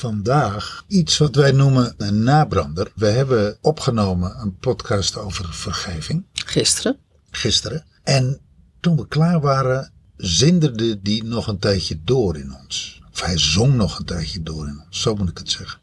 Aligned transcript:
vandaag 0.00 0.84
iets 0.86 1.18
wat 1.18 1.34
wij 1.34 1.52
noemen 1.52 1.94
een 1.96 2.22
nabrander. 2.22 2.92
We 2.94 3.06
hebben 3.06 3.58
opgenomen 3.60 4.40
een 4.40 4.56
podcast 4.56 5.16
over 5.16 5.54
vergeving. 5.54 6.24
Gisteren. 6.32 6.98
Gisteren. 7.30 7.84
En 8.02 8.40
toen 8.80 8.96
we 8.96 9.08
klaar 9.08 9.40
waren, 9.40 9.92
zinderde 10.16 11.02
die 11.02 11.24
nog 11.24 11.46
een 11.46 11.58
tijdje 11.58 12.00
door 12.04 12.36
in 12.36 12.56
ons. 12.62 13.02
Of 13.12 13.20
hij 13.20 13.38
zong 13.38 13.74
nog 13.74 13.98
een 13.98 14.04
tijdje 14.04 14.42
door 14.42 14.66
in 14.66 14.82
ons, 14.86 15.00
zo 15.00 15.14
moet 15.14 15.28
ik 15.28 15.38
het 15.38 15.50
zeggen. 15.50 15.80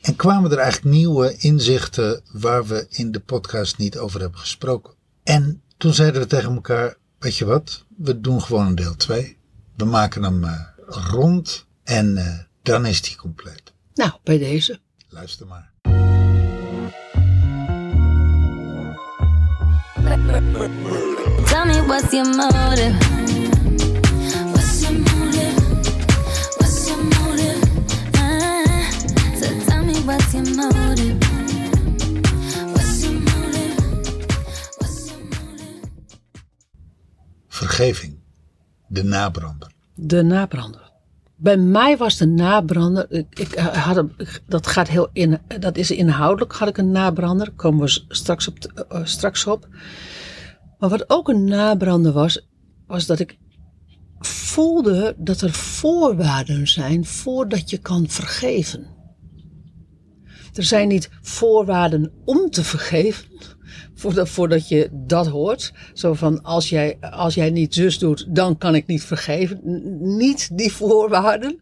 En 0.00 0.16
kwamen 0.16 0.50
er 0.50 0.58
eigenlijk 0.58 0.94
nieuwe 0.94 1.36
inzichten 1.36 2.20
waar 2.32 2.66
we 2.66 2.86
in 2.90 3.12
de 3.12 3.20
podcast 3.20 3.78
niet 3.78 3.98
over 3.98 4.20
hebben 4.20 4.40
gesproken. 4.40 4.94
En 5.22 5.62
toen 5.76 5.94
zeiden 5.94 6.20
we 6.20 6.26
tegen 6.26 6.54
elkaar, 6.54 6.96
weet 7.18 7.36
je 7.36 7.44
wat, 7.44 7.84
we 7.96 8.20
doen 8.20 8.42
gewoon 8.42 8.66
een 8.66 8.74
deel 8.74 8.96
2. 8.96 9.36
We 9.76 9.84
maken 9.84 10.22
hem 10.22 10.44
uh, 10.44 10.60
rond 10.86 11.66
en 11.84 12.16
uh, 12.16 12.38
dan 12.68 12.86
is 12.86 13.02
die 13.02 13.16
compleet. 13.16 13.72
Nou, 13.94 14.10
bij 14.24 14.38
deze. 14.38 14.80
Luister 15.08 15.46
maar. 15.46 15.70
Tell 21.46 21.66
me 21.66 21.82
what's 21.86 22.12
your 22.12 22.36
motive? 22.36 22.96
What's 24.52 24.80
your 24.80 24.98
motive? 24.98 25.54
What's 26.58 26.88
your 26.88 27.04
motive? 27.04 27.58
So 29.40 29.46
tell 29.66 29.84
me 29.84 29.94
what's 30.04 30.32
your 30.32 30.54
motive? 30.56 31.18
What's 32.72 33.02
your 33.02 33.14
motive? 33.20 33.76
What's 34.78 35.08
your 35.08 35.22
motive? 35.24 35.88
Vergeving. 37.48 38.18
De 38.86 39.02
nabrander. 39.02 39.70
De 39.94 40.22
nabrander. 40.22 40.87
Bij 41.40 41.56
mij 41.56 41.96
was 41.96 42.16
de 42.16 42.26
nabrander, 42.26 43.06
ik, 43.10 43.38
ik 43.38 43.58
had 43.58 44.06
dat, 44.46 44.66
gaat 44.66 44.88
heel 44.88 45.08
in, 45.12 45.38
dat 45.60 45.76
is 45.76 45.90
inhoudelijk, 45.90 46.52
had 46.52 46.68
ik 46.68 46.78
een 46.78 46.90
nabrander, 46.90 47.50
komen 47.50 47.84
we 47.84 48.04
straks 48.08 48.48
op, 48.48 48.86
uh, 48.92 49.00
straks 49.04 49.46
op. 49.46 49.68
Maar 50.78 50.88
wat 50.88 51.10
ook 51.10 51.28
een 51.28 51.44
nabrander 51.44 52.12
was, 52.12 52.48
was 52.86 53.06
dat 53.06 53.18
ik 53.18 53.38
voelde 54.18 55.14
dat 55.18 55.40
er 55.40 55.52
voorwaarden 55.52 56.68
zijn 56.68 57.04
voordat 57.04 57.70
je 57.70 57.78
kan 57.78 58.08
vergeven. 58.08 58.86
Er 60.54 60.64
zijn 60.64 60.88
niet 60.88 61.10
voorwaarden 61.22 62.12
om 62.24 62.50
te 62.50 62.64
vergeven, 62.64 63.27
voordat, 63.98 64.28
voordat 64.28 64.68
je 64.68 64.88
dat 64.92 65.26
hoort. 65.26 65.72
Zo 65.92 66.14
van, 66.14 66.42
als 66.42 66.68
jij, 66.68 66.98
als 67.00 67.34
jij 67.34 67.50
niet 67.50 67.74
zus 67.74 67.98
doet, 67.98 68.34
dan 68.34 68.58
kan 68.58 68.74
ik 68.74 68.86
niet 68.86 69.04
vergeven. 69.04 69.60
Niet 70.16 70.58
die 70.58 70.72
voorwaarden, 70.72 71.60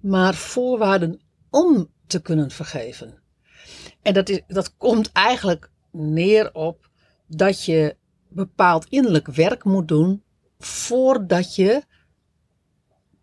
maar 0.00 0.34
voorwaarden 0.34 1.20
om 1.50 1.90
te 2.06 2.20
kunnen 2.20 2.50
vergeven. 2.50 3.18
En 4.02 4.14
dat, 4.14 4.28
is, 4.28 4.40
dat 4.46 4.76
komt 4.76 5.12
eigenlijk 5.12 5.70
neer 5.92 6.54
op 6.54 6.90
dat 7.26 7.64
je 7.64 7.96
bepaald 8.28 8.86
innerlijk 8.88 9.26
werk 9.26 9.64
moet 9.64 9.88
doen 9.88 10.22
voordat 10.58 11.54
je 11.54 11.82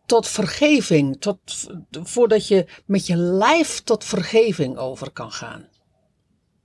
tot 0.05 0.27
vergeving, 0.27 1.21
tot, 1.21 1.67
voordat 1.91 2.47
je 2.47 2.67
met 2.86 3.08
je 3.08 3.16
lijf 3.16 3.81
tot 3.83 4.03
vergeving 4.03 4.77
over 4.77 5.11
kan 5.11 5.31
gaan. 5.31 5.69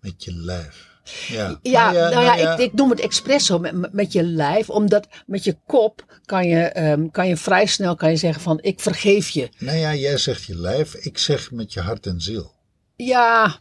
Met 0.00 0.24
je 0.24 0.34
lijf. 0.34 0.89
Ja, 1.28 1.58
ja, 1.62 1.92
nou 1.92 1.96
ja, 1.96 2.08
nou 2.10 2.24
ja, 2.24 2.52
Ik, 2.52 2.58
ik, 2.58 2.72
noem 2.72 2.90
het 2.90 3.00
expres 3.00 3.46
zo 3.46 3.58
met, 3.58 3.92
met 3.92 4.12
je 4.12 4.22
lijf, 4.22 4.70
omdat 4.70 5.08
met 5.26 5.44
je 5.44 5.56
kop 5.66 6.20
kan 6.24 6.48
je, 6.48 6.90
um, 6.90 7.10
kan 7.10 7.28
je 7.28 7.36
vrij 7.36 7.66
snel 7.66 7.94
kan 7.94 8.10
je 8.10 8.16
zeggen 8.16 8.42
van 8.42 8.58
ik 8.62 8.80
vergeef 8.80 9.28
je. 9.28 9.48
Nou 9.58 9.78
ja, 9.78 9.94
jij 9.94 10.16
zegt 10.16 10.44
je 10.44 10.56
lijf, 10.56 10.94
ik 10.94 11.18
zeg 11.18 11.50
met 11.50 11.72
je 11.72 11.80
hart 11.80 12.06
en 12.06 12.20
ziel. 12.20 12.52
Ja, 12.96 13.60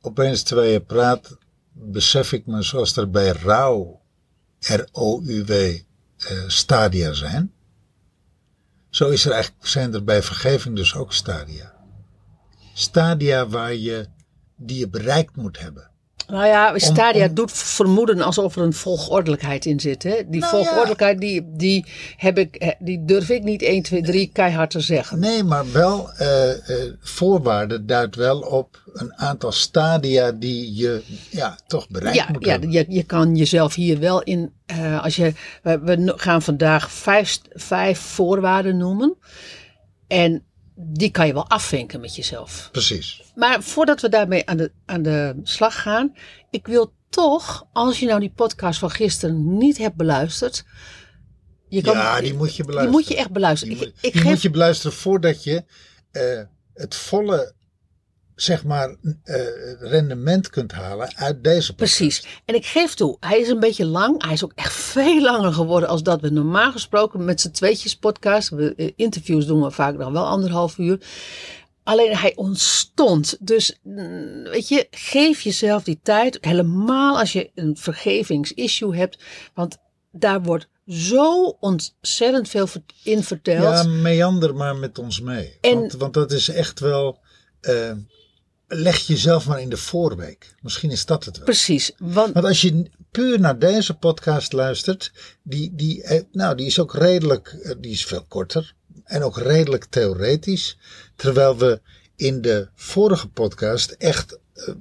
Opeens 0.00 0.42
terwijl 0.42 0.72
je 0.72 0.80
praat. 0.80 1.36
Besef 1.72 2.32
ik 2.32 2.46
me 2.46 2.62
zoals 2.62 2.96
er 2.96 3.10
bij 3.10 3.32
rouw. 3.32 4.00
R-O-U-W. 4.58 5.50
Eh, 5.50 5.78
stadia 6.46 7.12
zijn. 7.12 7.52
Zo 8.90 9.08
is 9.08 9.24
er 9.24 9.32
eigenlijk, 9.32 9.66
zijn 9.66 9.94
er 9.94 10.04
bij 10.04 10.22
vergeving 10.22 10.76
dus 10.76 10.94
ook 10.94 11.12
stadia. 11.12 11.74
Stadia 12.74 13.48
waar 13.48 13.74
je 13.74 14.08
die 14.56 14.78
je 14.78 14.88
bereikt 14.88 15.36
moet 15.36 15.58
hebben. 15.58 15.89
Nou 16.30 16.46
ja, 16.46 16.78
Stadia 16.78 17.26
om, 17.26 17.34
doet 17.34 17.52
vermoeden 17.52 18.20
alsof 18.20 18.56
er 18.56 18.62
een 18.62 18.72
volgordelijkheid 18.72 19.66
in 19.66 19.80
zit. 19.80 20.02
Hè? 20.02 20.22
Die 20.28 20.40
nou 20.40 20.52
volgordelijkheid, 20.52 21.14
ja. 21.14 21.20
die, 21.28 21.50
die, 21.56 21.86
heb 22.16 22.38
ik, 22.38 22.74
die 22.78 23.04
durf 23.04 23.28
ik 23.28 23.42
niet 23.42 23.62
1, 23.62 23.82
2, 23.82 24.02
3 24.02 24.30
keihard 24.32 24.70
te 24.70 24.80
zeggen. 24.80 25.18
Nee, 25.18 25.44
maar 25.44 25.72
wel, 25.72 26.10
uh, 26.20 26.48
uh, 26.48 26.92
voorwaarden 27.00 27.86
duidt 27.86 28.16
wel 28.16 28.40
op 28.40 28.82
een 28.92 29.14
aantal 29.14 29.52
stadia 29.52 30.32
die 30.32 30.74
je 30.74 31.02
ja, 31.30 31.58
toch 31.66 31.88
bereikt 31.88 32.16
ja, 32.16 32.28
moet 32.32 32.44
ja, 32.44 32.58
je, 32.68 32.84
je 32.88 33.02
kan 33.02 33.36
jezelf 33.36 33.74
hier 33.74 33.98
wel 33.98 34.22
in, 34.22 34.52
uh, 34.66 35.02
als 35.02 35.16
je, 35.16 35.32
we, 35.62 35.78
we 35.78 36.12
gaan 36.16 36.42
vandaag 36.42 36.92
vijf, 36.92 37.40
vijf 37.52 37.98
voorwaarden 37.98 38.76
noemen. 38.76 39.16
En 40.06 40.44
die 40.74 41.10
kan 41.10 41.26
je 41.26 41.32
wel 41.32 41.48
afvinken 41.48 42.00
met 42.00 42.16
jezelf. 42.16 42.68
Precies. 42.72 43.22
Maar 43.34 43.62
voordat 43.62 44.00
we 44.00 44.08
daarmee 44.08 44.46
aan 44.46 44.56
de, 44.56 44.72
aan 44.86 45.02
de 45.02 45.40
slag 45.42 45.82
gaan, 45.82 46.16
ik 46.50 46.66
wil 46.66 46.92
toch, 47.08 47.66
als 47.72 48.00
je 48.00 48.06
nou 48.06 48.20
die 48.20 48.32
podcast 48.34 48.78
van 48.78 48.90
gisteren 48.90 49.58
niet 49.58 49.78
hebt 49.78 49.96
beluisterd. 49.96 50.64
Je 51.68 51.82
kan, 51.82 51.96
ja, 51.96 52.20
die 52.20 52.34
moet 52.34 52.56
je 52.56 52.64
beluisteren. 52.64 52.82
Die 52.82 52.90
moet 52.90 53.08
je 53.08 53.16
echt 53.16 53.30
beluisteren. 53.30 53.78
Die, 53.78 53.86
ik, 53.86 53.94
ik 54.00 54.12
die 54.12 54.20
geef... 54.20 54.30
moet 54.30 54.42
je 54.42 54.50
beluisteren 54.50 54.96
voordat 54.96 55.44
je 55.44 55.64
uh, 56.12 56.40
het 56.74 56.94
volle 56.94 57.54
zeg 58.42 58.64
maar, 58.64 58.88
uh, 58.88 59.36
rendement 59.80 60.50
kunt 60.50 60.72
halen 60.72 61.16
uit 61.16 61.44
deze 61.44 61.74
podcast. 61.74 61.96
Precies. 61.96 62.26
En 62.44 62.54
ik 62.54 62.66
geef 62.66 62.94
toe, 62.94 63.16
hij 63.20 63.40
is 63.40 63.48
een 63.48 63.60
beetje 63.60 63.84
lang. 63.84 64.24
Hij 64.24 64.32
is 64.32 64.44
ook 64.44 64.52
echt 64.54 64.74
veel 64.74 65.20
langer 65.20 65.52
geworden 65.52 65.88
als 65.88 66.02
dat 66.02 66.20
we 66.20 66.30
normaal 66.30 66.72
gesproken 66.72 67.24
met 67.24 67.40
z'n 67.40 67.50
tweetjes 67.50 67.96
podcast. 67.96 68.48
We, 68.48 68.72
uh, 68.76 68.90
interviews 68.96 69.46
doen 69.46 69.62
we 69.62 69.70
vaak 69.70 69.96
nog 69.96 70.12
wel 70.12 70.26
anderhalf 70.26 70.78
uur. 70.78 71.00
Alleen 71.82 72.16
hij 72.16 72.32
ontstond. 72.36 73.36
Dus 73.40 73.78
weet 74.44 74.68
je, 74.68 74.86
geef 74.90 75.40
jezelf 75.40 75.82
die 75.82 76.00
tijd. 76.02 76.38
Helemaal 76.40 77.18
als 77.18 77.32
je 77.32 77.50
een 77.54 77.76
vergevingsissue 77.76 78.96
hebt. 78.96 79.18
Want 79.54 79.76
daar 80.12 80.42
wordt 80.42 80.68
zo 80.86 81.56
ontzettend 81.60 82.48
veel 82.48 82.68
in 83.04 83.22
verteld. 83.22 83.62
Ja, 83.62 83.82
meander 83.82 84.54
maar 84.54 84.76
met 84.76 84.98
ons 84.98 85.20
mee. 85.20 85.58
En, 85.60 85.78
want, 85.78 85.92
want 85.92 86.14
dat 86.14 86.32
is 86.32 86.48
echt 86.48 86.80
wel. 86.80 87.18
Uh, 87.60 87.92
leg 88.72 88.98
jezelf 89.06 89.46
maar 89.46 89.60
in 89.60 89.68
de 89.68 89.76
voorweek. 89.76 90.54
Misschien 90.60 90.90
is 90.90 91.06
dat 91.06 91.24
het 91.24 91.36
wel. 91.36 91.44
Precies. 91.44 91.92
Want, 91.98 92.32
want 92.32 92.46
als 92.46 92.60
je 92.60 92.90
puur 93.10 93.40
naar 93.40 93.58
deze 93.58 93.94
podcast 93.94 94.52
luistert, 94.52 95.12
die, 95.42 95.74
die, 95.74 96.24
nou, 96.32 96.56
die 96.56 96.66
is 96.66 96.78
ook 96.78 96.94
redelijk, 96.94 97.76
die 97.80 97.92
is 97.92 98.04
veel 98.04 98.24
korter 98.28 98.74
en 99.04 99.22
ook 99.22 99.38
redelijk 99.38 99.84
theoretisch. 99.84 100.78
Terwijl 101.16 101.56
we 101.56 101.80
in 102.16 102.40
de 102.40 102.68
vorige 102.74 103.28
podcast 103.28 103.90
echt 103.90 104.38
uh, 104.54 104.74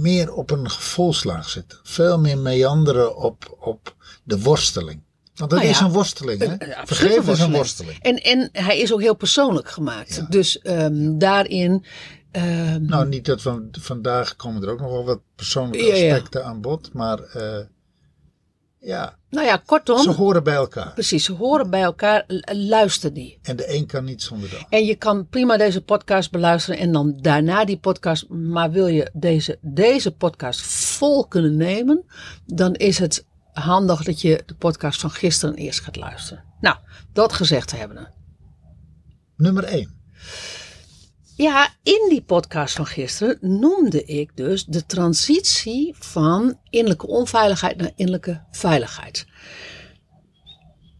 meer 0.00 0.32
op 0.32 0.50
een 0.50 0.70
gevoelslaag 0.70 1.48
zitten. 1.48 1.78
Veel 1.82 2.18
meer 2.18 2.38
meanderen 2.38 3.16
op, 3.16 3.56
op 3.60 3.96
de 4.24 4.40
worsteling. 4.40 5.06
Want 5.34 5.50
dat 5.50 5.58
nou 5.58 5.72
ja, 5.72 5.76
is 5.76 5.80
een 5.80 5.92
worsteling, 5.92 6.40
hè? 6.40 6.56
Vergeven 6.84 7.32
is 7.32 7.40
een 7.40 7.52
worsteling. 7.52 7.98
En, 8.02 8.16
en 8.16 8.48
hij 8.52 8.78
is 8.78 8.92
ook 8.92 9.00
heel 9.00 9.16
persoonlijk 9.16 9.70
gemaakt. 9.70 10.14
Ja. 10.14 10.26
Dus 10.28 10.60
um, 10.62 11.18
daarin 11.18 11.84
Um, 12.32 12.86
nou, 12.86 13.08
niet 13.08 13.24
dat 13.24 13.42
we 13.42 13.68
vandaag 13.70 14.36
komen 14.36 14.62
er 14.62 14.70
ook 14.70 14.80
nog 14.80 14.90
wel 14.90 15.04
wat 15.04 15.20
persoonlijke 15.34 15.92
aspecten 15.92 16.40
ja, 16.40 16.46
aan 16.46 16.60
bod, 16.60 16.92
maar 16.92 17.18
uh, 17.36 17.58
Ja, 18.78 19.18
Nou 19.30 19.46
ja, 19.46 19.62
kortom, 19.66 20.02
ze 20.02 20.10
horen 20.10 20.44
bij 20.44 20.54
elkaar. 20.54 20.92
precies, 20.92 21.24
ze 21.24 21.32
horen 21.32 21.70
bij 21.70 21.82
elkaar, 21.82 22.24
luister 22.52 23.12
die. 23.12 23.38
En 23.42 23.56
de 23.56 23.74
een 23.74 23.86
kan 23.86 24.04
niet 24.04 24.22
zonder 24.22 24.48
de 24.48 24.54
ander. 24.54 24.70
En 24.70 24.84
je 24.84 24.94
kan 24.94 25.28
prima 25.28 25.56
deze 25.56 25.82
podcast 25.82 26.30
beluisteren 26.30 26.80
en 26.80 26.92
dan 26.92 27.18
daarna 27.20 27.64
die 27.64 27.78
podcast. 27.78 28.28
Maar 28.28 28.70
wil 28.70 28.86
je 28.86 29.10
deze, 29.12 29.58
deze 29.60 30.12
podcast 30.12 30.60
vol 30.60 31.26
kunnen 31.26 31.56
nemen, 31.56 32.04
dan 32.46 32.74
is 32.74 32.98
het 32.98 33.26
handig 33.52 34.02
dat 34.02 34.20
je 34.20 34.42
de 34.46 34.54
podcast 34.54 35.00
van 35.00 35.10
gisteren 35.10 35.54
eerst 35.54 35.80
gaat 35.80 35.96
luisteren. 35.96 36.44
Nou, 36.60 36.76
dat 37.12 37.32
gezegd 37.32 37.68
te 37.68 37.76
hebben. 37.76 38.12
Nummer 39.36 39.64
1. 39.64 39.96
Ja, 41.38 41.68
in 41.82 42.06
die 42.08 42.22
podcast 42.22 42.74
van 42.74 42.86
gisteren 42.86 43.38
noemde 43.40 44.04
ik 44.04 44.36
dus 44.36 44.64
de 44.64 44.86
transitie 44.86 45.94
van 45.98 46.58
innerlijke 46.70 47.06
onveiligheid 47.06 47.76
naar 47.76 47.90
innerlijke 47.96 48.42
veiligheid. 48.50 49.26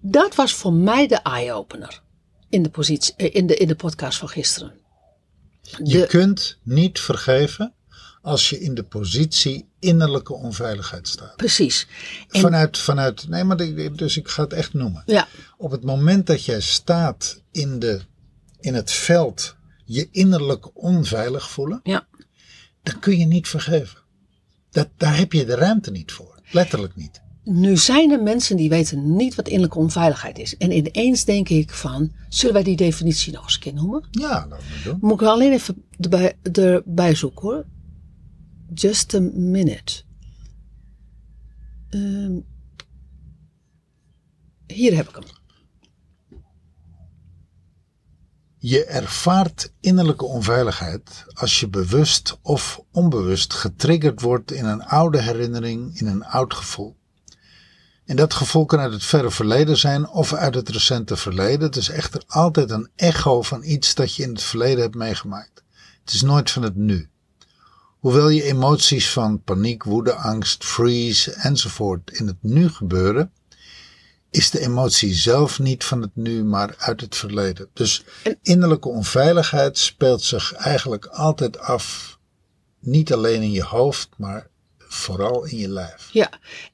Dat 0.00 0.34
was 0.34 0.52
voor 0.52 0.72
mij 0.72 1.06
de 1.06 1.16
eye-opener 1.22 2.02
in 2.48 2.62
de, 2.62 2.68
positie, 2.70 3.14
eh, 3.16 3.34
in 3.34 3.46
de, 3.46 3.56
in 3.56 3.68
de 3.68 3.74
podcast 3.74 4.18
van 4.18 4.28
gisteren. 4.28 4.72
Je 5.84 6.06
kunt 6.06 6.58
niet 6.62 7.00
vergeven 7.00 7.74
als 8.22 8.50
je 8.50 8.60
in 8.60 8.74
de 8.74 8.82
positie 8.84 9.68
innerlijke 9.78 10.32
onveiligheid 10.34 11.08
staat. 11.08 11.36
Precies. 11.36 11.86
En- 12.28 12.40
Vanuit, 12.40 12.78
vanuit, 12.78 13.28
nee, 13.28 13.44
maar 13.44 13.60
ik- 13.60 13.98
dus 13.98 14.16
ik 14.16 14.28
ga 14.28 14.42
het 14.42 14.52
echt 14.52 14.72
noemen. 14.72 15.02
Ja, 15.06 15.28
Op 15.56 15.70
het 15.70 15.84
moment 15.84 16.26
dat 16.26 16.44
jij 16.44 16.60
staat 16.60 17.42
in, 17.50 17.78
de, 17.78 18.00
in 18.60 18.74
het 18.74 18.90
veld 18.90 19.56
je 19.88 20.08
innerlijk 20.10 20.82
onveilig 20.82 21.50
voelen, 21.50 21.80
ja, 21.82 22.06
dan 22.82 22.98
kun 22.98 23.18
je 23.18 23.24
niet 23.24 23.48
vergeven. 23.48 23.98
Dat, 24.70 24.88
daar 24.96 25.16
heb 25.16 25.32
je 25.32 25.44
de 25.44 25.54
ruimte 25.54 25.90
niet 25.90 26.12
voor. 26.12 26.40
Letterlijk 26.50 26.96
niet. 26.96 27.22
nu 27.44 27.76
zijn 27.76 28.10
er 28.10 28.22
mensen 28.22 28.56
die 28.56 28.68
weten 28.68 29.16
niet 29.16 29.34
wat 29.34 29.46
innerlijke 29.46 29.78
onveiligheid 29.78 30.38
is. 30.38 30.56
En 30.56 30.72
ineens 30.72 31.24
denk 31.24 31.48
ik 31.48 31.70
van, 31.70 32.12
zullen 32.28 32.54
wij 32.54 32.62
die 32.62 32.76
definitie 32.76 33.32
nog 33.32 33.44
eens 33.44 33.54
een 33.54 33.60
keer 33.60 33.74
noemen? 33.74 34.08
Ja, 34.10 34.46
laten 34.48 34.66
we 34.68 34.80
doen. 34.84 34.98
Moet 35.00 35.12
ik 35.12 35.20
er 35.20 35.32
alleen 35.32 35.52
even 35.52 35.84
erbij, 35.98 36.38
erbij 36.52 37.14
zoeken 37.14 37.42
hoor. 37.42 37.66
Just 38.74 39.14
a 39.14 39.20
minute. 39.20 40.02
Ehm, 41.88 42.38
hier 44.66 44.96
heb 44.96 45.08
ik 45.08 45.14
hem. 45.14 45.37
Je 48.60 48.84
ervaart 48.84 49.72
innerlijke 49.80 50.24
onveiligheid 50.24 51.24
als 51.34 51.60
je 51.60 51.68
bewust 51.68 52.38
of 52.42 52.80
onbewust 52.92 53.54
getriggerd 53.54 54.20
wordt 54.20 54.52
in 54.52 54.64
een 54.64 54.84
oude 54.84 55.22
herinnering, 55.22 55.98
in 56.00 56.06
een 56.06 56.24
oud 56.24 56.54
gevoel. 56.54 56.96
En 58.04 58.16
dat 58.16 58.34
gevoel 58.34 58.64
kan 58.64 58.78
uit 58.78 58.92
het 58.92 59.04
verre 59.04 59.30
verleden 59.30 59.76
zijn 59.76 60.08
of 60.08 60.32
uit 60.32 60.54
het 60.54 60.68
recente 60.68 61.16
verleden. 61.16 61.66
Het 61.66 61.76
is 61.76 61.88
echter 61.88 62.22
altijd 62.26 62.70
een 62.70 62.88
echo 62.96 63.42
van 63.42 63.64
iets 63.64 63.94
dat 63.94 64.14
je 64.14 64.22
in 64.22 64.28
het 64.28 64.42
verleden 64.42 64.82
hebt 64.82 64.94
meegemaakt. 64.94 65.62
Het 66.04 66.12
is 66.12 66.22
nooit 66.22 66.50
van 66.50 66.62
het 66.62 66.76
nu. 66.76 67.08
Hoewel 67.98 68.28
je 68.28 68.42
emoties 68.42 69.10
van 69.10 69.42
paniek, 69.42 69.84
woede, 69.84 70.14
angst, 70.14 70.64
freeze 70.64 71.32
enzovoort 71.32 72.10
in 72.10 72.26
het 72.26 72.36
nu 72.40 72.68
gebeuren, 72.68 73.32
is 74.30 74.50
de 74.50 74.60
emotie 74.60 75.14
zelf 75.14 75.58
niet 75.58 75.84
van 75.84 76.02
het 76.02 76.10
nu, 76.14 76.44
maar 76.44 76.74
uit 76.78 77.00
het 77.00 77.16
verleden. 77.16 77.68
Dus 77.72 78.04
innerlijke 78.42 78.88
onveiligheid 78.88 79.78
speelt 79.78 80.22
zich 80.22 80.52
eigenlijk 80.52 81.06
altijd 81.06 81.58
af, 81.58 82.18
niet 82.80 83.12
alleen 83.12 83.42
in 83.42 83.52
je 83.52 83.64
hoofd, 83.64 84.08
maar 84.16 84.48
vooral 84.78 85.44
in 85.44 85.58
je 85.58 85.68
lijf. 85.68 86.08
Ja, 86.12 86.30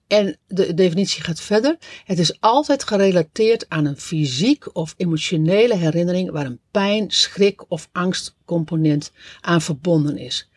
en 0.06 0.38
de 0.46 0.74
definitie 0.74 1.22
gaat 1.22 1.40
verder. 1.40 1.76
Het 2.04 2.18
is 2.18 2.40
altijd 2.40 2.84
gerelateerd 2.84 3.68
aan 3.68 3.84
een 3.84 4.00
fysiek 4.00 4.76
of 4.76 4.94
emotionele 4.96 5.76
herinnering 5.76 6.30
waar 6.30 6.46
een 6.46 6.60
pijn, 6.70 7.10
schrik 7.10 7.70
of 7.70 7.88
angstcomponent 7.92 9.12
aan 9.40 9.62
verbonden 9.62 10.18
is. 10.18 10.48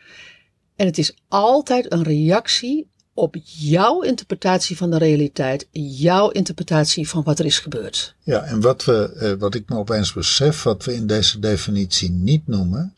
En 0.76 0.86
het 0.86 0.98
is 0.98 1.18
altijd 1.28 1.92
een 1.92 2.04
reactie 2.04 2.88
op 3.18 3.36
jouw 3.44 4.02
interpretatie 4.02 4.78
van 4.78 4.90
de 4.90 4.98
realiteit, 4.98 5.68
jouw 5.72 6.30
interpretatie 6.30 7.10
van 7.10 7.24
wat 7.24 7.40
er 7.40 7.46
is 7.46 7.60
gebeurd. 7.60 8.16
Ja, 8.24 8.44
en 8.44 8.62
wat, 8.62 8.86
we, 8.86 9.14
eh, 9.14 9.34
wat 9.40 9.56
ik 9.56 9.70
me 9.70 9.76
opeens 9.78 10.14
besef, 10.14 10.64
wat 10.64 10.86
we 10.86 10.94
in 10.94 11.08
deze 11.08 11.40
definitie 11.40 12.12
niet 12.12 12.48
noemen, 12.48 12.96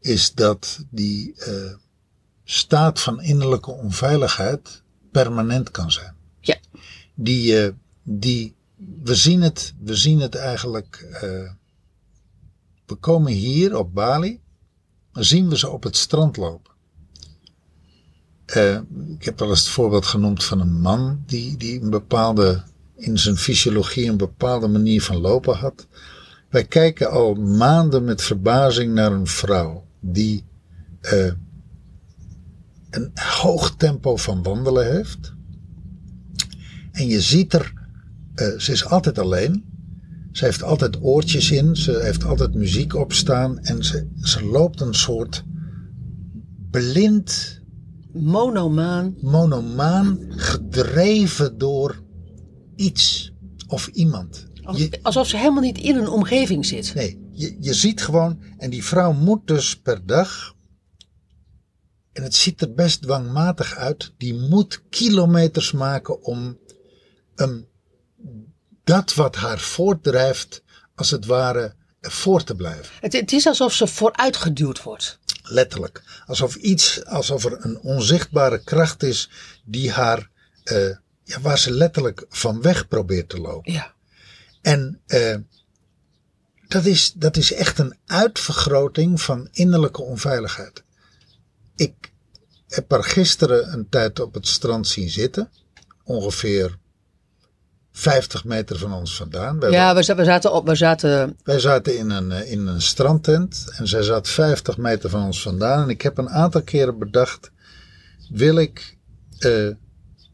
is 0.00 0.34
dat 0.34 0.84
die 0.90 1.34
eh, 1.36 1.74
staat 2.44 3.00
van 3.00 3.22
innerlijke 3.22 3.70
onveiligheid 3.70 4.82
permanent 5.10 5.70
kan 5.70 5.90
zijn. 5.90 6.14
Ja, 6.40 6.56
Die, 7.14 7.62
eh, 7.62 7.72
die, 8.02 8.54
we 9.02 9.14
zien 9.14 9.40
het, 9.40 9.74
we 9.80 9.96
zien 9.96 10.20
het 10.20 10.34
eigenlijk, 10.34 11.06
we 12.86 12.94
komen 12.94 13.32
hier 13.32 13.76
op 13.76 13.94
Bali, 13.94 14.40
dan 15.12 15.24
zien 15.24 15.48
we 15.48 15.58
ze 15.58 15.68
op 15.68 15.82
het 15.82 15.96
strand 15.96 16.36
lopen. 16.36 16.71
Eh, 18.52 18.78
ik 19.18 19.24
heb 19.24 19.38
wel 19.38 19.48
eens 19.48 19.60
het 19.60 19.68
voorbeeld 19.68 20.06
genoemd 20.06 20.44
van 20.44 20.60
een 20.60 20.80
man 20.80 21.22
die, 21.26 21.56
die 21.56 21.80
een 21.80 21.90
bepaalde, 21.90 22.62
in 22.96 23.18
zijn 23.18 23.36
fysiologie 23.36 24.08
een 24.08 24.16
bepaalde 24.16 24.68
manier 24.68 25.02
van 25.02 25.16
lopen 25.16 25.56
had. 25.56 25.86
Wij 26.50 26.64
kijken 26.64 27.10
al 27.10 27.34
maanden 27.34 28.04
met 28.04 28.22
verbazing 28.22 28.94
naar 28.94 29.12
een 29.12 29.26
vrouw 29.26 29.84
die 30.00 30.44
eh, 31.00 31.32
een 32.90 33.10
hoog 33.14 33.76
tempo 33.76 34.16
van 34.16 34.42
wandelen 34.42 34.92
heeft. 34.92 35.34
En 36.90 37.06
je 37.06 37.20
ziet 37.20 37.52
er, 37.52 37.72
eh, 38.34 38.58
ze 38.58 38.72
is 38.72 38.84
altijd 38.84 39.18
alleen. 39.18 39.64
Ze 40.32 40.44
heeft 40.44 40.62
altijd 40.62 41.02
oortjes 41.02 41.50
in, 41.50 41.76
ze 41.76 42.00
heeft 42.02 42.24
altijd 42.24 42.54
muziek 42.54 42.94
opstaan 42.94 43.58
en 43.58 43.84
ze, 43.84 44.08
ze 44.20 44.44
loopt 44.44 44.80
een 44.80 44.94
soort 44.94 45.44
blind 46.70 47.60
monomaan. 48.12 49.16
monomaan 49.20 50.18
gedreven 50.28 51.58
door 51.58 52.02
iets 52.76 53.32
of 53.66 53.86
iemand. 53.86 54.46
Je, 54.72 54.98
Alsof 55.02 55.28
ze 55.28 55.36
helemaal 55.36 55.62
niet 55.62 55.78
in 55.78 55.96
een 55.96 56.08
omgeving 56.08 56.66
zit. 56.66 56.94
nee, 56.94 57.28
je, 57.30 57.56
je 57.60 57.74
ziet 57.74 58.02
gewoon, 58.02 58.42
en 58.58 58.70
die 58.70 58.84
vrouw 58.84 59.12
moet 59.12 59.46
dus 59.46 59.76
per 59.76 60.06
dag, 60.06 60.54
en 62.12 62.22
het 62.22 62.34
ziet 62.34 62.60
er 62.60 62.74
best 62.74 63.02
dwangmatig 63.02 63.76
uit, 63.76 64.12
die 64.16 64.34
moet 64.34 64.82
kilometers 64.88 65.72
maken 65.72 66.22
om 66.22 66.58
um, 67.36 67.68
dat 68.84 69.14
wat 69.14 69.36
haar 69.36 69.58
voortdrijft, 69.58 70.62
als 70.94 71.10
het 71.10 71.26
ware, 71.26 71.74
voor 72.00 72.44
te 72.44 72.54
blijven. 72.54 72.94
Het, 73.00 73.12
het 73.12 73.32
is 73.32 73.46
alsof 73.46 73.72
ze 73.72 73.86
vooruitgeduwd 73.86 74.82
wordt. 74.82 75.18
Letterlijk. 75.52 76.22
Alsof 76.26 76.54
iets, 76.54 77.04
alsof 77.04 77.44
er 77.44 77.64
een 77.64 77.80
onzichtbare 77.80 78.62
kracht 78.64 79.02
is 79.02 79.30
die 79.64 79.90
haar, 79.90 80.30
uh, 80.64 80.96
ja, 81.24 81.40
waar 81.40 81.58
ze 81.58 81.70
letterlijk 81.70 82.24
van 82.28 82.62
weg 82.62 82.88
probeert 82.88 83.28
te 83.28 83.40
lopen. 83.40 83.72
Ja. 83.72 83.94
En 84.62 85.00
uh, 85.06 85.36
dat, 86.68 86.84
is, 86.84 87.12
dat 87.12 87.36
is 87.36 87.52
echt 87.52 87.78
een 87.78 87.96
uitvergroting 88.06 89.20
van 89.20 89.48
innerlijke 89.52 90.02
onveiligheid. 90.02 90.82
Ik 91.76 92.12
heb 92.68 92.90
haar 92.90 93.04
gisteren 93.04 93.72
een 93.72 93.88
tijd 93.88 94.20
op 94.20 94.34
het 94.34 94.46
strand 94.46 94.88
zien 94.88 95.10
zitten. 95.10 95.50
Ongeveer 96.04 96.78
50 97.92 98.44
meter 98.44 98.78
van 98.78 98.92
ons 98.92 99.16
vandaan. 99.16 99.60
We 99.60 99.70
ja, 99.70 99.94
we, 99.94 100.14
we, 100.14 100.24
zaten 100.24 100.52
op, 100.52 100.66
we 100.66 100.74
zaten... 100.74 101.36
Wij 101.44 101.58
zaten 101.58 101.98
in 101.98 102.10
een, 102.10 102.32
eh, 102.32 102.52
in 102.52 102.66
een 102.66 102.82
strandtent 102.82 103.66
en 103.76 103.88
zij 103.88 104.02
zat 104.02 104.28
50 104.28 104.76
meter 104.76 105.10
van 105.10 105.24
ons 105.24 105.42
vandaan. 105.42 105.82
En 105.82 105.88
ik 105.88 106.02
heb 106.02 106.18
een 106.18 106.30
aantal 106.30 106.62
keren 106.62 106.98
bedacht, 106.98 107.50
wil 108.30 108.56
ik 108.56 108.96
uh, 109.38 109.68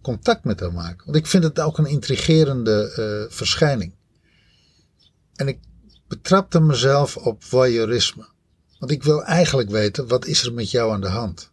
contact 0.02 0.44
met 0.44 0.60
haar 0.60 0.72
maken? 0.72 1.04
Want 1.04 1.16
ik 1.16 1.26
vind 1.26 1.44
het 1.44 1.60
ook 1.60 1.78
een 1.78 1.86
intrigerende 1.86 2.94
uh, 2.98 3.34
verschijning. 3.36 3.94
En 5.34 5.48
ik 5.48 5.58
betrapte 6.08 6.60
mezelf 6.60 7.16
op 7.16 7.44
voyeurisme. 7.44 8.26
Want 8.78 8.92
ik 8.92 9.02
wil 9.02 9.24
eigenlijk 9.24 9.70
weten, 9.70 10.08
wat 10.08 10.26
is 10.26 10.44
er 10.44 10.52
met 10.52 10.70
jou 10.70 10.92
aan 10.92 11.00
de 11.00 11.08
hand? 11.08 11.50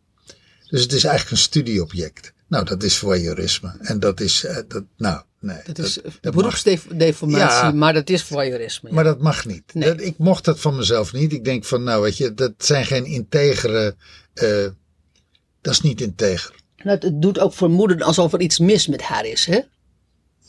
Dus 0.69 0.81
het 0.81 0.93
is 0.93 1.03
eigenlijk 1.03 1.31
een 1.31 1.43
studieobject. 1.43 2.33
Nou, 2.47 2.65
dat 2.65 2.83
is 2.83 2.97
voyeurisme. 2.97 3.75
En 3.79 4.00
dat 4.00 4.19
is, 4.19 4.43
uh, 4.43 4.57
dat, 4.67 4.83
nou, 4.97 5.24
nee. 5.45 5.57
Dat 5.65 5.77
is 5.77 5.99
dat, 6.21 6.33
beroepsdeformatie, 6.33 7.65
ja, 7.65 7.71
maar 7.71 7.93
dat 7.93 8.09
is 8.09 8.23
voyeurisme. 8.23 8.89
Ja. 8.89 8.95
Maar 8.95 9.03
dat 9.03 9.21
mag 9.21 9.45
niet. 9.45 9.73
Nee. 9.73 9.89
Dat, 9.89 10.01
ik 10.01 10.17
mocht 10.17 10.45
dat 10.45 10.59
van 10.59 10.75
mezelf 10.75 11.13
niet. 11.13 11.33
Ik 11.33 11.43
denk 11.43 11.65
van, 11.65 11.83
nou 11.83 12.01
weet 12.01 12.17
je, 12.17 12.33
dat 12.33 12.53
zijn 12.57 12.85
geen 12.85 13.05
integere, 13.05 13.95
uh, 14.33 14.67
dat 15.61 15.73
is 15.73 15.81
niet 15.81 16.01
integer. 16.01 16.55
Nou, 16.83 16.97
het 16.97 17.21
doet 17.21 17.39
ook 17.39 17.53
vermoeden 17.53 18.01
alsof 18.01 18.33
er 18.33 18.41
iets 18.41 18.59
mis 18.59 18.87
met 18.87 19.01
haar 19.01 19.25
is, 19.25 19.45
hè? 19.45 19.59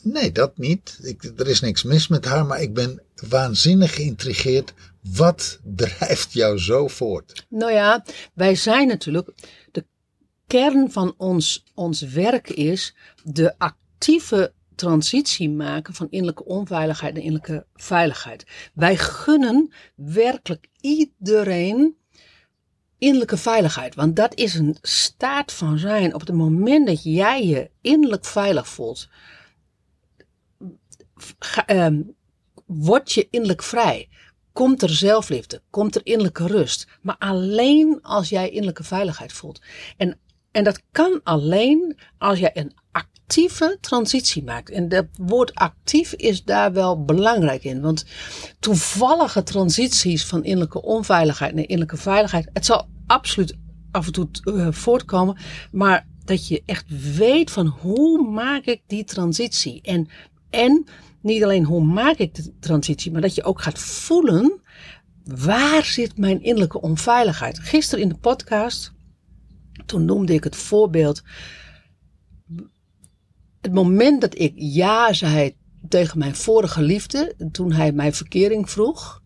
Nee, 0.01 0.31
dat 0.31 0.57
niet. 0.57 0.99
Ik, 1.01 1.31
er 1.37 1.47
is 1.47 1.59
niks 1.59 1.83
mis 1.83 2.07
met 2.07 2.25
haar, 2.25 2.45
maar 2.45 2.61
ik 2.61 2.73
ben 2.73 3.01
waanzinnig 3.29 3.95
geïntrigeerd. 3.95 4.73
Wat 5.01 5.59
drijft 5.63 6.33
jou 6.33 6.57
zo 6.57 6.87
voort? 6.87 7.45
Nou 7.49 7.71
ja, 7.71 8.05
wij 8.33 8.55
zijn 8.55 8.87
natuurlijk. 8.87 9.29
De 9.71 9.85
kern 10.47 10.91
van 10.91 11.13
ons, 11.17 11.63
ons 11.73 12.01
werk 12.01 12.49
is 12.49 12.95
de 13.23 13.53
actieve 13.57 14.53
transitie 14.77 15.49
maken 15.49 15.93
van 15.93 16.07
innerlijke 16.09 16.45
onveiligheid 16.45 17.13
naar 17.13 17.23
innerlijke 17.23 17.65
veiligheid. 17.75 18.45
Wij 18.73 18.97
gunnen 18.97 19.73
werkelijk 19.95 20.67
iedereen 20.81 21.97
innerlijke 22.97 23.37
veiligheid. 23.37 23.95
Want 23.95 24.15
dat 24.15 24.35
is 24.35 24.53
een 24.53 24.77
staat 24.81 25.53
van 25.53 25.77
zijn. 25.77 26.13
Op 26.13 26.19
het 26.19 26.33
moment 26.33 26.87
dat 26.87 27.03
jij 27.03 27.45
je 27.45 27.69
innerlijk 27.81 28.25
veilig 28.25 28.67
voelt, 28.67 29.09
ehm, 31.65 32.01
word 32.65 33.11
je 33.11 33.27
innerlijk 33.29 33.63
vrij. 33.63 34.09
Komt 34.51 34.81
er 34.81 34.89
zelfliefde, 34.89 35.61
komt 35.69 35.95
er 35.95 36.05
innerlijke 36.05 36.47
rust. 36.47 36.87
Maar 37.01 37.15
alleen 37.17 37.99
als 38.01 38.29
jij 38.29 38.49
innerlijke 38.49 38.83
veiligheid 38.83 39.33
voelt. 39.33 39.61
En, 39.97 40.19
en 40.57 40.63
dat 40.63 40.81
kan 40.91 41.19
alleen 41.23 41.97
als 42.17 42.39
jij 42.39 42.51
een 42.53 42.73
actieve 42.91 43.77
transitie 43.81 44.43
maakt. 44.43 44.69
En 44.69 44.89
dat 44.89 45.05
woord 45.17 45.55
actief 45.55 46.13
is 46.13 46.43
daar 46.43 46.73
wel 46.73 47.05
belangrijk 47.05 47.63
in. 47.63 47.81
Want 47.81 48.05
toevallige 48.59 49.43
transities 49.43 50.25
van 50.25 50.43
innerlijke 50.43 50.81
onveiligheid 50.81 51.53
naar 51.53 51.63
innerlijke 51.63 51.97
veiligheid. 51.97 52.49
Het 52.53 52.65
zal 52.65 52.87
absoluut 53.07 53.57
af 53.91 54.05
en 54.05 54.11
toe 54.11 54.27
uh, 54.43 54.67
voortkomen. 54.71 55.37
Maar 55.71 56.07
dat 56.25 56.47
je 56.47 56.63
echt 56.65 57.15
weet 57.15 57.51
van 57.51 57.67
hoe 57.67 58.29
maak 58.31 58.65
ik 58.65 58.81
die 58.87 59.03
transitie. 59.03 59.81
En, 59.81 60.09
en 60.49 60.85
niet 61.21 61.43
alleen 61.43 61.63
hoe 61.63 61.83
maak 61.83 62.17
ik 62.17 62.35
de 62.35 62.53
transitie, 62.59 63.11
maar 63.11 63.21
dat 63.21 63.35
je 63.35 63.43
ook 63.43 63.61
gaat 63.61 63.79
voelen 63.79 64.61
waar 65.23 65.85
zit 65.85 66.17
mijn 66.17 66.43
innerlijke 66.43 66.81
onveiligheid. 66.81 67.59
Gisteren 67.59 68.03
in 68.03 68.09
de 68.09 68.17
podcast, 68.17 68.95
toen 69.87 70.05
noemde 70.05 70.33
ik 70.33 70.43
het 70.43 70.55
voorbeeld. 70.55 71.21
Het 73.61 73.73
moment 73.73 74.21
dat 74.21 74.39
ik 74.39 74.53
ja 74.55 75.13
zei 75.13 75.55
tegen 75.89 76.19
mijn 76.19 76.35
vorige 76.35 76.81
liefde, 76.81 77.35
toen 77.51 77.71
hij 77.71 77.91
mij 77.91 78.13
verkering 78.13 78.69
vroeg. 78.69 79.21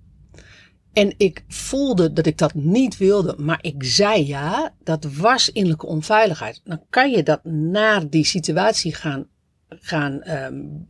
En 0.93 1.13
ik 1.17 1.43
voelde 1.47 2.13
dat 2.13 2.25
ik 2.25 2.37
dat 2.37 2.53
niet 2.53 2.97
wilde, 2.97 3.35
maar 3.37 3.59
ik 3.61 3.83
zei 3.83 4.27
ja, 4.27 4.73
dat 4.83 5.05
was 5.05 5.49
innerlijke 5.49 5.85
onveiligheid. 5.85 6.61
Dan 6.63 6.83
kan 6.89 7.11
je 7.11 7.23
dat 7.23 7.43
naar 7.43 8.09
die 8.09 8.25
situatie 8.25 8.93
gaan, 8.95 9.27
gaan 9.69 10.29
um, 10.29 10.87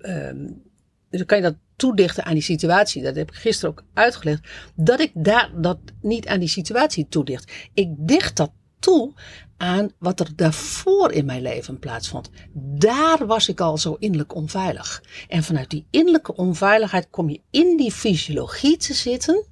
dan 1.10 1.26
kan 1.26 1.38
je 1.38 1.44
dat 1.44 1.58
toedichten 1.76 2.26
aan 2.26 2.34
die 2.34 2.44
situatie. 2.44 3.04
Dat 3.04 3.16
heb 3.16 3.30
ik 3.30 3.36
gisteren 3.36 3.70
ook 3.70 3.84
uitgelegd. 3.94 4.48
Dat 4.76 5.00
ik 5.00 5.12
daar 5.14 5.52
dat 5.62 5.80
niet 6.02 6.28
aan 6.28 6.40
die 6.40 6.50
situatie 6.50 7.08
toedicht. 7.10 7.52
Ik 7.74 7.90
dicht 7.98 8.38
dat 8.38 8.52
toe 8.80 9.14
aan 9.62 9.92
wat 10.00 10.20
er 10.20 10.36
daarvoor 10.36 11.12
in 11.12 11.26
mijn 11.26 11.42
leven 11.42 11.80
plaatsvond. 11.80 12.30
Daar 12.54 13.26
was 13.28 13.50
ik 13.50 13.60
al 13.60 13.78
zo 13.78 13.96
innerlijk 14.00 14.36
onveilig. 14.36 15.04
En 15.28 15.44
vanuit 15.44 15.70
die 15.70 15.86
innerlijke 15.90 16.36
onveiligheid 16.36 17.08
kom 17.10 17.30
je 17.30 17.42
in 17.52 17.78
die 17.78 17.92
fysiologie 17.92 18.78
te 18.78 18.94
zitten. 18.94 19.46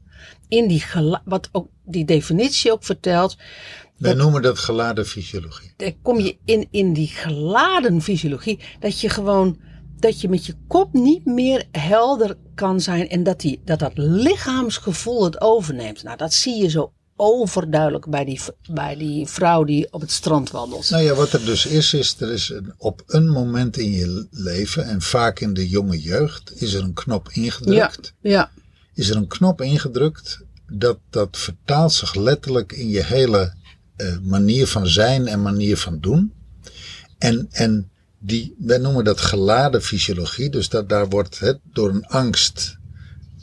In 0.47 0.67
die, 0.67 0.83
wat 1.25 1.49
ook 1.51 1.67
die 1.85 2.05
definitie 2.05 2.71
ook 2.71 2.83
vertelt. 2.83 3.37
Wij 3.97 4.13
noemen 4.13 4.41
dat 4.41 4.59
geladen 4.59 5.05
fysiologie. 5.05 5.73
Daar 5.77 5.93
kom 6.01 6.19
je 6.19 6.37
in, 6.45 6.67
in 6.71 6.93
die 6.93 7.07
geladen 7.07 8.01
fysiologie. 8.01 8.59
Dat 8.79 8.99
je 8.99 9.09
gewoon 9.09 9.59
dat 9.99 10.21
je 10.21 10.29
met 10.29 10.45
je 10.45 10.53
kop 10.67 10.93
niet 10.93 11.25
meer 11.25 11.65
helder 11.71 12.37
kan 12.55 12.81
zijn 12.81 13.09
en 13.09 13.23
dat, 13.23 13.39
die, 13.39 13.61
dat 13.65 13.79
dat 13.79 13.91
lichaamsgevoel 13.95 15.23
het 15.23 15.41
overneemt. 15.41 16.03
Nou, 16.03 16.17
dat 16.17 16.33
zie 16.33 16.61
je 16.61 16.69
zo 16.69 16.93
overduidelijk 17.19 18.09
bij 18.09 18.25
die, 18.25 18.41
bij 18.71 18.95
die 18.95 19.27
vrouw 19.27 19.63
die 19.63 19.93
op 19.93 20.01
het 20.01 20.11
strand 20.11 20.51
wandelt. 20.51 20.89
Nou 20.89 21.03
ja, 21.03 21.13
wat 21.13 21.33
er 21.33 21.45
dus 21.45 21.65
is, 21.65 21.93
is 21.93 22.15
er 22.19 22.31
is 22.31 22.49
een, 22.49 22.73
op 22.77 23.03
een 23.07 23.29
moment 23.29 23.77
in 23.77 23.91
je 23.91 24.27
leven, 24.31 24.85
en 24.85 25.01
vaak 25.01 25.39
in 25.39 25.53
de 25.53 25.69
jonge 25.69 25.99
jeugd, 25.99 26.61
is 26.61 26.73
er 26.73 26.83
een 26.83 26.93
knop 26.93 27.29
ingedrukt. 27.31 28.13
Ja, 28.21 28.31
ja. 28.31 28.51
Is 28.93 29.09
er 29.09 29.15
een 29.15 29.27
knop 29.27 29.61
ingedrukt, 29.61 30.39
dat, 30.71 30.99
dat 31.09 31.37
vertaalt 31.37 31.93
zich 31.93 32.15
letterlijk 32.15 32.71
in 32.71 32.89
je 32.89 33.03
hele 33.03 33.53
uh, 33.97 34.17
manier 34.21 34.67
van 34.67 34.87
zijn 34.87 35.27
en 35.27 35.41
manier 35.41 35.77
van 35.77 35.99
doen. 35.99 36.33
En, 37.17 37.47
en 37.51 37.91
die, 38.19 38.55
wij 38.57 38.77
noemen 38.77 39.03
dat 39.03 39.21
geladen 39.21 39.81
fysiologie. 39.81 40.49
Dus 40.49 40.69
dat, 40.69 40.89
daar 40.89 41.09
wordt 41.09 41.39
het 41.39 41.59
door 41.73 41.89
een 41.89 42.05
angst, 42.05 42.77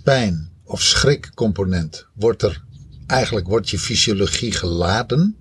pijn 0.03 0.51
of 0.65 0.83
schrikcomponent, 0.83 2.07
wordt 2.15 2.43
er 2.43 2.65
eigenlijk 3.07 3.47
wordt 3.47 3.71
je 3.71 3.79
fysiologie 3.79 4.53
geladen. 4.53 5.37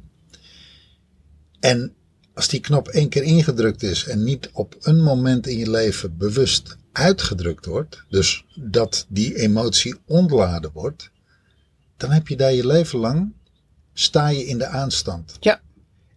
En 1.59 1.93
als 2.33 2.47
die 2.47 2.59
knop 2.59 2.87
één 2.87 3.09
keer 3.09 3.23
ingedrukt 3.23 3.83
is 3.83 4.05
en 4.05 4.23
niet 4.23 4.49
op 4.53 4.75
een 4.81 5.03
moment 5.03 5.47
in 5.47 5.57
je 5.57 5.69
leven 5.69 6.17
bewust 6.17 6.77
uitgedrukt 6.91 7.65
wordt, 7.65 8.03
dus 8.09 8.45
dat 8.55 9.05
die 9.09 9.35
emotie 9.35 9.95
ontladen 10.05 10.71
wordt, 10.73 11.09
dan 11.97 12.11
heb 12.11 12.27
je 12.27 12.35
daar 12.35 12.53
je 12.53 12.67
leven 12.67 12.99
lang, 12.99 13.33
sta 13.93 14.27
je 14.27 14.45
in 14.45 14.57
de 14.57 14.67
aanstand. 14.67 15.37
Ja. 15.39 15.61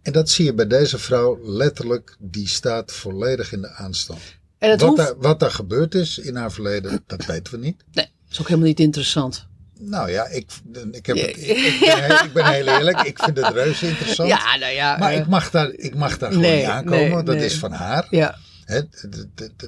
En 0.02 0.12
dat 0.12 0.31
zie 0.31 0.45
je 0.45 0.55
bij 0.55 0.67
deze 0.67 0.99
vrouw 0.99 1.38
letterlijk, 1.43 2.17
die 2.19 2.49
staat 2.49 2.93
volledig 2.93 3.52
in 3.52 3.61
de 3.61 3.71
aanstand. 3.71 4.21
En 4.59 4.71
wat, 4.71 4.81
hoeft... 4.81 4.97
daar, 4.97 5.19
wat 5.19 5.40
daar 5.40 5.50
gebeurd 5.50 5.95
is 5.95 6.19
in 6.19 6.37
haar 6.37 6.52
verleden, 6.52 7.02
dat 7.07 7.25
weten 7.25 7.52
we 7.52 7.59
niet. 7.59 7.85
Nee, 7.93 8.05
dat 8.05 8.31
is 8.31 8.40
ook 8.40 8.47
helemaal 8.47 8.69
niet 8.69 8.81
interessant. 8.81 9.47
Nou 9.78 10.11
ja, 10.11 10.26
ik, 10.26 10.50
ik, 10.90 11.06
heb 11.06 11.16
het, 11.16 11.26
ik, 11.26 11.38
ik, 11.38 11.80
ben, 11.80 12.25
ik 12.25 12.32
ben 12.32 12.47
heel 12.52 12.66
eerlijk, 12.66 13.00
ik 13.00 13.18
vind 13.18 13.37
het 13.37 13.54
reuze 13.54 13.88
interessant. 13.88 14.28
Ja, 14.28 14.56
nou 14.56 14.73
ja. 14.73 14.97
Maar 14.97 15.12
uh, 15.12 15.18
ik 15.18 15.26
mag 15.26 15.50
daar, 15.50 15.73
ik 15.73 15.94
mag 15.94 16.18
daar 16.18 16.32
gewoon 16.32 16.54
niet 16.54 16.64
aankomen, 16.64 17.11
nee, 17.11 17.23
dat 17.23 17.35
nee. 17.35 17.44
is 17.44 17.58
van 17.58 17.73
haar. 17.73 18.06
Ja. 18.11 18.38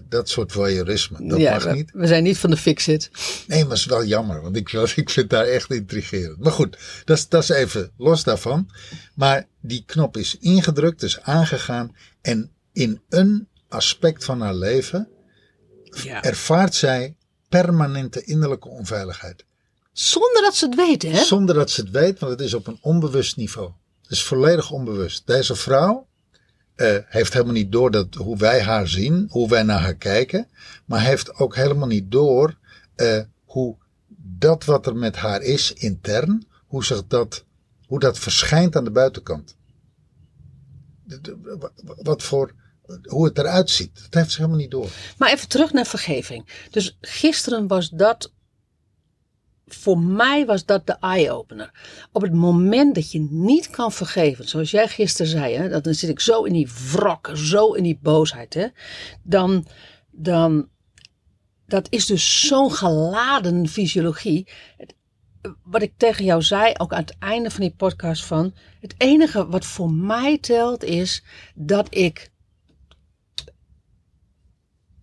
Dat 0.09 0.29
soort 0.29 0.53
voyeurisme, 0.53 1.29
dat 1.29 1.39
ja, 1.39 1.53
mag 1.53 1.65
we, 1.65 1.73
niet. 1.73 1.91
We 1.93 2.07
zijn 2.07 2.23
niet 2.23 2.39
van 2.39 2.51
de 2.51 2.57
fix-it. 2.57 3.11
Nee, 3.47 3.61
maar 3.61 3.71
het 3.71 3.79
is 3.79 3.87
wel 3.87 4.05
jammer, 4.05 4.43
want 4.43 4.57
ik, 4.57 4.73
ik 4.73 5.11
vind 5.11 5.31
daar 5.31 5.47
echt 5.47 5.71
intrigerend. 5.71 6.39
Maar 6.39 6.53
goed, 6.53 6.79
dat 7.05 7.17
is, 7.17 7.29
dat 7.29 7.43
is 7.43 7.49
even 7.49 7.91
los 7.97 8.25
daarvan. 8.25 8.71
Maar 9.15 9.47
die 9.61 9.83
knop 9.87 10.17
is 10.17 10.37
ingedrukt, 10.41 11.03
is 11.03 11.21
aangegaan. 11.21 11.97
En 12.23 12.51
in 12.73 13.01
een 13.09 13.49
aspect 13.69 14.25
van 14.25 14.41
haar 14.41 14.55
leven 14.55 15.09
Ja. 15.83 16.23
ervaart 16.23 16.75
zij 16.75 17.15
permanente 17.49 18.25
innerlijke 18.25 18.69
onveiligheid. 18.69 19.45
Zonder 19.93 20.43
dat 20.43 20.57
ze 20.57 20.65
het 20.65 20.75
weten, 20.75 21.11
hè? 21.11 21.25
Zonder 21.25 21.55
dat 21.55 21.71
ze 21.71 21.81
het 21.81 21.91
weet, 21.91 22.19
want 22.19 22.33
het 22.33 22.41
is 22.41 22.55
op 22.55 22.67
een 22.67 22.79
onbewust 22.81 23.37
niveau. 23.37 23.71
Het 24.03 24.11
is 24.11 24.23
volledig 24.23 24.71
onbewust. 24.71 25.27
Deze 25.27 25.55
vrouw 25.55 26.07
uh, 26.77 26.97
heeft 27.05 27.33
helemaal 27.33 27.55
niet 27.55 27.73
door 27.73 27.91
dat, 27.91 28.15
hoe 28.15 28.37
wij 28.37 28.63
haar 28.63 28.89
zien, 28.89 29.27
hoe 29.31 29.49
wij 29.49 29.63
naar 29.63 29.81
haar 29.81 29.95
kijken. 29.95 30.49
Maar 30.85 31.01
heeft 31.01 31.35
ook 31.35 31.57
helemaal 31.57 31.87
niet 31.87 32.11
door 32.11 32.59
uh, 32.97 33.21
hoe 33.45 33.77
dat 34.17 34.65
wat 34.65 34.87
er 34.87 34.97
met 34.97 35.17
haar 35.17 35.43
is 35.43 35.73
intern, 35.73 36.47
hoe, 36.67 36.85
zich 36.85 37.07
dat, 37.07 37.45
hoe 37.87 37.99
dat 37.99 38.19
verschijnt 38.19 38.77
aan 38.77 38.85
de 38.85 38.91
buitenkant. 38.91 39.57
De, 41.05 41.21
de, 41.21 41.71
wat 41.85 42.23
voor, 42.23 42.55
hoe 43.03 43.25
het 43.25 43.39
eruit 43.39 43.71
ziet. 43.71 44.01
Dat 44.03 44.15
heeft 44.15 44.31
ze 44.31 44.37
helemaal 44.37 44.61
niet 44.61 44.71
door. 44.71 44.89
Maar 45.17 45.33
even 45.33 45.49
terug 45.49 45.73
naar 45.73 45.87
vergeving. 45.87 46.67
Dus 46.71 46.97
gisteren 47.01 47.67
was 47.67 47.89
dat 47.91 48.33
voor 49.75 49.99
mij 49.99 50.47
was 50.47 50.65
dat 50.65 50.87
de 50.87 50.97
eye-opener. 51.01 51.71
Op 52.13 52.23
het 52.23 52.33
moment 52.33 52.95
dat 52.95 53.13
je 53.13 53.27
niet 53.31 53.71
kan 53.71 53.93
vergeven, 53.93 54.49
zoals 54.49 54.71
jij 54.71 54.89
gisteren 54.89 55.31
zei, 55.31 55.55
hè, 55.55 55.69
dat 55.69 55.85
dan 55.85 55.95
zit 55.95 56.11
ik 56.11 56.21
zo 56.21 56.43
in 56.43 56.53
die 56.53 56.69
wrok, 56.93 57.31
zo 57.35 57.73
in 57.73 57.83
die 57.83 57.99
boosheid, 58.03 58.55
hè, 58.55 58.67
dan, 59.23 59.67
dan, 60.11 60.69
dat 61.67 61.87
is 61.91 62.07
dus 62.07 62.47
zo'n 62.47 62.73
geladen 62.73 63.69
fysiologie. 63.69 64.49
Wat 65.63 65.83
ik 65.83 65.93
tegen 65.97 66.25
jou 66.25 66.43
zei, 66.43 66.73
ook 66.77 66.93
aan 66.93 67.01
het 67.01 67.17
einde 67.19 67.51
van 67.51 67.61
die 67.61 67.75
podcast 67.77 68.25
van, 68.25 68.55
het 68.81 68.95
enige 68.99 69.47
wat 69.47 69.65
voor 69.65 69.91
mij 69.93 70.39
telt 70.39 70.85
is 70.85 71.25
dat 71.55 71.95
ik 71.95 72.31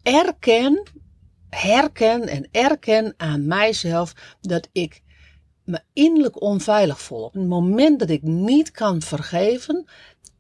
erken 0.01 0.83
herken 1.57 2.27
en 2.27 2.47
erken 2.51 3.13
aan 3.17 3.47
mijzelf 3.47 4.13
dat 4.41 4.69
ik 4.71 5.01
me 5.63 5.79
innerlijk 5.93 6.41
onveilig 6.41 7.01
voel. 7.01 7.23
Op 7.23 7.33
het 7.33 7.47
moment 7.47 7.99
dat 7.99 8.09
ik 8.09 8.21
niet 8.21 8.71
kan 8.71 9.01
vergeven, 9.01 9.85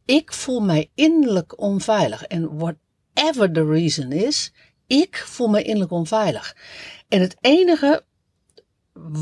ik 0.05 0.33
voel 0.33 0.59
mij 0.59 0.89
innerlijk 0.95 1.59
onveilig. 1.59 2.23
En 2.23 2.57
whatever 2.57 3.51
the 3.51 3.65
reason 3.65 4.11
is, 4.11 4.53
ik 4.87 5.15
voel 5.15 5.47
me 5.47 5.61
innerlijk 5.61 5.91
onveilig. 5.91 6.55
En 7.07 7.21
het 7.21 7.35
enige 7.41 8.03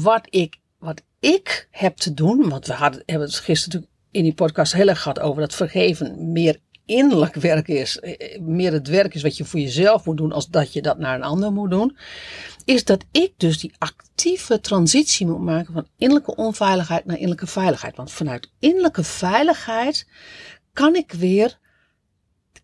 wat 0.02 0.28
ik, 0.30 0.60
wat 0.78 1.02
ik 1.20 1.68
heb 1.72 1.98
te 1.98 2.14
doen, 2.14 2.50
want 2.50 2.68
we 2.68 2.74
hadden, 2.74 3.04
hebben 3.06 3.28
het 3.28 3.38
gisteren 3.38 3.74
natuurlijk 3.74 3.92
in 4.12 4.24
die 4.24 4.34
podcast 4.34 4.74
heel 4.74 4.88
erg 4.88 5.02
gehad 5.02 5.20
over 5.20 5.42
dat 5.42 5.56
vergeven 5.56 6.32
meer 6.32 6.60
innerlijk 6.86 7.36
werk 7.36 7.68
is, 7.68 8.00
meer 8.42 8.72
het 8.72 8.88
werk 8.88 9.14
is 9.14 9.22
wat 9.22 9.38
je 9.38 9.46
voor 9.46 9.60
jezelf 9.60 10.06
moet 10.06 10.18
doen, 10.18 10.32
als 10.32 10.48
dat 10.48 10.74
je 10.74 10.82
dat 10.82 10.98
naar 10.98 11.16
een 11.16 11.24
ander 11.24 11.52
moet 11.52 11.70
doen, 11.70 11.98
is 12.66 12.84
dat 12.84 13.06
ik 13.12 13.34
dus 13.38 13.60
die 13.60 13.74
actieve 13.78 14.60
transitie 14.60 15.26
moet 15.26 15.42
maken 15.42 15.74
van 15.74 15.88
innerlijke 15.98 16.36
onveiligheid 16.36 17.06
naar 17.06 17.16
innerlijke 17.16 17.48
veiligheid. 17.48 17.96
Want 17.96 18.12
vanuit 18.12 18.52
innerlijke 18.60 19.04
veiligheid 19.04 20.08
kan 20.74 20.96
ik 20.96 21.12
weer 21.12 21.58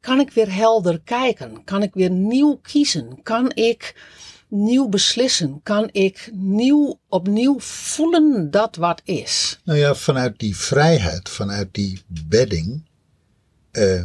kan 0.02 0.20
ik 0.20 0.32
weer 0.32 0.54
helder 0.54 1.02
kijken? 1.02 1.64
Kan 1.64 1.84
ik 1.84 1.94
weer 1.94 2.10
nieuw 2.10 2.56
kiezen? 2.56 3.20
Kan 3.24 3.52
ik 3.54 3.96
nieuw 4.48 4.90
beslissen? 4.90 5.60
Kan 5.64 5.90
ik 5.92 6.30
nieuw, 6.34 7.00
opnieuw 7.10 7.60
voelen 7.60 8.52
dat 8.52 8.76
wat 8.76 9.02
is? 9.04 9.60
Nou 9.64 9.80
ja, 9.80 9.96
vanuit 9.96 10.40
die 10.40 10.58
vrijheid, 10.58 11.30
vanuit 11.30 11.68
die 11.72 12.02
bedding. 12.08 12.90
Eh, 13.72 14.04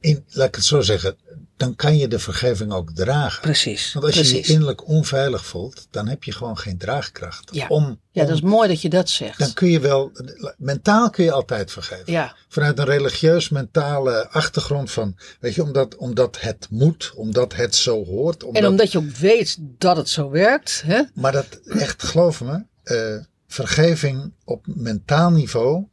in, 0.00 0.24
laat 0.28 0.48
ik 0.48 0.54
het 0.54 0.64
zo 0.64 0.80
zeggen, 0.80 1.16
dan 1.56 1.74
kan 1.74 1.96
je 1.96 2.08
de 2.08 2.18
vergeving 2.18 2.72
ook 2.72 2.90
dragen. 2.94 3.42
Precies. 3.42 3.92
Want 3.92 4.04
als 4.04 4.14
je 4.14 4.20
precies. 4.20 4.46
je 4.46 4.52
innerlijk 4.52 4.88
onveilig 4.88 5.46
voelt, 5.46 5.86
dan 5.90 6.08
heb 6.08 6.24
je 6.24 6.32
gewoon 6.32 6.58
geen 6.58 6.78
draagkracht. 6.78 7.48
Ja. 7.52 7.66
Om, 7.68 8.00
ja, 8.10 8.24
dat 8.24 8.34
is 8.34 8.40
mooi 8.40 8.68
dat 8.68 8.82
je 8.82 8.88
dat 8.88 9.08
zegt. 9.08 9.38
dan 9.38 9.52
kun 9.52 9.68
je 9.68 9.80
wel, 9.80 10.12
mentaal 10.56 11.10
kun 11.10 11.24
je 11.24 11.32
altijd 11.32 11.72
vergeven. 11.72 12.12
Ja. 12.12 12.36
Vanuit 12.48 12.78
een 12.78 12.84
religieus 12.84 13.48
mentale 13.48 14.28
achtergrond 14.28 14.90
van, 14.90 15.16
weet 15.40 15.54
je, 15.54 15.62
omdat, 15.62 15.96
omdat 15.96 16.40
het 16.40 16.66
moet, 16.70 17.12
omdat 17.14 17.54
het 17.54 17.74
zo 17.74 18.04
hoort. 18.04 18.44
Omdat, 18.44 18.62
en 18.62 18.68
omdat 18.68 18.92
je 18.92 18.98
ook 18.98 19.16
weet 19.16 19.56
dat 19.60 19.96
het 19.96 20.08
zo 20.08 20.30
werkt. 20.30 20.82
Hè? 20.86 21.02
Maar 21.14 21.32
dat 21.32 21.60
echt, 21.64 22.02
geloof 22.02 22.40
me, 22.40 22.64
eh, 22.82 23.16
vergeving 23.46 24.32
op 24.44 24.64
mentaal 24.66 25.30
niveau, 25.30 25.84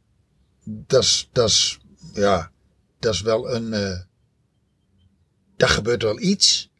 dat 0.86 1.02
is, 1.44 1.78
ja, 2.12 2.50
dat 2.98 3.14
is 3.14 3.20
wel 3.20 3.54
een, 3.54 3.72
eh 3.72 4.00
daar 5.60 5.68
gebeurt 5.68 6.02
wel 6.02 6.20
iets, 6.20 6.70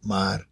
maar 0.00 0.46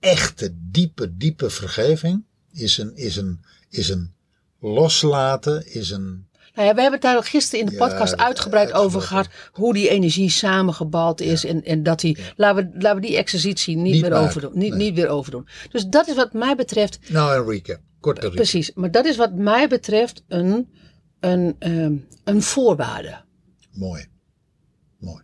echte, 0.00 0.54
diepe, 0.70 1.16
diepe 1.16 1.50
vergeving 1.50 2.24
is 2.52 2.78
een, 2.78 2.96
is 2.96 3.16
een, 3.16 3.40
is 3.70 3.88
een 3.88 4.14
loslaten, 4.60 5.74
is 5.74 5.90
een, 5.90 6.28
Nou 6.54 6.68
ja, 6.68 6.74
we 6.74 6.80
hebben 6.80 7.00
het 7.00 7.02
daar 7.02 7.24
gisteren 7.24 7.60
in 7.60 7.66
de 7.66 7.72
Ja, 7.72 7.86
podcast 7.86 8.16
uitgebreid 8.16 8.72
over 8.72 9.00
gehad. 9.00 9.28
Hoe 9.52 9.74
die 9.74 9.88
energie 9.88 10.30
samengebald 10.30 11.20
is. 11.20 11.44
En, 11.44 11.64
en 11.64 11.82
dat 11.82 12.00
die. 12.00 12.18
Laten, 12.36 12.70
we, 12.72 12.78
laten 12.78 13.00
we 13.00 13.06
die 13.06 13.16
exercitie 13.16 13.76
niet, 13.76 13.92
Niet 13.92 14.02
meer 14.02 14.10
maken, 14.10 14.26
overdoen. 14.26 14.58
Niet, 14.58 14.70
nee. 14.70 14.78
niet 14.78 14.94
weer 14.94 15.08
overdoen. 15.08 15.48
Dus 15.70 15.86
dat 15.86 16.08
is 16.08 16.14
wat 16.14 16.32
mij 16.32 16.56
betreft. 16.56 16.98
nou 17.08 17.36
een 17.36 17.50
recap, 17.50 17.80
korte 18.00 18.20
recap. 18.20 18.36
Precies. 18.36 18.72
Maar 18.74 18.90
dat 18.90 19.04
is 19.04 19.16
wat 19.16 19.34
mij 19.34 19.68
betreft 19.68 20.22
een, 20.28 20.68
een, 21.26 21.56
ehm, 21.58 21.94
een 22.24 22.42
voorwaarde. 22.42 23.24
Mooi. 23.72 24.06
Mooi. 24.98 25.22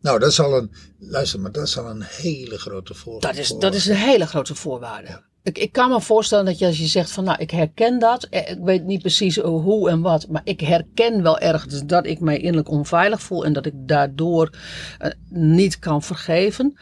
Nou, 0.00 0.18
dat 0.18 0.30
is 0.30 0.40
al 0.40 0.56
een, 0.58 0.70
luister, 0.98 1.40
maar 1.40 1.52
dat 1.52 1.66
is 1.66 1.78
al 1.78 1.90
een 1.90 2.02
hele 2.02 2.58
grote 2.58 2.94
voorwaarde. 2.94 3.26
Dat 3.26 3.36
is, 3.36 3.54
dat 3.58 3.74
is 3.74 3.86
een 3.86 3.96
hele 3.96 4.26
grote 4.26 4.54
voorwaarde. 4.54 5.22
Ik, 5.42 5.58
ik 5.58 5.72
kan 5.72 5.90
me 5.90 6.00
voorstellen 6.00 6.44
dat 6.44 6.58
je 6.58 6.66
als 6.66 6.78
je 6.78 6.86
zegt 6.86 7.10
van 7.10 7.24
nou 7.24 7.38
ik 7.40 7.50
herken 7.50 7.98
dat. 7.98 8.24
eh, 8.24 8.50
Ik 8.50 8.58
weet 8.62 8.84
niet 8.84 9.00
precies 9.00 9.36
hoe 9.36 9.90
en 9.90 10.00
wat. 10.00 10.28
Maar 10.28 10.40
ik 10.44 10.60
herken 10.60 11.22
wel 11.22 11.38
ergens 11.38 11.82
dat 11.86 12.06
ik 12.06 12.20
mij 12.20 12.36
innerlijk 12.38 12.68
onveilig 12.68 13.22
voel. 13.22 13.44
En 13.44 13.52
dat 13.52 13.66
ik 13.66 13.72
daardoor 13.76 14.50
eh, 14.98 15.10
niet 15.30 15.78
kan 15.78 16.02
vergeven. 16.02 16.78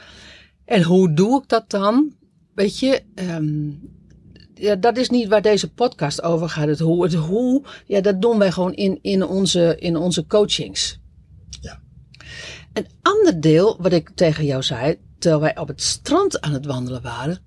En 0.65 0.83
hoe 0.83 1.13
doe 1.15 1.43
ik 1.43 1.49
dat 1.49 1.71
dan? 1.71 2.13
Weet 2.55 2.79
je, 2.79 3.03
ehm, 3.15 3.71
ja, 4.63 4.77
dat 4.77 4.97
is 4.97 5.11
niet 5.11 5.29
waar 5.29 5.43
deze 5.43 5.73
podcast 5.73 6.23
over 6.23 6.49
gaat. 6.49 6.69
Het 6.69 6.79
hoe, 6.79 7.03
het 7.03 7.15
hoe 7.15 7.65
ja, 7.87 8.01
dat 8.01 8.23
doen 8.23 8.39
wij 8.39 8.53
gewoon 8.53 8.75
in, 8.75 8.99
in, 9.03 9.25
onze, 9.25 9.77
in 9.79 9.97
onze 9.97 10.27
coachings. 10.27 11.01
Ja. 11.61 11.81
Een 12.73 12.87
ander 13.03 13.41
deel 13.41 13.77
wat 13.81 13.93
ik 13.93 14.11
tegen 14.15 14.45
jou 14.45 14.63
zei, 14.63 14.99
terwijl 15.19 15.43
wij 15.43 15.57
op 15.57 15.69
het 15.69 15.83
strand 15.83 16.41
aan 16.41 16.53
het 16.53 16.67
wandelen 16.67 17.03
waren. 17.03 17.39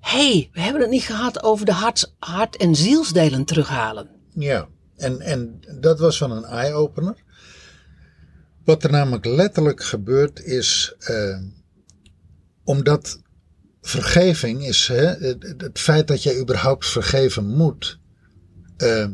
Hé, 0.00 0.32
hey, 0.32 0.48
we 0.52 0.60
hebben 0.60 0.82
het 0.82 0.90
niet 0.90 1.02
gehad 1.02 1.42
over 1.42 1.66
de 1.66 1.72
hart, 1.72 2.14
hart- 2.18 2.56
en 2.56 2.74
zielsdelen 2.74 3.44
terughalen. 3.44 4.08
Ja, 4.34 4.68
en, 4.96 5.20
en 5.20 5.60
dat 5.80 5.98
was 5.98 6.18
van 6.18 6.30
een 6.30 6.44
eye-opener. 6.44 7.16
Wat 8.64 8.84
er 8.84 8.90
namelijk 8.90 9.24
letterlijk 9.24 9.82
gebeurt 9.82 10.40
is, 10.44 10.94
eh, 10.98 11.38
omdat 12.64 13.21
vergeving 13.82 14.66
is, 14.66 14.86
hè, 14.86 15.04
het, 15.58 15.78
feit 15.78 16.08
dat 16.08 16.22
jij 16.22 16.38
überhaupt 16.38 16.86
vergeven 16.86 17.46
moet, 17.46 17.98
eh, 18.76 19.06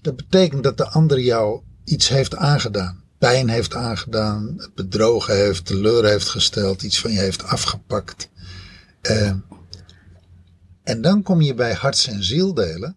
dat 0.00 0.16
betekent 0.16 0.62
dat 0.62 0.76
de 0.76 0.88
ander 0.88 1.20
jou 1.20 1.62
iets 1.84 2.08
heeft 2.08 2.36
aangedaan. 2.36 3.00
Pijn 3.18 3.48
heeft 3.48 3.74
aangedaan, 3.74 4.70
bedrogen 4.74 5.36
heeft, 5.36 5.66
teleur 5.66 6.04
heeft 6.04 6.28
gesteld, 6.28 6.82
iets 6.82 7.00
van 7.00 7.12
je 7.12 7.18
heeft 7.18 7.42
afgepakt. 7.44 8.30
Eh, 9.00 9.32
en 10.82 11.00
dan 11.00 11.22
kom 11.22 11.40
je 11.40 11.54
bij 11.54 11.72
harts- 11.74 12.06
en 12.06 12.24
zieldelen 12.24 12.96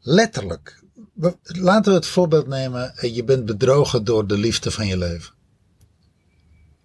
letterlijk. 0.00 0.82
Laten 1.42 1.92
we 1.92 1.98
het 1.98 2.06
voorbeeld 2.06 2.46
nemen. 2.46 2.96
eh, 2.96 3.14
Je 3.14 3.24
bent 3.24 3.44
bedrogen 3.44 4.04
door 4.04 4.26
de 4.26 4.38
liefde 4.38 4.70
van 4.70 4.86
je 4.86 4.96
leven. 4.96 5.34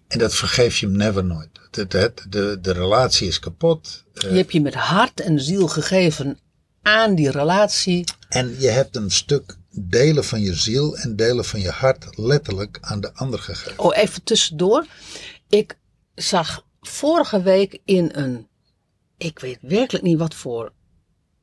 En 0.08 0.18
dat 0.18 0.34
vergeef 0.34 0.76
je 0.78 0.86
hem 0.86 0.96
never 0.96 1.24
nooit. 1.24 1.51
De, 1.72 1.86
de, 1.86 2.12
de, 2.28 2.58
de 2.60 2.72
relatie 2.72 3.28
is 3.28 3.38
kapot. 3.38 4.04
eh, 4.14 4.22
Je 4.22 4.36
hebt 4.36 4.52
je 4.52 4.60
met 4.60 4.74
hart 4.74 5.20
en 5.20 5.40
ziel 5.40 5.68
gegeven 5.68 6.38
aan 6.82 7.14
die 7.14 7.30
relatie. 7.30 8.04
en 8.28 8.60
je 8.60 8.68
hebt 8.68 8.96
een 8.96 9.10
stuk 9.10 9.56
delen 9.70 10.24
van 10.24 10.40
je 10.40 10.54
ziel 10.54 10.96
en 10.96 11.16
delen 11.16 11.44
van 11.44 11.60
je 11.60 11.70
hart 11.70 12.18
letterlijk 12.18 12.78
aan 12.80 13.00
de 13.00 13.14
ander 13.14 13.38
gegeven. 13.38 13.78
Oh, 13.78 13.96
even 13.96 14.22
tussendoor. 14.22 14.86
Ik 15.48 15.78
zag 16.14 16.64
vorige 16.80 17.42
week 17.42 17.78
in 17.84 18.10
een, 18.14 18.48
ik 19.16 19.38
weet 19.38 19.58
werkelijk 19.60 20.04
niet 20.04 20.18
wat 20.18 20.34
voor 20.34 20.72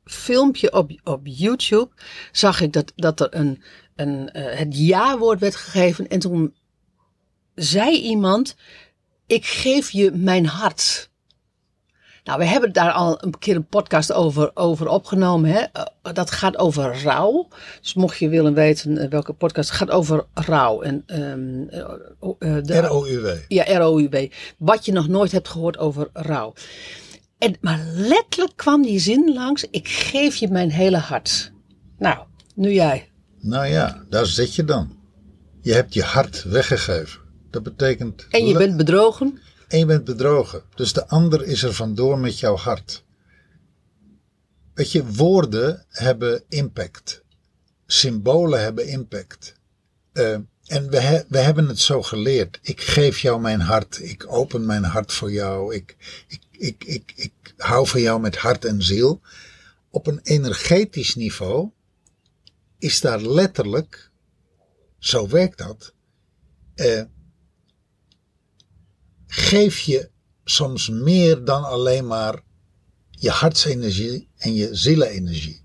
filmpje 0.04 0.72
op, 0.72 0.90
op 1.04 1.20
YouTube, 1.24 1.88
zag 2.32 2.60
ik 2.60 2.72
dat, 2.72 2.92
dat 2.96 3.20
er 3.20 3.34
een, 3.34 3.62
een, 3.96 4.30
eh, 4.30 4.58
het 4.58 4.76
ja-woord 4.78 5.40
werd 5.40 5.56
gegeven. 5.56 6.08
En 6.08 6.18
toen 6.18 6.54
zei 7.54 8.00
iemand, 8.00 8.56
ik 9.30 9.46
geef 9.46 9.90
je 9.90 10.10
mijn 10.14 10.46
hart. 10.46 11.10
Nou, 12.24 12.38
we 12.38 12.44
hebben 12.44 12.72
daar 12.72 12.92
al 12.92 13.24
een 13.24 13.38
keer 13.38 13.56
een 13.56 13.66
podcast 13.66 14.12
over, 14.12 14.50
over 14.54 14.88
opgenomen. 14.88 15.50
Hè? 15.50 15.58
Eh, 15.58 16.12
Dat 16.12 16.30
gaat 16.30 16.58
over 16.58 17.02
rouw. 17.02 17.48
Dus 17.80 17.94
mocht 17.94 18.18
je 18.18 18.28
willen 18.28 18.54
weten 18.54 18.98
eh, 18.98 19.08
welke 19.10 19.32
podcast, 19.32 19.68
het 19.68 19.78
gaat 19.78 19.90
over 19.90 20.26
rouw. 20.34 20.82
En, 20.82 21.02
eh, 21.06 22.56
de, 22.62 22.80
ROUW. 22.80 23.36
ja, 23.48 23.78
ROUW. 23.78 24.28
Wat 24.58 24.84
je 24.84 24.92
nog 24.92 25.08
nooit 25.08 25.32
hebt 25.32 25.48
gehoord 25.48 25.78
over 25.78 26.08
rouw. 26.12 26.52
En, 27.38 27.56
maar 27.60 27.80
letterlijk 27.94 28.56
kwam 28.56 28.82
die 28.82 28.98
zin 28.98 29.32
langs, 29.34 29.66
ik 29.70 29.88
geef 29.88 30.36
je 30.36 30.48
mijn 30.48 30.70
hele 30.70 30.98
hart. 30.98 31.52
Nou, 31.98 32.18
nu 32.54 32.72
jij. 32.72 33.10
Nou 33.40 33.66
ja, 33.66 34.04
daar 34.08 34.26
zit 34.26 34.54
je 34.54 34.64
dan. 34.64 34.98
Je 35.60 35.72
hebt 35.72 35.94
je 35.94 36.02
hart 36.02 36.42
weggegeven. 36.42 37.29
Dat 37.50 37.62
betekent. 37.62 38.26
En 38.30 38.46
je 38.46 38.58
bent 38.58 38.76
bedrogen. 38.76 39.40
En 39.68 39.78
je 39.78 39.86
bent 39.86 40.04
bedrogen. 40.04 40.62
Dus 40.74 40.92
de 40.92 41.08
ander 41.08 41.42
is 41.44 41.62
er 41.62 41.74
vandoor 41.74 42.18
met 42.18 42.38
jouw 42.38 42.56
hart. 42.56 43.04
Weet 44.74 44.92
je, 44.92 45.06
woorden 45.12 45.84
hebben 45.88 46.42
impact. 46.48 47.22
Symbolen 47.86 48.60
hebben 48.62 48.86
impact. 48.88 49.54
Eh, 50.12 50.32
en 50.66 50.90
we, 50.90 51.00
he- 51.00 51.24
we 51.28 51.38
hebben 51.38 51.68
het 51.68 51.78
zo 51.78 52.02
geleerd. 52.02 52.58
Ik 52.62 52.80
geef 52.80 53.18
jou 53.18 53.40
mijn 53.40 53.60
hart. 53.60 53.98
Ik 54.02 54.32
open 54.32 54.66
mijn 54.66 54.84
hart 54.84 55.12
voor 55.12 55.32
jou. 55.32 55.74
Ik, 55.74 55.96
ik, 56.28 56.42
ik, 56.50 56.84
ik, 56.84 57.12
ik 57.16 57.54
hou 57.56 57.86
van 57.86 58.00
jou 58.00 58.20
met 58.20 58.36
hart 58.36 58.64
en 58.64 58.82
ziel. 58.82 59.20
Op 59.90 60.06
een 60.06 60.20
energetisch 60.22 61.14
niveau 61.14 61.70
is 62.78 63.00
daar 63.00 63.20
letterlijk, 63.22 64.10
zo 64.98 65.28
werkt 65.28 65.58
dat, 65.58 65.92
eh, 66.74 67.02
geef 69.30 69.78
je 69.78 70.08
soms 70.44 70.88
meer 70.88 71.44
dan 71.44 71.64
alleen 71.64 72.06
maar 72.06 72.42
je 73.10 73.30
hartsenergie 73.30 74.28
en 74.36 74.54
je 74.54 74.68
zielenergie. 74.72 75.60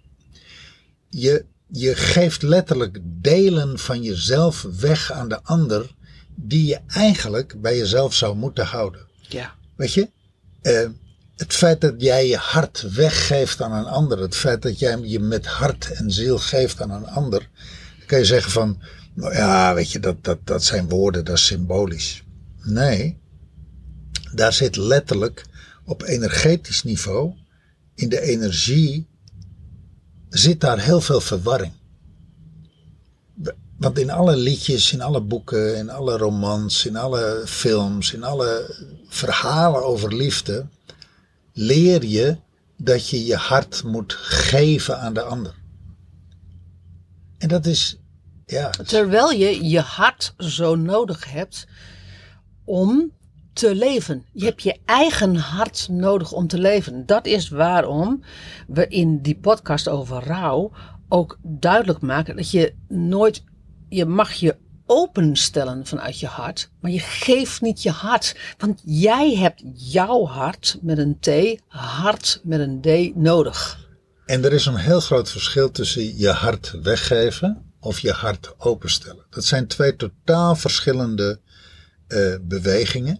Je, 1.09 1.45
je 1.67 1.95
geeft 1.95 2.41
letterlijk 2.41 2.99
delen 3.03 3.79
van 3.79 4.03
jezelf 4.03 4.61
weg 4.79 5.11
aan 5.11 5.29
de 5.29 5.43
ander 5.43 5.95
die 6.35 6.65
je 6.65 6.79
eigenlijk 6.87 7.61
bij 7.61 7.77
jezelf 7.77 8.13
zou 8.13 8.35
moeten 8.35 8.65
houden. 8.65 9.07
Ja. 9.29 9.55
Weet 9.75 9.93
je? 9.93 10.09
Eh, 10.61 10.89
het 11.35 11.53
feit 11.53 11.81
dat 11.81 11.93
jij 11.97 12.27
je 12.27 12.37
hart 12.37 12.93
weggeeft 12.93 13.61
aan 13.61 13.71
een 13.71 13.85
ander, 13.85 14.19
het 14.19 14.35
feit 14.35 14.61
dat 14.61 14.79
jij 14.79 14.99
je 14.99 15.19
met 15.19 15.45
hart 15.45 15.91
en 15.91 16.11
ziel 16.11 16.37
geeft 16.37 16.81
aan 16.81 16.91
een 16.91 17.07
ander, 17.07 17.49
dan 17.97 18.07
kan 18.07 18.19
je 18.19 18.25
zeggen 18.25 18.51
van, 18.51 18.81
nou 19.13 19.33
ja, 19.33 19.73
weet 19.73 19.91
je, 19.91 19.99
dat, 19.99 20.23
dat, 20.23 20.39
dat 20.43 20.63
zijn 20.63 20.89
woorden, 20.89 21.25
dat 21.25 21.35
is 21.35 21.45
symbolisch. 21.45 22.23
Nee, 22.63 23.17
daar 24.35 24.53
zit 24.53 24.75
letterlijk 24.75 25.45
op 25.85 26.03
energetisch 26.03 26.83
niveau, 26.83 27.33
in 27.95 28.09
de 28.09 28.21
energie, 28.21 29.07
zit 30.29 30.61
daar 30.61 30.79
heel 30.79 31.01
veel 31.01 31.21
verwarring. 31.21 31.73
Want 33.77 33.99
in 33.99 34.09
alle 34.09 34.35
liedjes, 34.35 34.91
in 34.91 35.01
alle 35.01 35.21
boeken, 35.21 35.77
in 35.77 35.89
alle 35.89 36.17
romans, 36.17 36.85
in 36.85 36.95
alle 36.95 37.43
films, 37.45 38.13
in 38.13 38.23
alle 38.23 38.75
verhalen 39.07 39.85
over 39.85 40.15
liefde, 40.15 40.67
leer 41.53 42.05
je 42.05 42.37
dat 42.77 43.09
je 43.09 43.25
je 43.25 43.35
hart 43.35 43.83
moet 43.83 44.13
geven 44.13 44.99
aan 44.99 45.13
de 45.13 45.21
ander. 45.21 45.55
En 47.37 47.47
dat 47.47 47.65
is 47.65 47.97
Ja, 48.45 48.69
Terwijl 48.69 49.31
je 49.31 49.65
je 49.69 49.79
hart 49.79 50.33
zo 50.37 50.75
nodig 50.75 51.31
hebt 51.31 51.67
om 52.63 53.11
te 53.55 53.75
leven. 53.75 54.25
Je 54.31 54.45
hebt 54.45 54.63
je 54.63 54.77
eigen 54.85 55.35
hart 55.35 55.87
nodig 55.91 56.31
om 56.31 56.47
te 56.47 56.59
leven. 56.59 57.05
Dat 57.05 57.25
is 57.25 57.49
waarom 57.49 58.23
we 58.67 58.87
in 58.87 59.21
die 59.21 59.37
podcast 59.37 59.87
over 59.87 60.23
rouw 60.23 60.71
ook 61.09 61.37
duidelijk 61.41 62.01
maken 62.01 62.35
dat 62.35 62.51
je 62.51 62.73
nooit, 62.87 63.43
je 63.89 64.05
mag 64.05 64.33
je 64.33 64.55
openstellen 64.85 65.85
vanuit 65.85 66.19
je 66.19 66.27
hart, 66.27 66.69
maar 66.79 66.91
je 66.91 66.99
geeft 66.99 67.61
niet 67.61 67.83
je 67.83 67.91
hart. 67.91 68.35
Want 68.57 68.81
jij 68.85 69.35
hebt 69.35 69.63
jouw 69.73 70.25
hart 70.25 70.77
met 70.81 70.97
een 70.97 71.19
T, 71.19 71.29
hart 71.67 72.41
met 72.43 72.59
een 72.59 72.81
D 72.81 73.15
nodig. 73.15 73.83
En 74.25 74.45
er 74.45 74.53
is 74.53 74.65
een 74.65 74.75
heel 74.75 74.99
groot 74.99 75.29
verschil 75.29 75.71
tussen 75.71 76.17
je 76.17 76.29
hart 76.29 76.73
weggeven 76.81 77.73
of 77.79 77.99
je 77.99 78.11
hart 78.11 78.53
openstellen. 78.57 79.25
Dat 79.29 79.45
zijn 79.45 79.67
twee 79.67 79.95
totaal 79.95 80.55
verschillende 80.55 81.39
eh, 82.07 82.35
bewegingen. 82.41 83.19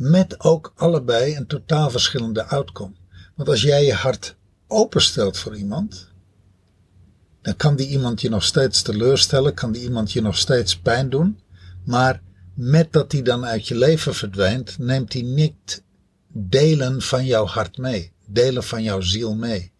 Met 0.00 0.40
ook 0.40 0.72
allebei 0.76 1.36
een 1.36 1.46
totaal 1.46 1.90
verschillende 1.90 2.44
outcome. 2.44 2.94
Want 3.34 3.48
als 3.48 3.62
jij 3.62 3.84
je 3.84 3.92
hart 3.92 4.36
openstelt 4.66 5.38
voor 5.38 5.56
iemand, 5.56 6.08
dan 7.42 7.56
kan 7.56 7.76
die 7.76 7.88
iemand 7.88 8.20
je 8.20 8.28
nog 8.28 8.44
steeds 8.44 8.82
teleurstellen, 8.82 9.54
kan 9.54 9.72
die 9.72 9.82
iemand 9.82 10.12
je 10.12 10.20
nog 10.20 10.36
steeds 10.36 10.78
pijn 10.78 11.10
doen. 11.10 11.40
Maar 11.84 12.22
met 12.54 12.92
dat 12.92 13.10
die 13.10 13.22
dan 13.22 13.44
uit 13.44 13.68
je 13.68 13.74
leven 13.74 14.14
verdwijnt, 14.14 14.78
neemt 14.78 15.12
hij 15.12 15.22
niet 15.22 15.82
delen 16.28 17.02
van 17.02 17.26
jouw 17.26 17.46
hart 17.46 17.76
mee, 17.78 18.12
delen 18.26 18.64
van 18.64 18.82
jouw 18.82 19.00
ziel 19.00 19.34
mee. 19.34 19.72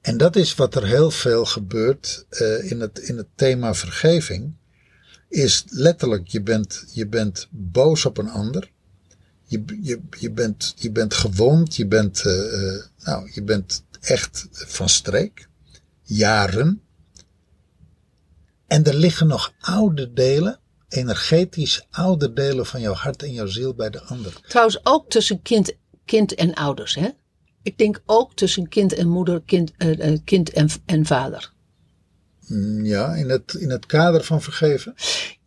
En 0.00 0.16
dat 0.16 0.36
is 0.36 0.54
wat 0.54 0.74
er 0.74 0.86
heel 0.86 1.10
veel 1.10 1.44
gebeurt 1.44 2.26
uh, 2.30 2.70
in, 2.70 2.80
het, 2.80 2.98
in 2.98 3.16
het 3.16 3.28
thema 3.34 3.74
vergeving. 3.74 4.54
Is 5.28 5.64
letterlijk, 5.68 6.28
je 6.28 6.42
bent, 6.42 6.84
je 6.92 7.06
bent 7.06 7.48
boos 7.50 8.04
op 8.04 8.18
een 8.18 8.30
ander. 8.30 8.70
Je, 9.48 9.64
je, 9.82 10.00
je, 10.18 10.30
bent, 10.30 10.74
je 10.76 10.90
bent 10.90 11.14
gewond, 11.14 11.76
je 11.76 11.86
bent, 11.86 12.24
uh, 12.24 12.32
uh, 12.32 12.82
nou, 13.04 13.30
je 13.34 13.42
bent 13.42 13.82
echt 14.00 14.46
van 14.50 14.88
streek. 14.88 15.48
Jaren. 16.02 16.82
En 18.66 18.84
er 18.84 18.94
liggen 18.94 19.26
nog 19.26 19.52
oude 19.60 20.12
delen, 20.12 20.58
energetisch 20.88 21.86
oude 21.90 22.32
delen 22.32 22.66
van 22.66 22.80
jouw 22.80 22.92
hart 22.92 23.22
en 23.22 23.32
jouw 23.32 23.46
ziel 23.46 23.74
bij 23.74 23.90
de 23.90 24.02
ander. 24.02 24.32
Trouwens 24.48 24.80
ook 24.82 25.10
tussen 25.10 25.42
kind, 25.42 25.72
kind 26.04 26.34
en 26.34 26.54
ouders. 26.54 26.94
Hè? 26.94 27.08
Ik 27.62 27.78
denk 27.78 28.02
ook 28.06 28.34
tussen 28.34 28.68
kind 28.68 28.92
en 28.92 29.08
moeder, 29.08 29.42
kind, 29.46 29.72
uh, 29.78 30.18
kind 30.24 30.50
en, 30.50 30.68
en 30.86 31.06
vader. 31.06 31.52
Mm, 32.46 32.84
Ja, 32.84 33.14
in 33.14 33.28
het, 33.28 33.54
in 33.54 33.70
het 33.70 33.86
kader 33.86 34.24
van 34.24 34.42
vergeven. 34.42 34.94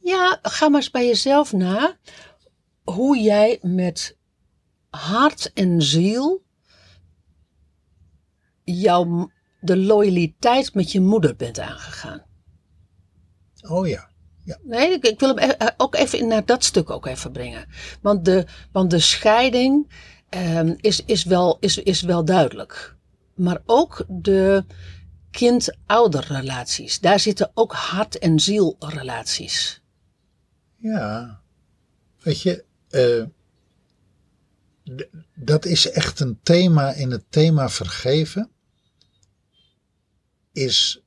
Ja, 0.04 0.40
ga 0.42 0.70
maar 0.70 0.82
eens 0.82 0.92
bij 0.92 1.06
jezelf 1.06 1.54
na 1.54 1.98
hoe 2.94 3.20
jij 3.20 3.60
met 3.62 4.18
hart 4.90 5.54
en 5.54 5.82
ziel 5.82 6.44
jouw, 8.64 9.32
de 9.60 9.78
loyaliteit 9.78 10.74
met 10.74 10.92
je 10.92 11.02
moeder 11.02 11.36
bent 11.36 11.60
aangegaan. 11.60 12.24
Oh 13.62 13.88
ja. 13.88 14.10
Nee, 14.62 14.92
ik, 14.92 15.04
ik 15.04 15.20
wil 15.20 15.36
hem 15.36 15.52
e- 15.52 15.74
ook 15.78 15.96
even 15.96 16.28
naar 16.28 16.46
dat 16.46 16.64
stuk 16.64 16.90
ook 16.90 17.06
even 17.06 17.32
brengen. 17.32 17.66
Want 18.02 18.26
de, 18.26 18.46
want 18.72 18.90
de 18.90 19.00
scheiding 19.00 19.92
ehm, 20.30 20.74
is, 20.78 21.06
is, 21.06 21.24
wel, 21.24 21.58
is, 21.60 21.78
is 21.78 22.02
wel 22.02 22.26
duidelijk. 22.26 22.96
Maar 23.36 23.62
ook 23.66 24.06
de 24.08 24.66
kind-ouder-relaties. 25.32 27.00
Daar 27.00 27.20
zitten 27.20 27.52
ook 27.54 27.74
hart- 27.74 28.18
en 28.18 28.40
zielrelaties. 28.40 29.82
Ja. 30.78 31.42
Weet 32.20 32.42
je, 32.42 32.66
eh, 32.92 33.24
dat 35.36 35.66
is 35.66 35.90
echt 35.90 36.20
een 36.20 36.40
thema 36.44 36.94
in 36.94 37.12
het 37.12 37.24
thema 37.30 37.70
vergeven. 37.70 38.50
Is 40.52 41.04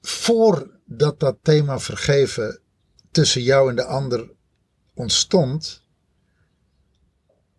voordat 0.00 1.20
dat 1.20 1.36
thema 1.42 1.78
vergeven 1.78 2.60
tussen 3.10 3.42
jou 3.42 3.70
en 3.70 3.76
de 3.76 3.84
ander 3.84 4.30
ontstond, 4.94 5.82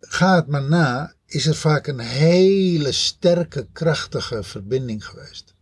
ga 0.00 0.34
het 0.34 0.46
maar 0.46 0.68
na, 0.68 1.14
is 1.26 1.46
er 1.46 1.54
vaak 1.54 1.86
een 1.86 1.98
hele 1.98 2.92
sterke, 2.92 3.68
krachtige 3.72 4.42
verbinding 4.42 5.06
geweest. 5.06 5.54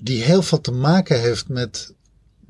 Die 0.00 0.22
heel 0.22 0.42
veel 0.42 0.60
te 0.60 0.72
maken 0.72 1.20
heeft 1.20 1.48
met 1.48 1.94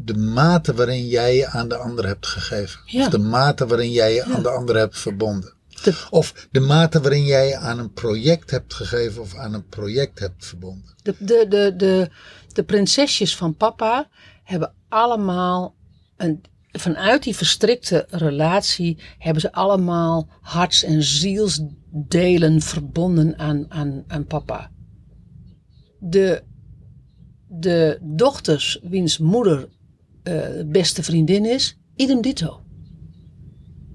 de 0.01 0.15
mate 0.17 0.75
waarin 0.75 1.07
jij 1.07 1.37
je 1.37 1.47
aan 1.47 1.69
de 1.69 1.77
ander 1.77 2.07
hebt 2.07 2.27
gegeven. 2.27 2.81
Ja. 2.85 3.05
Of 3.05 3.11
de 3.11 3.19
mate 3.19 3.67
waarin 3.67 3.91
jij 3.91 4.11
je 4.15 4.25
Ja. 4.27 4.35
aan 4.35 4.43
de 4.43 4.49
ander 4.51 4.77
hebt 4.77 4.99
verbonden. 4.99 5.57
De- 5.83 6.07
Of 6.11 6.49
de 6.51 6.61
mate 6.61 7.01
waarin 7.01 7.25
jij 7.25 7.49
je 7.49 7.57
aan 7.57 7.79
een 7.79 7.93
project 7.93 8.51
hebt 8.51 8.75
gegeven 8.75 9.23
of 9.23 9.35
aan 9.35 9.55
een 9.55 9.67
project 9.69 10.19
hebt 10.19 10.47
verbonden. 10.47 10.95
De, 11.03 11.15
de, 11.19 11.47
de, 11.49 11.75
de, 11.77 12.11
de 12.53 12.63
prinsesjes 12.65 13.37
van 13.37 13.55
papa 13.57 14.09
hebben 14.45 14.75
allemaal 14.89 15.75
een, 16.17 16.41
vanuit 16.73 17.23
die 17.23 17.37
verstrikte 17.37 18.07
relatie 18.11 18.99
hebben 19.19 19.41
ze 19.43 19.53
allemaal 19.53 20.29
harts- 20.41 20.83
en 20.85 21.03
zielsdelen 21.03 22.61
verbonden 22.61 23.39
aan, 23.39 23.67
aan, 23.69 24.05
aan 24.07 24.27
papa. 24.27 24.71
De, 26.01 26.43
de 27.49 27.99
dochters 28.03 28.79
wiens 28.83 29.19
moeder 29.19 29.69
beste 30.67 31.03
vriendin 31.03 31.45
is, 31.45 31.79
idem 31.97 32.21
dito. 32.23 32.63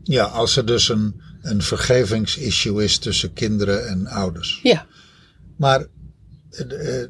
Ja, 0.04 0.24
als 0.24 0.56
er 0.56 0.66
dus 0.66 0.90
een, 0.90 1.22
een 1.42 1.62
vergevingsissue 1.62 2.84
is 2.84 2.98
tussen 2.98 3.34
kinderen 3.34 3.88
en 3.88 4.08
ouders. 4.08 4.60
Ja, 4.64 4.88
Maar 5.58 5.88
eh, 6.50 7.02
eh, 7.02 7.10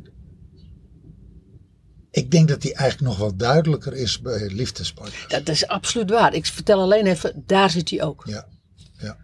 ik 2.12 2.32
denk 2.32 2.48
dat 2.48 2.62
die 2.62 2.74
eigenlijk 2.74 3.10
nog 3.10 3.20
wel 3.20 3.36
duidelijker 3.36 3.94
is 3.94 4.22
bij 4.22 4.50
liefdespartners. 4.50 5.28
dat 5.28 5.50
is 5.50 5.68
absoluut 5.68 6.10
waar. 6.10 6.34
Ik 6.34 6.46
vertel 6.46 6.82
alleen 6.82 7.06
even, 7.06 7.44
daar 7.46 7.70
zit 7.70 7.90
hij 7.90 8.04
ook. 8.04 8.24
Ja, 8.26 8.48
ja. 8.98 9.18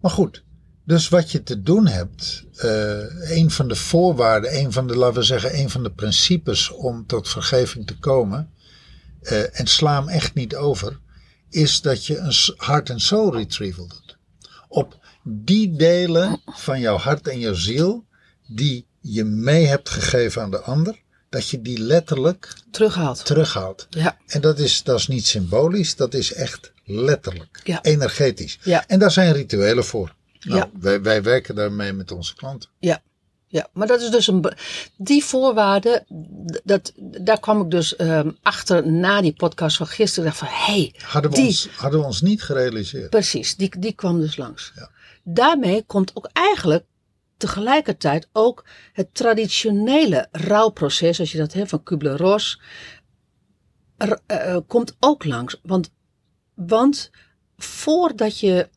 Maar 0.00 0.10
goed, 0.10 0.44
dus 0.84 1.08
wat 1.08 1.30
je 1.30 1.42
te 1.42 1.62
doen 1.62 1.86
hebt, 1.86 2.44
eh, 2.56 3.30
een 3.36 3.50
van 3.50 3.68
de 3.68 3.76
voorwaarden, 3.76 4.58
een 4.58 4.72
van 4.72 4.86
de, 4.86 4.96
laten 4.96 5.14
we 5.18 5.22
zeggen, 5.22 5.58
een 5.58 5.70
van 5.70 5.82
de 5.82 5.90
principes 5.90 6.70
om 6.70 7.06
tot 7.06 7.28
vergeving 7.28 7.86
te 7.86 7.98
komen, 7.98 8.51
eh, 9.22 9.60
en 9.60 9.66
sla 9.66 9.98
hem 10.00 10.08
echt 10.08 10.34
niet 10.34 10.54
over, 10.56 10.98
is 11.50 11.80
dat 11.80 12.06
je 12.06 12.16
een 12.18 12.34
heart 12.56 12.90
and 12.90 13.02
soul 13.02 13.34
retrieval 13.36 13.86
doet. 13.86 14.16
Op 14.68 14.98
die 15.24 15.76
delen 15.76 16.40
van 16.46 16.80
jouw 16.80 16.96
hart 16.96 17.28
en 17.28 17.38
jouw 17.38 17.54
ziel, 17.54 18.04
die 18.46 18.86
je 19.00 19.24
mee 19.24 19.66
hebt 19.66 19.88
gegeven 19.88 20.42
aan 20.42 20.50
de 20.50 20.60
ander, 20.60 21.00
dat 21.28 21.48
je 21.48 21.62
die 21.62 21.78
letterlijk 21.78 22.52
Terughaalt. 22.70 23.24
terughaalt. 23.24 23.86
Ja, 23.90 24.18
En 24.26 24.40
dat 24.40 24.58
is, 24.58 24.82
dat 24.82 24.98
is 24.98 25.06
niet 25.06 25.26
symbolisch, 25.26 25.96
dat 25.96 26.14
is 26.14 26.32
echt 26.32 26.72
letterlijk, 26.84 27.60
Ja. 27.64 27.82
energetisch. 27.82 28.58
Ja. 28.62 28.84
En 28.86 28.98
daar 28.98 29.10
zijn 29.10 29.32
rituelen 29.32 29.84
voor. 29.84 30.14
Nou, 30.40 30.58
Ja. 30.60 30.70
wij, 30.80 31.02
wij 31.02 31.22
werken 31.22 31.54
daarmee 31.54 31.92
met 31.92 32.10
onze 32.12 32.34
klanten. 32.34 32.70
Ja, 32.78 33.02
ja, 33.52 33.68
maar 33.72 33.86
dat 33.86 34.00
is 34.00 34.10
dus 34.10 34.26
een. 34.26 34.44
Die 34.96 35.24
voorwaarden, 35.24 36.04
dat, 36.64 36.92
daar 36.96 37.40
kwam 37.40 37.60
ik 37.60 37.70
dus 37.70 37.96
ehm, 37.96 38.30
achter 38.42 38.90
na 38.90 39.20
die 39.20 39.32
podcast 39.32 39.76
van 39.76 39.86
gisteren. 39.86 40.30
Ik 40.30 40.38
dacht 40.38 40.50
van 40.50 40.58
hé, 40.64 40.80
hey, 40.80 40.94
Hadden 41.02 41.30
we, 41.30 41.36
die, 41.36 41.46
ons, 41.46 41.68
hadden 41.76 42.00
we 42.00 42.06
ons 42.06 42.20
niet 42.20 42.42
gerealiseerd. 42.42 43.10
precies, 43.10 43.56
die, 43.56 43.78
die 43.78 43.92
kwam 43.92 44.20
dus 44.20 44.36
langs. 44.36 44.72
Ja. 44.74 44.90
Daarmee 45.22 45.82
komt 45.82 46.16
ook 46.16 46.28
eigenlijk 46.32 46.84
tegelijkertijd 47.36 48.28
ook 48.32 48.64
het 48.92 49.14
traditionele 49.14 50.28
rouwproces, 50.30 51.20
als 51.20 51.32
je 51.32 51.38
dat 51.38 51.52
hebt 51.52 51.70
van 51.70 51.82
Kubler-Ross, 51.82 52.60
er, 53.96 54.20
eh, 54.26 54.56
komt 54.66 54.96
ook 55.00 55.24
langs. 55.24 55.60
Want, 55.62 55.90
want 56.54 57.10
voordat 57.56 58.40
je, 58.40 58.68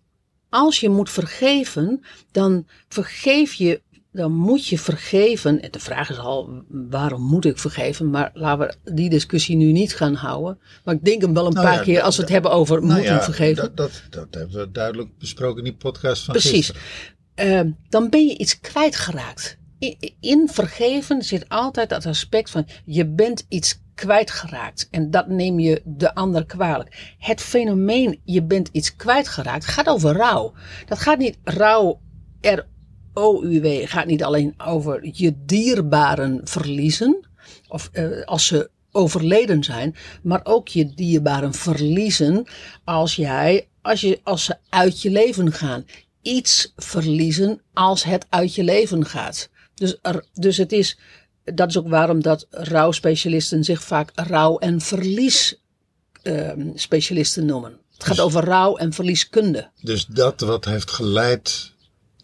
als 0.50 0.80
je 0.80 0.90
moet 0.90 1.10
vergeven, 1.10 2.04
dan 2.32 2.68
vergeef 2.88 3.54
je, 3.54 3.82
dan 4.16 4.32
moet 4.32 4.68
je 4.68 4.80
vergeven. 4.80 5.62
En 5.62 5.72
de 5.72 5.80
vraag 5.80 6.10
is 6.10 6.18
al, 6.18 6.64
waarom 6.70 7.22
moet 7.22 7.46
ik 7.46 7.58
vergeven? 7.58 8.10
Maar 8.10 8.32
laten 8.34 8.78
we 8.84 8.94
die 8.94 9.10
discussie 9.10 9.56
nu 9.56 9.72
niet 9.72 9.96
gaan 9.96 10.14
houden. 10.14 10.60
Maar 10.84 10.96
ik 10.96 11.06
denk 11.06 11.22
hem 11.22 11.34
wel 11.34 11.46
een 11.46 11.54
Nou 11.54 11.66
paar 11.66 11.76
ja, 11.76 11.82
keer 11.82 12.02
als 12.02 12.16
we 12.16 12.22
het 12.22 12.32
hebben 12.32 12.52
over 12.52 12.82
Nou 12.82 12.94
moeten 12.94 13.14
ja, 13.14 13.24
vergeven. 13.24 13.64
Dat, 13.64 13.78
dat, 13.78 14.02
dat 14.10 14.28
hebben 14.34 14.60
we 14.60 14.72
duidelijk 14.72 15.18
besproken 15.18 15.58
in 15.58 15.64
die 15.64 15.76
podcast 15.76 16.24
van 16.24 16.34
Precies. 16.34 16.72
Ehm, 17.36 17.72
dan 17.90 18.10
ben 18.10 18.26
je 18.26 18.38
iets 18.38 18.60
kwijtgeraakt. 18.60 19.58
I- 19.80 20.16
In 20.20 20.50
vergeven 20.52 21.24
zit 21.24 21.50
altijd 21.50 21.90
dat 21.90 22.06
aspect 22.06 22.50
van 22.50 22.68
je 22.86 23.08
bent 23.08 23.46
iets 23.50 23.84
kwijtgeraakt. 23.96 24.88
En 24.92 25.12
dat 25.12 25.28
neem 25.28 25.60
je 25.60 25.82
de 25.86 26.16
ander 26.16 26.46
kwalijk. 26.46 27.16
Het 27.18 27.42
fenomeen 27.42 28.20
je 28.24 28.44
bent 28.44 28.70
iets 28.72 28.96
kwijtgeraakt 28.96 29.66
gaat 29.66 29.88
over 29.88 30.16
rouw. 30.16 30.54
Dat 30.86 31.00
gaat 31.00 31.18
niet 31.18 31.38
rouw, 31.44 32.00
R-O-U-W, 33.16 33.88
gaat 33.88 34.06
niet 34.06 34.24
alleen 34.24 34.54
over 34.58 35.10
je 35.12 35.34
dierbaren 35.46 36.42
verliezen. 36.44 37.28
of 37.68 37.90
eh, 37.92 38.22
als 38.22 38.46
ze 38.46 38.70
overleden 38.92 39.64
zijn, 39.64 39.96
maar 40.24 40.42
ook 40.44 40.68
je 40.68 40.94
dierbaren 40.94 41.54
verliezen 41.54 42.46
als 42.84 43.16
jij, 43.16 43.68
als, 43.82 44.02
je, 44.02 44.20
als 44.24 44.44
ze 44.46 44.56
uit 44.70 45.02
je 45.02 45.12
leven 45.12 45.52
gaan. 45.52 45.86
Iets 46.22 46.74
verliezen 46.76 47.62
als 47.74 48.04
het 48.04 48.26
uit 48.30 48.56
je 48.56 48.64
leven 48.64 49.06
gaat. 49.06 49.50
Dus, 49.74 49.98
er, 50.02 50.26
dus 50.34 50.58
het 50.58 50.72
is, 50.72 50.98
dat 51.44 51.70
is 51.70 51.78
ook 51.78 51.88
waarom 51.88 52.22
dat 52.22 52.48
rouwspecialisten 52.50 53.64
zich 53.64 53.84
vaak 53.84 54.12
rouw- 54.16 54.58
en 54.58 54.82
verlies 54.82 55.62
ehm, 56.22 56.70
specialisten 56.76 57.46
noemen. 57.46 57.80
Het 57.94 58.04
gaat 58.04 58.20
over 58.20 58.44
rouw- 58.44 58.78
en 58.78 58.94
verlieskunde. 58.94 59.70
Dus 59.82 60.06
dat 60.06 60.42
wat 60.42 60.66
heeft 60.66 60.92
geleid 60.92 61.74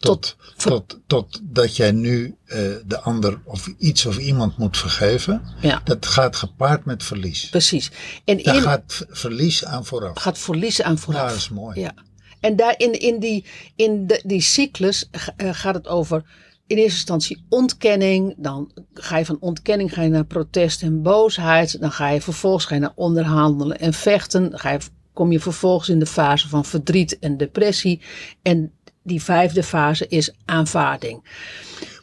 tot, 0.02 0.36
Tot- 0.56 1.00
tot, 1.06 1.40
dat 1.42 1.76
jij 1.76 1.92
nu 1.92 2.36
eh, 2.44 2.58
de 2.86 3.00
ander 3.00 3.40
of 3.44 3.66
iets 3.78 4.06
of 4.06 4.18
iemand 4.18 4.56
moet 4.56 4.76
vergeven, 4.76 5.42
Ja. 5.60 5.80
dat 5.84 6.06
gaat 6.06 6.36
gepaard 6.36 6.84
met 6.84 7.02
verlies. 7.04 7.48
Precies. 7.48 7.90
En 8.24 8.42
Daar 8.42 8.54
in, 8.56 8.62
gaat 8.62 9.06
verlies 9.10 9.64
aan 9.64 9.84
vooraf. 9.84 10.18
gaat 10.18 10.38
verliezen 10.38 10.84
aan 10.84 10.98
vooraf. 10.98 11.20
Ja, 11.22 11.28
dat 11.28 11.36
is 11.36 11.48
mooi. 11.48 11.80
Ja. 11.80 11.92
En 12.40 12.56
daar 12.56 12.74
in, 12.76 12.92
in, 13.00 13.18
die, 13.20 13.44
in 13.76 14.06
de, 14.06 14.22
die 14.26 14.40
cyclus 14.40 15.08
eh, 15.36 15.48
gaat 15.52 15.74
het 15.74 15.88
over 15.88 16.22
in 16.66 16.76
eerste 16.76 16.92
instantie 16.96 17.44
ontkenning. 17.48 18.34
Dan 18.36 18.70
ga 18.94 19.18
je 19.18 19.24
van 19.24 19.36
ontkenning 19.40 19.92
ga 19.94 20.02
je 20.02 20.08
naar 20.08 20.24
protest 20.24 20.82
en 20.82 21.02
boosheid. 21.02 21.80
Dan 21.80 21.92
ga 21.92 22.08
je 22.10 22.20
vervolgens 22.20 22.64
ga 22.64 22.74
je 22.74 22.80
naar 22.80 22.92
onderhandelen 22.94 23.78
en 23.78 23.92
vechten. 23.92 24.50
Dan 24.50 24.58
ga 24.58 24.70
je, 24.70 24.78
kom 25.12 25.32
je 25.32 25.40
vervolgens 25.40 25.88
in 25.88 25.98
de 25.98 26.06
fase 26.06 26.48
van 26.48 26.64
verdriet 26.64 27.18
en 27.18 27.36
depressie. 27.36 28.00
En 28.42 28.72
die 29.02 29.22
vijfde 29.22 29.62
fase 29.62 30.06
is 30.08 30.30
aanvaarding. 30.44 31.22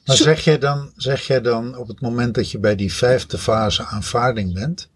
Maar 0.05 0.15
Zo- 0.15 0.23
zeg 0.23 0.43
jij, 0.43 0.57
dan, 0.57 0.91
zeg 0.95 1.27
jij 1.27 1.41
dan 1.41 1.77
op 1.77 1.87
het 1.87 2.01
moment 2.01 2.33
dat 2.35 2.51
je 2.51 2.59
bij 2.59 2.75
die 2.75 2.93
vijfde 2.93 3.37
fase 3.37 3.83
aanvaarding 3.85 4.53
bent, 4.53 4.89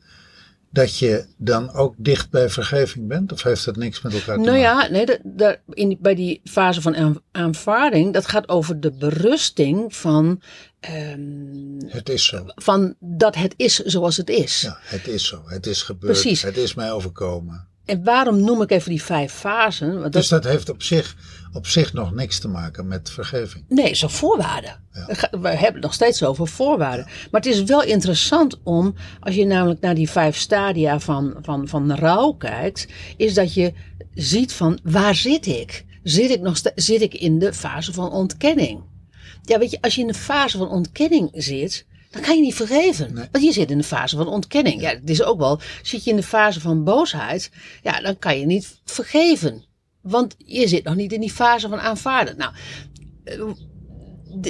dat 0.70 0.98
je 0.98 1.26
dan 1.38 1.74
ook 1.74 1.94
dicht 1.98 2.30
bij 2.30 2.50
vergeving 2.50 3.08
bent? 3.08 3.32
Of 3.32 3.44
heeft 3.44 3.66
dat 3.66 3.76
niks 3.76 4.02
met 4.02 4.14
elkaar 4.14 4.36
te 4.38 4.42
Nou 4.44 4.58
maken? 4.60 4.84
ja, 4.84 4.90
nee, 4.90 5.20
de, 5.24 5.60
in, 5.70 5.98
bij 6.02 6.16
die 6.16 6.42
fase 6.44 6.82
van 6.82 6.96
aan- 6.96 7.22
aanvaarding, 7.32 8.14
dat 8.14 8.28
gaat 8.28 8.50
over 8.50 8.80
de 8.80 8.92
berusting 8.92 9.96
van, 9.96 10.42
ehm, 10.80 11.20
Het 11.88 12.10
is 12.10 12.26
zo. 12.26 12.44
van 12.56 12.96
dat 13.00 13.36
het 13.36 13.54
is 13.58 13.76
zoals 13.80 14.18
het 14.18 14.30
is. 14.30 14.62
Ja, 14.62 14.78
het 14.82 15.08
is 15.08 15.28
zo. 15.28 15.42
Het 15.46 15.66
is 15.66 15.82
gebeurd. 15.82 16.12
Precies. 16.14 16.42
Het 16.42 16.58
is 16.58 16.74
mij 16.74 16.92
overkomen. 16.92 17.68
En 17.86 18.04
waarom 18.04 18.44
noem 18.44 18.62
ik 18.62 18.72
even 18.72 18.90
die 18.90 19.04
vijf 19.04 19.32
fasen? 19.34 19.90
Want 19.92 20.04
dat, 20.04 20.14
Dus 20.14 20.28
dat 20.28 20.44
heeft 20.44 20.70
op 20.70 20.84
zich, 20.84 21.16
op 21.54 21.68
zich 21.68 21.94
nog 21.94 22.14
niks 22.14 22.40
te 22.40 22.48
maken 22.48 22.88
met 22.88 23.10
vergeving. 23.10 23.66
nee, 23.70 23.96
het. 23.96 24.80
Ja. 24.94 25.06
Het 25.08 25.18
gaat- 25.18 25.32
We 25.42 25.48
hebben 25.48 25.74
het 25.74 25.82
nog 25.84 25.94
steeds 25.94 26.24
over 26.24 26.48
voorwaarden. 26.48 27.06
Maar 27.06 27.42
het 27.42 27.46
is 27.46 27.64
wel 27.64 27.84
interessant 27.84 28.60
om, 28.64 28.96
als 29.20 29.36
je 29.36 29.46
namelijk 29.46 29.80
naar 29.82 29.96
die 29.96 30.10
vijf 30.10 30.38
stadia 30.38 31.00
van, 31.00 31.36
van, 31.42 31.68
van 31.68 31.96
rouw 31.96 32.32
kijkt, 32.32 32.88
is 33.18 33.34
dat 33.34 33.54
je 33.54 33.74
ziet 34.14 34.54
van 34.54 34.80
waar 34.84 35.16
zit 35.16 35.46
ik? 35.46 35.86
Zit 36.04 36.30
ik, 36.30 36.42
nog 36.42 36.62
zit 36.76 37.02
ik 37.02 37.14
in 37.14 37.40
de 37.40 37.54
fase 37.54 37.94
van 37.94 38.12
ontkenning? 38.12 38.82
Ja, 39.44 39.60
weet 39.60 39.72
je, 39.72 39.78
als 39.82 39.96
je 39.96 40.02
in 40.02 40.08
de 40.08 40.14
fase 40.14 40.58
van 40.58 40.70
ontkenning 40.70 41.30
zit, 41.34 41.86
dan 42.12 42.22
kan 42.22 42.36
je 42.36 42.42
niet 42.42 42.56
vergeven. 42.56 43.14
Nee. 43.14 43.28
Want 43.32 43.44
je 43.44 43.52
zit 43.52 43.72
in 43.72 43.78
de 43.78 43.84
fase 43.84 44.16
van 44.18 44.28
ontkenning. 44.28 44.82
Ja, 44.82 44.90
het 44.90 45.10
is 45.10 45.24
ook 45.24 45.40
wel, 45.40 45.60
zit 45.84 46.04
je 46.04 46.10
in 46.10 46.16
de 46.16 46.24
fase 46.24 46.60
van 46.60 46.84
boosheid, 46.84 47.52
ja, 47.84 48.02
dan 48.02 48.20
kan 48.20 48.40
je 48.40 48.46
niet 48.46 48.80
vergeven. 48.86 49.64
Want 50.04 50.36
je 50.38 50.68
zit 50.68 50.84
nog 50.84 50.96
niet 50.96 51.12
in 51.12 51.20
die 51.20 51.32
fase 51.32 51.70
van 51.70 51.80
aanvaarden. 51.80 52.38
Nou, 52.38 52.54
eh, 53.24 53.42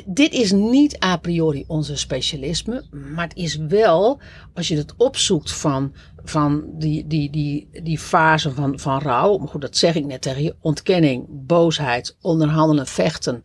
dit 0.06 0.34
is 0.34 0.52
niet 0.52 1.04
a 1.04 1.18
priori 1.18 1.64
onze 1.68 1.96
specialisme, 1.96 2.84
maar 2.92 3.28
het 3.28 3.36
is 3.36 3.56
wel, 3.56 4.22
als 4.54 4.68
je 4.68 4.78
het 4.78 4.94
opzoekt 4.98 5.52
van, 5.52 5.94
van 6.24 6.64
die, 6.78 7.08
die, 7.08 7.30
die, 7.30 7.70
die 7.84 8.00
fase 8.00 8.52
van, 8.52 8.80
van 8.80 9.00
rouw, 9.00 9.38
maar 9.38 9.48
goed, 9.48 9.62
dat 9.62 9.78
zeg 9.78 9.96
ik 9.96 10.06
net 10.06 10.22
tegen 10.22 10.44
je, 10.44 10.56
ontkenning, 10.60 11.26
boosheid, 11.30 12.18
onderhandelen, 12.22 12.88
vechten, 12.88 13.44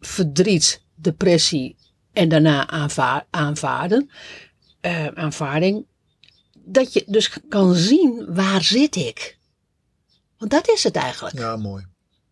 verdriet, 0.00 0.82
depressie 0.94 1.76
en 2.12 2.28
daarna 2.28 2.68
aanvaar- 2.68 3.26
aanvaarden, 3.30 4.10
eh, 4.80 5.06
aanvaarding, 5.06 5.86
dat 6.64 6.92
je 6.92 7.04
dus 7.06 7.30
kan 7.48 7.74
zien 7.74 8.34
waar 8.34 8.62
zit 8.62 8.96
ik. 8.96 9.38
Want 10.44 10.64
dat 10.64 10.74
is 10.74 10.84
het 10.84 10.96
eigenlijk. 10.96 11.38
Ja, 11.38 11.56
mooi. 11.56 11.84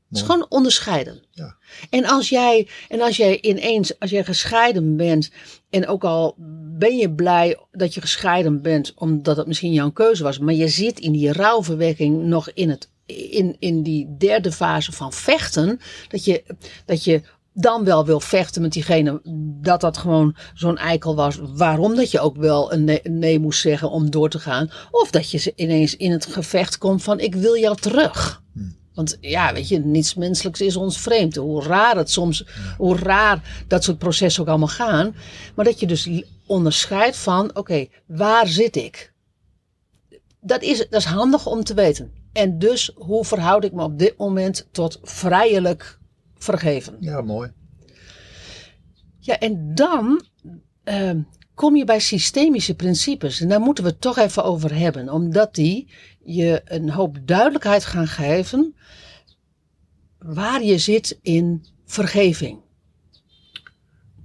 Het 0.09 0.21
is 0.21 0.27
gewoon 0.27 0.47
onderscheiden. 0.49 1.23
Ja. 1.31 1.57
En 1.91 2.05
als 2.05 2.29
jij, 2.29 2.69
en 2.89 3.01
als 3.01 3.17
jij 3.17 3.41
ineens, 3.41 3.99
als 3.99 4.11
jij 4.11 4.25
gescheiden 4.25 4.97
bent, 4.97 5.31
en 5.71 5.87
ook 5.87 6.05
al 6.05 6.35
ben 6.79 6.97
je 6.97 7.11
blij 7.11 7.59
dat 7.71 7.95
je 7.95 8.01
gescheiden 8.01 8.63
bent, 8.63 8.93
omdat 8.95 9.37
het 9.37 9.47
misschien 9.47 9.73
jouw 9.73 9.91
keuze 9.91 10.23
was, 10.23 10.39
maar 10.39 10.55
je 10.55 10.69
zit 10.69 11.01
in 11.01 11.13
die 11.13 11.33
rouwverwerking 11.33 12.23
nog 12.23 12.51
in, 12.51 12.71
het, 12.71 12.89
in, 13.07 13.57
in 13.59 13.83
die 13.83 14.17
derde 14.19 14.53
fase 14.53 14.93
van 14.93 15.13
vechten, 15.13 15.81
dat 16.09 16.25
je, 16.25 16.45
dat 16.85 17.05
je 17.05 17.23
dan 17.55 17.85
wel 17.85 18.05
wil 18.05 18.21
vechten 18.21 18.63
met 18.63 18.73
diegene, 18.73 19.21
dat 19.61 19.81
dat 19.81 19.97
gewoon 19.97 20.37
zo'n 20.55 20.77
eikel 20.77 21.15
was. 21.15 21.39
Waarom 21.55 21.95
dat 21.95 22.11
je 22.11 22.21
ook 22.21 22.37
wel 22.37 22.73
een 22.73 23.01
nee, 23.03 23.41
moest 23.41 23.61
zeggen 23.61 23.91
om 23.91 24.11
door 24.11 24.29
te 24.29 24.39
gaan. 24.39 24.71
Of 24.91 25.11
dat 25.11 25.31
je 25.31 25.39
ze 25.39 25.53
ineens 25.57 25.97
in 25.97 26.11
het 26.11 26.27
gevecht 26.27 26.79
komt 26.79 27.03
van 27.03 27.21
ik 27.21 27.35
wil 27.35 27.57
jou 27.57 27.77
terug. 27.77 28.43
Want 28.95 29.17
ja, 29.21 29.53
weet 29.53 29.69
je, 29.69 29.79
niets 29.79 30.15
menselijks 30.15 30.61
is 30.61 30.77
ons 30.77 31.01
vreemd. 31.01 31.37
Hoe 31.37 31.63
raar 31.63 31.97
het 31.97 32.11
soms, 32.11 32.45
hoe 32.77 32.97
raar 32.97 33.65
dat 33.69 33.85
soort 33.85 33.99
processen 33.99 34.43
ook 34.43 34.49
allemaal 34.49 34.69
gaan. 34.69 35.15
Maar 35.55 35.65
dat 35.65 35.81
je 35.81 35.87
dus 35.87 36.09
onderscheidt 36.47 37.17
van, 37.17 37.57
oké, 37.57 37.87
waar 38.07 38.49
zit 38.49 38.77
ik? 38.77 39.13
Dat 40.41 40.63
is, 40.63 40.79
dat 40.79 41.01
is 41.01 41.05
handig 41.05 41.47
om 41.47 41.65
te 41.65 41.75
weten. 41.75 42.13
En 42.33 42.59
dus, 42.59 42.91
hoe 42.95 43.25
verhoud 43.25 43.65
ik 43.65 43.73
me 43.73 43.83
op 43.83 43.99
dit 43.99 44.17
moment 44.17 44.69
tot 44.71 44.99
vrijelijk 45.03 46.01
vergeven? 46.43 46.97
Ja, 47.01 47.21
mooi. 47.21 47.53
Ja, 49.19 49.39
en 49.39 49.75
dan 49.75 50.25
ehm, 50.85 51.21
kom 51.55 51.77
je 51.77 51.85
bij 51.85 52.01
systemische 52.01 52.75
principes. 52.75 53.41
En 53.41 53.49
daar 53.49 53.61
moeten 53.61 53.85
we 53.85 53.91
het 53.91 54.01
toch 54.01 54.19
even 54.19 54.45
over 54.45 54.75
hebben. 54.75 55.09
Omdat 55.09 55.55
die 55.55 55.89
je 56.25 56.61
een 56.65 56.91
hoop 56.91 57.19
duidelijkheid 57.25 57.85
gaan 57.85 58.07
geven 58.07 58.75
waar 60.19 60.63
je 60.63 60.79
zit 60.79 61.19
in 61.23 61.65
vergeving. 61.85 62.61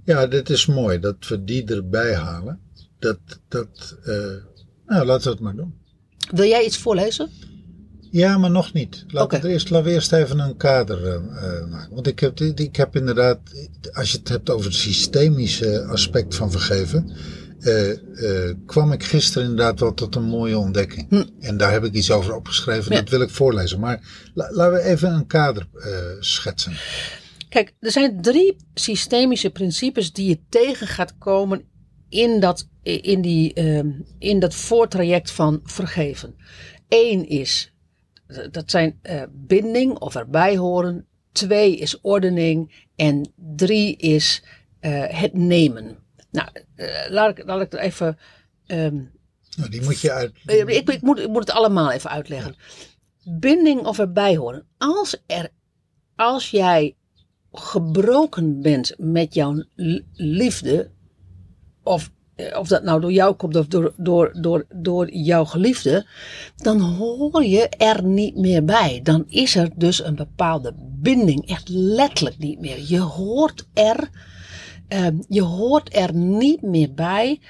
Ja, 0.04 0.26
dit 0.26 0.50
is 0.50 0.66
mooi 0.66 0.98
dat 0.98 1.28
we 1.28 1.44
die 1.44 1.64
erbij 1.64 2.14
halen. 2.14 2.60
Dat, 2.98 3.18
dat, 3.48 3.96
eh, 4.04 4.36
nou, 4.86 5.06
laten 5.06 5.24
we 5.24 5.30
het 5.30 5.40
maar 5.40 5.56
doen. 5.56 5.74
Wil 6.30 6.46
jij 6.46 6.64
iets 6.64 6.78
voorlezen? 6.78 7.30
Ja, 8.10 8.38
maar 8.38 8.50
nog 8.50 8.72
niet. 8.72 9.04
Laat 9.08 9.32
het 9.32 9.44
eerst, 9.44 9.70
laten 9.70 9.86
we 9.86 9.92
eerst 9.92 10.12
even 10.12 10.38
een 10.38 10.56
kader 10.56 11.06
eh, 11.06 11.14
eh, 11.14 11.66
maken. 11.70 11.94
Want 11.94 12.06
ik 12.06 12.18
heb, 12.20 12.40
ik 12.40 12.76
heb 12.76 12.96
inderdaad, 12.96 13.38
als 13.92 14.12
je 14.12 14.18
het 14.18 14.28
hebt 14.28 14.50
over 14.50 14.66
het 14.66 14.74
systemische 14.74 15.84
aspect 15.84 16.34
van 16.34 16.50
vergeven, 16.50 17.12
eh, 17.60 18.50
kwam 18.66 18.92
ik 18.92 19.04
gisteren 19.04 19.48
inderdaad 19.48 19.80
wel 19.80 19.94
tot 19.94 20.14
een 20.14 20.22
mooie 20.22 20.58
ontdekking. 20.58 21.30
En 21.40 21.56
daar 21.56 21.72
heb 21.72 21.84
ik 21.84 21.92
iets 21.94 22.10
over 22.10 22.34
opgeschreven, 22.34 22.92
Ja. 22.92 23.00
dat 23.00 23.08
wil 23.10 23.20
ik 23.20 23.30
voorlezen. 23.30 23.80
Maar 23.80 24.30
la- 24.34 24.50
laten 24.52 24.72
we 24.72 24.82
even 24.82 25.12
een 25.12 25.26
kader 25.26 25.68
schetsen. 26.20 26.72
Kijk, 27.48 27.74
er 27.80 27.90
zijn 27.90 28.22
drie 28.22 28.56
systemische 28.74 29.50
principes 29.50 30.12
die 30.12 30.28
je 30.28 30.38
tegen 30.48 30.86
gaat 30.86 31.18
komen 31.18 31.62
in 32.08 32.40
dat, 32.40 32.68
in 32.82 33.20
die, 33.22 33.52
ehm, 33.54 33.90
in 34.18 34.38
dat 34.40 34.54
voortraject 34.54 35.30
van 35.30 35.60
vergeven. 35.64 36.34
Eén 36.88 37.28
is, 37.28 37.72
dat 38.50 38.70
zijn 38.70 38.98
eh, 39.02 39.22
binding 39.30 39.98
of 39.98 40.14
erbij 40.14 40.56
horen. 40.56 41.06
Twee 41.32 41.76
is 41.76 42.00
ordening. 42.00 42.86
En 42.96 43.32
drie 43.36 43.96
is 43.96 44.42
eh, 44.80 45.04
het 45.06 45.32
nemen. 45.34 45.96
Nou, 46.30 46.48
eh, 46.74 47.10
laat, 47.10 47.38
ik, 47.38 47.44
laat 47.46 47.60
ik 47.60 47.72
er 47.72 47.78
even. 47.78 48.18
ehm, 48.66 49.02
Nou, 49.56 49.70
die 49.70 49.82
moet 49.82 50.00
je 50.00 50.12
uit. 50.12 50.32
ik, 50.46 50.88
ik, 50.88 51.02
moet, 51.02 51.18
ik 51.18 51.28
moet 51.28 51.48
het 51.48 51.50
allemaal 51.50 51.92
even 51.92 52.10
uitleggen. 52.10 52.56
Binding 53.24 53.86
of 53.86 53.98
erbij 53.98 54.36
horen. 54.36 54.66
Als, 54.78 55.22
er, 55.26 55.48
als 56.16 56.50
jij 56.50 56.96
gebroken 57.52 58.60
bent 58.62 58.94
met 58.98 59.34
jouw 59.34 59.64
liefde, 60.14 60.90
of, 61.82 62.10
of 62.56 62.68
dat 62.68 62.82
nou 62.82 63.00
door 63.00 63.12
jou 63.12 63.34
komt 63.34 63.56
of 63.56 63.66
door, 63.66 63.92
door, 63.96 64.32
door, 64.40 64.66
door 64.74 65.10
jouw 65.10 65.44
geliefde, 65.44 66.06
dan 66.56 66.80
hoor 66.80 67.44
je 67.44 67.68
er 67.68 68.04
niet 68.04 68.36
meer 68.36 68.64
bij. 68.64 69.00
Dan 69.02 69.24
is 69.28 69.54
er 69.54 69.70
dus 69.74 70.04
een 70.04 70.16
bepaalde 70.16 70.74
binding, 70.78 71.48
echt 71.48 71.68
letterlijk 71.68 72.38
niet 72.38 72.60
meer. 72.60 72.78
Je 72.86 73.00
hoort 73.00 73.66
er, 73.74 74.08
ehm, 74.88 75.16
je 75.28 75.42
hoort 75.42 75.96
er 75.96 76.14
niet 76.14 76.62
meer 76.62 76.94
bij, 76.94 77.40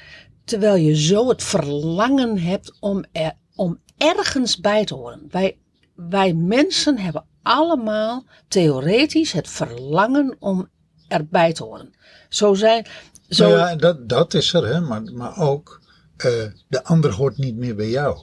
terwijl 0.44 0.76
je 0.76 0.96
zo 0.96 1.28
het 1.28 1.42
verlangen 1.42 2.38
hebt 2.38 2.76
om, 2.80 3.04
er, 3.12 3.32
om 3.54 3.78
ergens 3.96 4.60
bij 4.60 4.84
te 4.84 4.94
horen. 4.94 5.26
Wij, 5.30 5.58
wij 5.94 6.34
mensen 6.34 6.98
hebben 6.98 7.24
allemaal 7.42 8.24
theoretisch 8.48 9.32
het 9.32 9.48
verlangen 9.48 10.36
om 10.38 10.68
erbij 11.08 11.52
te 11.52 11.64
horen. 11.64 11.92
Zo 12.28 12.54
zijn, 12.54 12.86
Zo, 13.28 13.48
Nou 13.48 13.58
ja, 13.58 13.76
dat, 13.76 14.08
dat 14.08 14.34
is 14.34 14.52
er, 14.52 14.66
hè? 14.66 14.80
Maar, 14.80 15.02
maar 15.02 15.38
ook 15.38 15.80
eh, 16.16 16.44
de 16.68 16.84
ander 16.84 17.12
hoort 17.12 17.36
niet 17.36 17.56
meer 17.56 17.74
bij 17.74 17.88
jou. 17.90 18.18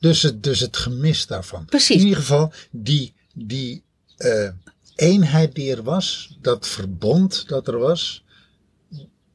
Dus 0.00 0.22
het, 0.22 0.42
dus 0.42 0.60
het 0.60 0.76
gemis 0.76 1.26
daarvan. 1.26 1.64
Precies. 1.64 1.96
In 1.96 2.02
ieder 2.02 2.16
geval, 2.18 2.52
die, 2.70 3.14
die 3.32 3.82
eh, 4.16 4.48
eenheid 4.94 5.54
die 5.54 5.74
er 5.74 5.82
was, 5.82 6.36
dat 6.40 6.68
verbond 6.68 7.48
dat 7.48 7.68
er 7.68 7.78
was, 7.78 8.24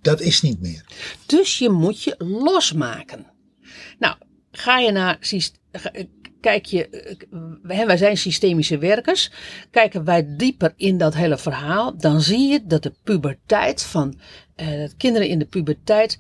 dat 0.02 0.22
is 0.22 0.42
niet 0.42 0.62
meer. 0.62 0.86
Dus 1.26 1.58
je 1.58 1.70
moet 1.70 2.04
je 2.04 2.16
losmaken. 2.18 3.26
Nou, 4.00 4.16
ga 4.52 4.80
je 4.80 4.92
naar. 4.92 5.18
Kijk 6.44 6.66
je, 6.66 6.90
eh, 6.90 7.86
wij 7.86 7.98
zijn 7.98 8.18
systemische 8.18 8.78
werkers. 8.78 9.32
Kijken 9.72 10.04
wij 10.04 10.36
dieper 10.38 10.74
in 10.76 10.98
dat 10.98 11.14
hele 11.14 11.38
verhaal, 11.38 11.98
dan 11.98 12.22
zie 12.22 12.48
je 12.48 12.66
dat 12.66 12.84
de 12.84 12.94
puberteit 13.04 13.84
van 13.84 14.20
eh, 14.56 14.90
kinderen 14.98 15.28
in 15.28 15.40
de 15.40 15.46
puberteit, 15.46 16.20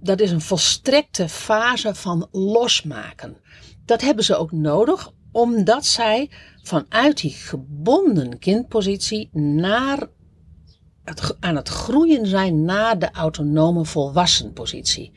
dat 0.00 0.20
is 0.20 0.30
een 0.30 0.40
volstrekte 0.40 1.28
fase 1.28 1.94
van 1.94 2.28
losmaken. 2.32 3.36
Dat 3.84 4.00
hebben 4.00 4.24
ze 4.24 4.36
ook 4.36 4.52
nodig, 4.52 5.12
omdat 5.32 5.86
zij 5.86 6.30
vanuit 6.62 7.20
die 7.20 7.30
gebonden 7.32 8.38
kindpositie 8.38 9.28
naar 9.32 10.08
het, 11.04 11.36
aan 11.40 11.56
het 11.56 11.68
groeien 11.68 12.26
zijn 12.26 12.64
naar 12.64 12.98
de 12.98 13.10
autonome 13.10 13.84
volwassenpositie. 13.84 15.12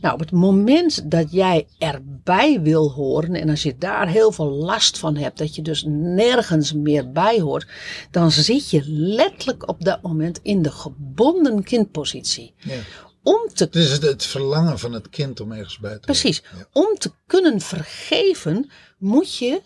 Nou, 0.00 0.14
op 0.14 0.20
het 0.20 0.32
moment 0.32 1.10
dat 1.10 1.32
jij 1.32 1.66
erbij 1.78 2.60
wil 2.60 2.90
horen 2.90 3.34
en 3.34 3.48
als 3.48 3.62
je 3.62 3.78
daar 3.78 4.08
heel 4.08 4.32
veel 4.32 4.50
last 4.50 4.98
van 4.98 5.16
hebt, 5.16 5.38
dat 5.38 5.54
je 5.54 5.62
dus 5.62 5.84
nergens 5.88 6.72
meer 6.72 7.12
bij 7.12 7.40
hoort, 7.40 7.66
dan 8.10 8.30
zit 8.30 8.70
je 8.70 8.82
letterlijk 8.86 9.68
op 9.68 9.84
dat 9.84 10.02
moment 10.02 10.40
in 10.42 10.62
de 10.62 10.70
gebonden 10.70 11.62
kindpositie. 11.62 12.54
Ja. 12.56 12.78
Om 13.22 13.48
te 13.54 13.68
is 13.70 13.90
het, 13.90 14.24
verlangen 14.24 14.78
van 14.78 14.92
het 14.92 15.08
kind 15.08 15.40
om 15.40 15.52
ergens 15.52 15.78
bij 15.78 15.94
te 15.94 16.00
Precies. 16.00 16.42
Ja. 16.56 16.66
Om 16.72 16.94
te 16.98 17.12
kunnen 17.26 17.60
vergeven, 17.60 18.70
moet 18.98 19.36
je 19.36 19.62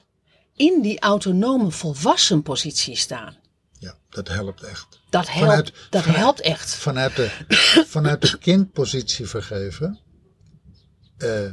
in 0.56 0.82
die 0.82 1.00
autonome 1.00 1.70
volwassen 1.70 2.42
positie 2.42 2.96
staan. 2.96 3.36
Ja, 3.78 3.96
dat 4.08 4.28
helpt 4.28 4.62
echt. 4.62 5.00
Dat 5.14 5.30
helpt, 5.30 5.46
Vanuit- 5.48 5.72
dat 5.90 6.02
vanuit- 6.02 6.20
helpt 6.20 6.40
echt. 6.40 6.74
Vanuit 6.74 7.16
de, 7.16 7.28
vanuit 7.96 8.20
de 8.30 8.38
kindpositie 8.38 9.26
vergeven. 9.26 10.00
eh 11.16 11.52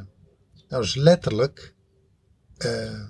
nou 0.67 0.83
is 0.83 0.95
letterlijk. 0.95 1.73
eh, 2.57 3.03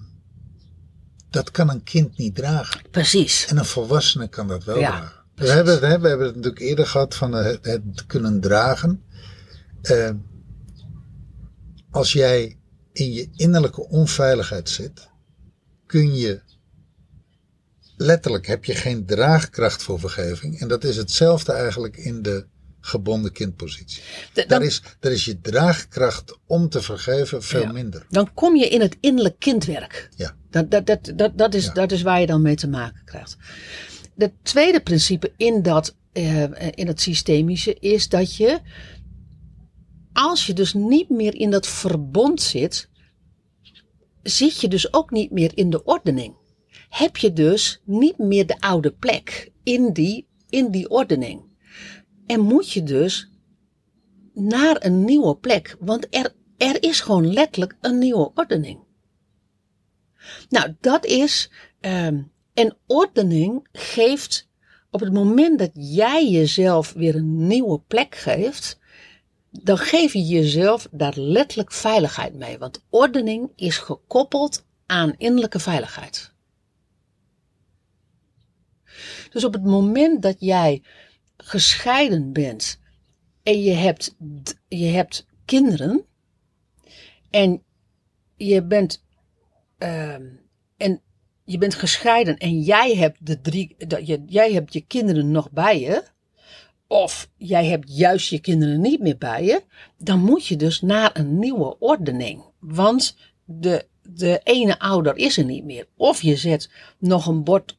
dat 1.29 1.51
kan 1.51 1.69
een 1.69 1.83
kind 1.83 2.17
niet 2.17 2.35
dragen. 2.35 2.81
Precies. 2.91 3.45
En 3.45 3.57
een 3.57 3.65
volwassene 3.65 4.27
kan 4.27 4.47
dat 4.47 4.63
wel 4.63 4.79
Ja, 4.79 4.89
dragen. 4.89 5.23
We 5.35 5.49
hebben, 5.49 5.73
het, 5.73 5.81
hè, 5.83 5.99
we 5.99 6.07
hebben 6.07 6.25
het 6.27 6.35
natuurlijk 6.35 6.61
eerder 6.63 6.87
gehad 6.87 7.15
van 7.15 7.35
eh, 7.37 7.43
het, 7.45 7.65
het 7.65 8.05
kunnen 8.05 8.39
dragen. 8.41 9.03
Als 11.91 12.13
jij 12.13 12.57
in 12.91 13.11
je 13.11 13.29
innerlijke 13.35 13.87
onveiligheid 13.87 14.69
zit, 14.69 15.09
kun 15.85 16.15
je 16.15 16.41
letterlijk 18.01 18.47
heb 18.47 18.65
je 18.65 18.75
geen 18.75 19.05
draagkracht 19.05 19.83
voor 19.83 19.99
vergeving. 19.99 20.59
En 20.59 20.67
dat 20.67 20.83
is 20.83 20.97
hetzelfde 20.97 21.51
eigenlijk 21.51 21.97
in 21.97 22.21
de 22.21 22.45
gebonden 22.79 23.31
kindpositie. 23.31 24.01
Daar 24.47 24.61
is, 24.61 24.81
daar 24.99 25.11
is 25.11 25.25
je 25.25 25.41
draagkracht 25.41 26.37
om 26.45 26.69
te 26.69 26.81
vergeven 26.81 27.43
veel 27.43 27.61
Ja. 27.61 27.71
minder. 27.71 28.05
dan 28.09 28.33
kom 28.33 28.55
je 28.55 28.67
in 28.67 28.81
het 28.81 28.97
innerlijk 28.99 29.39
kindwerk. 29.39 30.09
Ja. 30.15 30.35
Dat, 30.49 30.71
dat, 30.71 30.85
dat, 30.85 31.11
dat, 31.15 31.37
dat, 31.37 31.53
is, 31.53 31.65
Ja. 31.65 31.73
dat 31.73 31.91
is 31.91 32.01
waar 32.01 32.19
je 32.19 32.25
dan 32.25 32.41
mee 32.41 32.55
te 32.55 32.67
maken 32.67 33.01
krijgt. 33.05 33.37
Het 34.17 34.33
tweede 34.41 34.81
principe 34.81 35.33
in, 35.37 35.61
dat, 35.61 35.95
eh, 36.11 36.43
in 36.71 36.87
het 36.87 37.01
systemische 37.01 37.73
is 37.79 38.09
dat 38.09 38.35
je, 38.35 38.59
als 40.13 40.45
je 40.45 40.53
dus 40.53 40.73
niet 40.73 41.09
meer 41.09 41.35
in 41.35 41.49
dat 41.49 41.67
verbond 41.67 42.41
zit, 42.41 42.89
zit 44.23 44.61
je 44.61 44.67
dus 44.67 44.93
ook 44.93 45.11
niet 45.11 45.31
meer 45.31 45.51
in 45.57 45.69
de 45.69 45.83
ordening. 45.83 46.35
Heb 46.91 47.17
je 47.17 47.33
dus 47.33 47.81
niet 47.85 48.17
meer 48.17 48.47
de 48.47 48.59
oude 48.59 48.91
plek 48.91 49.51
in 49.63 49.93
die, 49.93 50.27
in 50.49 50.71
die 50.71 50.89
ordening. 50.89 51.41
En 52.25 52.39
moet 52.39 52.71
je 52.71 52.83
dus 52.83 53.29
naar 54.33 54.85
een 54.85 55.05
nieuwe 55.05 55.35
plek, 55.35 55.75
want 55.79 56.07
er, 56.09 56.35
er 56.57 56.83
is 56.83 56.99
gewoon 56.99 57.33
letterlijk 57.33 57.77
een 57.81 57.97
nieuwe 57.97 58.31
ordening. 58.35 58.79
Nou, 60.49 60.75
dat 60.79 61.05
is. 61.05 61.51
ehm 61.79 62.21
en 62.53 62.77
ordening 62.87 63.67
geeft. 63.71 64.49
Op 64.89 64.99
het 64.99 65.13
moment 65.13 65.59
dat 65.59 65.71
jij 65.73 66.29
jezelf 66.29 66.93
weer 66.93 67.15
een 67.15 67.47
nieuwe 67.47 67.79
plek 67.79 68.15
geeft. 68.15 68.79
dan 69.49 69.77
geef 69.77 70.13
je 70.13 70.23
jezelf 70.23 70.87
daar 70.91 71.13
letterlijk 71.17 71.71
veiligheid 71.71 72.35
mee. 72.35 72.57
Want 72.57 72.85
ordening 72.89 73.51
is 73.55 73.77
gekoppeld 73.77 74.65
aan 74.85 75.13
innerlijke 75.17 75.59
veiligheid. 75.59 76.30
Dus 79.31 79.43
op 79.43 79.53
het 79.53 79.63
moment 79.63 80.21
dat 80.21 80.35
jij 80.39 80.83
gescheiden 81.37 82.31
bent 82.31 82.79
en 83.43 83.61
je 83.61 83.71
hebt, 83.71 84.15
je 84.67 84.85
hebt 84.85 85.25
kinderen 85.45 86.05
en 87.29 87.63
je 88.35 88.63
bent, 88.63 89.03
ehm, 89.77 90.25
en 90.77 91.01
je 91.43 91.57
bent 91.57 91.75
gescheiden 91.75 92.37
en 92.37 92.59
jij 92.59 92.95
hebt, 92.95 93.25
de 93.25 93.41
drie, 93.41 93.75
dat 93.77 94.07
je, 94.07 94.23
jij 94.25 94.53
hebt 94.53 94.73
je 94.73 94.81
kinderen 94.81 95.31
nog 95.31 95.51
bij 95.51 95.79
je, 95.79 96.03
of 96.87 97.29
jij 97.37 97.65
hebt 97.65 97.97
juist 97.97 98.29
je 98.29 98.39
kinderen 98.39 98.81
niet 98.81 98.99
meer 98.99 99.17
bij 99.17 99.43
je, 99.43 99.63
dan 99.97 100.19
moet 100.19 100.45
je 100.45 100.55
dus 100.55 100.81
naar 100.81 101.09
een 101.13 101.39
nieuwe 101.39 101.79
ordening. 101.79 102.43
Want 102.59 103.17
de, 103.45 103.87
de 104.01 104.39
ene 104.43 104.79
ouder 104.79 105.17
is 105.17 105.37
er 105.37 105.45
niet 105.45 105.63
meer. 105.63 105.87
Of 105.95 106.21
je 106.21 106.35
zet 106.35 106.69
nog 106.99 107.27
een 107.27 107.43
bord 107.43 107.77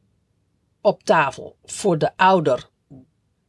op 0.83 1.03
tafel 1.05 1.57
voor 1.65 1.99
de 1.99 2.17
ouder 2.17 2.71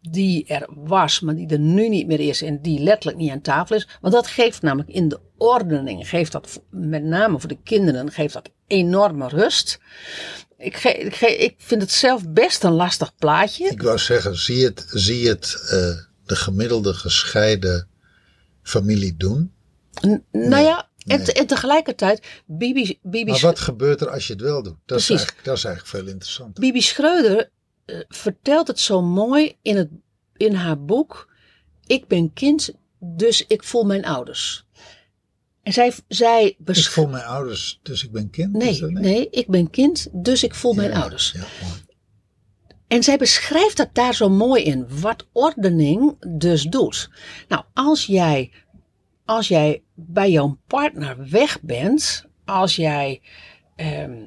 die 0.10 0.46
er 0.46 0.67
was, 0.69 1.19
maar 1.19 1.36
die 1.36 1.48
er 1.48 1.60
nu 1.60 1.89
niet 1.89 2.08
meer 2.08 2.19
is 2.19 2.41
en 2.41 2.62
die 2.62 2.80
letterlijk 2.80 3.17
niet 3.17 3.32
aan 3.32 3.41
tafel 3.41 3.76
is. 3.76 3.88
Want 4.02 4.13
dat 4.13 4.28
geeft 4.28 4.62
namelijk 4.62 4.89
in 4.89 5.08
de 5.08 5.19
ordening, 5.38 6.10
geeft 6.10 6.32
dat 6.32 6.62
met 6.69 7.04
name 7.04 7.39
voor 7.39 7.50
de 7.50 7.62
kinderen, 7.63 8.12
geeft 8.12 8.34
dat 8.34 8.50
enorme 8.67 9.28
rust. 9.28 9.80
Ik, 10.58 10.76
ge, 10.78 10.93
ik, 10.93 11.15
ge, 11.15 11.38
ik 11.38 11.56
vind 11.58 11.82
het 11.82 11.91
zelf 11.91 12.30
best 12.30 12.63
een 12.63 12.72
lastig 12.72 13.15
plaatje. 13.15 13.69
Ik 13.69 13.82
wou 13.82 13.98
zeggen, 13.98 14.38
zie 14.38 14.63
het, 14.63 14.86
zie 14.89 15.28
het 15.28 15.58
eh, 15.69 15.98
de 16.26 16.36
gemiddelde 16.36 16.93
gescheiden 16.93 17.88
familie 18.62 19.15
doen. 19.17 19.54
N- 20.08 20.24
nou 20.32 20.63
ja, 20.63 20.89
en, 21.06 21.18
nee. 21.18 21.26
te- 21.26 21.34
en 21.34 21.48
tegelijkertijd, 21.48 22.28
Bibi, 22.46 23.00
Bibi, 23.02 23.32
Maar 23.32 23.39
wat 23.39 23.60
gebeurt 23.60 24.02
er 24.02 24.10
als 24.10 24.28
je 24.28 24.34
het 24.34 24.42
wel 24.42 24.63
doet? 24.63 24.76
Dat, 24.86 25.00
is 25.00 25.10
eigenlijk, 25.10 25.44
dat 25.44 25.58
is 25.58 25.63
eigenlijk 25.63 25.96
veel 25.96 26.13
interessanter. 26.13 26.62
Bibi 26.62 26.82
Schreuder 26.82 27.50
eh, 27.86 28.00
vertelt 28.08 28.68
het 28.68 28.80
zo 28.80 29.02
mooi 29.02 29.56
in, 29.62 29.78
het, 29.78 29.89
in 30.38 30.54
haar 30.54 30.84
boek. 30.84 31.32
Ik 31.86 32.08
ben 32.08 32.34
kind, 32.34 32.74
dus 33.00 33.46
ik 33.48 33.63
voel 33.63 33.84
mijn 33.84 34.06
ouders. 34.06 34.66
En 35.63 35.74
zij, 35.74 35.94
zij 36.08 36.58
Ik 36.66 36.76
voel 36.76 37.08
mijn 37.08 37.24
ouders, 37.24 37.80
dus 37.84 38.04
ik 38.04 38.12
ben 38.12 38.30
kind. 38.30 38.54
Nee, 38.54 38.80
dat 38.80 38.92
nee, 38.92 39.30
ik 39.30 39.48
ben 39.48 39.70
kind, 39.70 40.08
dus 40.12 40.44
ik 40.44 40.56
voel 40.56 40.74
mijn 40.74 40.94
ouders. 40.94 41.32
Ja, 41.32 41.46
mooi. 41.62 41.82
En 42.88 43.04
zij 43.04 43.18
beschrijft 43.18 43.78
dat 43.78 43.89
daar 43.94 44.16
zo 44.16 44.30
mooi 44.30 44.63
in, 44.63 44.86
wat 45.02 45.28
ordening 45.32 46.16
dus 46.38 46.63
doet. 46.63 47.10
Nou, 47.48 47.63
als 47.74 48.06
jij, 48.06 48.52
als 49.26 49.48
jij 49.48 49.84
bij 49.93 50.32
jouw 50.32 50.58
partner 50.67 51.29
weg 51.29 51.62
bent, 51.62 52.25
als 52.45 52.75
jij, 52.75 53.21
ehm, 53.75 54.25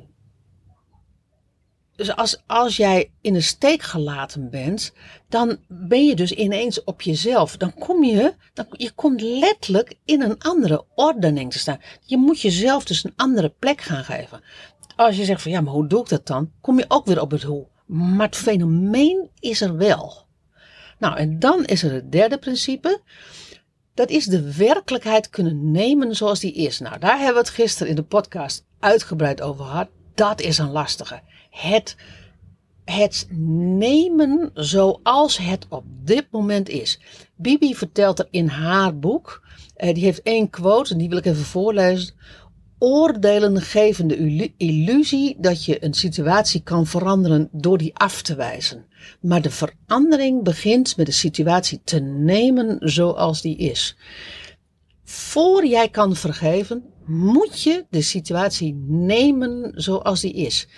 dus 1.96 2.16
als, 2.16 2.42
als 2.46 2.76
jij 2.76 3.10
in 3.20 3.32
de 3.32 3.40
steek 3.40 3.82
gelaten 3.82 4.50
bent, 4.50 4.92
dan 5.28 5.58
ben 5.68 6.06
je 6.06 6.16
dus 6.16 6.32
ineens 6.32 6.84
op 6.84 7.02
jezelf. 7.02 7.56
Dan 7.56 7.74
kom 7.74 8.04
je, 8.04 8.34
dan, 8.52 8.66
je 8.70 8.90
komt 8.90 9.20
letterlijk 9.20 9.94
in 10.04 10.22
een 10.22 10.38
andere 10.38 10.84
ordening 10.94 11.52
te 11.52 11.58
staan. 11.58 11.80
Je 12.00 12.16
moet 12.16 12.40
jezelf 12.40 12.84
dus 12.84 13.04
een 13.04 13.16
andere 13.16 13.48
plek 13.48 13.80
gaan 13.80 14.04
geven. 14.04 14.42
Als 14.96 15.16
je 15.16 15.24
zegt 15.24 15.42
van 15.42 15.50
ja, 15.50 15.60
maar 15.60 15.72
hoe 15.72 15.86
doe 15.86 16.00
ik 16.00 16.08
dat 16.08 16.26
dan? 16.26 16.52
Kom 16.60 16.78
je 16.78 16.84
ook 16.88 17.06
weer 17.06 17.20
op 17.20 17.30
het 17.30 17.42
hoe. 17.42 17.66
Maar 17.86 18.26
het 18.26 18.36
fenomeen 18.36 19.30
is 19.38 19.60
er 19.60 19.76
wel. 19.76 20.26
Nou, 20.98 21.16
en 21.16 21.38
dan 21.38 21.64
is 21.64 21.82
er 21.82 21.92
het 21.92 22.12
derde 22.12 22.38
principe. 22.38 23.00
Dat 23.96 24.10
is 24.10 24.24
de 24.24 24.56
werkelijkheid 24.56 25.30
kunnen 25.30 25.70
nemen 25.70 26.16
zoals 26.16 26.40
die 26.40 26.52
is. 26.52 26.78
Nou, 26.78 26.98
daar 26.98 27.16
hebben 27.16 27.34
we 27.34 27.48
het 27.48 27.56
gisteren 27.56 27.88
in 27.88 27.96
de 27.96 28.02
podcast 28.02 28.64
uitgebreid 28.80 29.42
over 29.42 29.64
gehad. 29.64 29.88
Dat 30.14 30.40
is 30.40 30.58
een 30.58 30.70
lastige. 30.70 31.20
Het, 31.50 31.96
het 32.84 33.26
nemen 33.78 34.50
zoals 34.54 35.36
het 35.38 35.66
op 35.68 35.84
dit 35.86 36.26
moment 36.30 36.68
is. 36.68 37.00
Bibi 37.36 37.74
vertelt 37.74 38.18
er 38.18 38.28
in 38.30 38.48
haar 38.48 38.98
boek. 38.98 39.42
eh, 39.74 39.94
die 39.94 40.04
heeft 40.04 40.22
één 40.22 40.50
quote 40.50 40.92
en 40.92 40.98
die 40.98 41.08
wil 41.08 41.18
ik 41.18 41.26
even 41.26 41.44
voorlezen. 41.44 42.14
Oordelen 42.78 43.60
geven 43.60 44.06
de 44.06 44.16
illu- 44.16 44.54
illusie 44.56 45.36
dat 45.40 45.64
je 45.64 45.84
een 45.84 45.94
situatie 45.94 46.60
kan 46.62 46.86
veranderen 46.86 47.48
door 47.52 47.78
die 47.78 47.94
af 47.96 48.22
te 48.22 48.34
wijzen. 48.34 48.86
Maar 49.20 49.42
de 49.42 49.50
verandering 49.50 50.44
begint 50.44 50.96
met 50.96 51.06
de 51.06 51.12
situatie 51.12 51.80
te 51.84 51.98
nemen 52.00 52.76
zoals 52.80 53.40
die 53.42 53.56
is. 53.56 53.96
Voor 55.04 55.66
jij 55.66 55.88
kan 55.88 56.16
vergeven, 56.16 56.84
moet 57.06 57.62
je 57.62 57.84
de 57.90 58.02
situatie 58.02 58.74
nemen 58.86 59.72
zoals 59.74 60.20
die 60.20 60.32
is. 60.34 60.68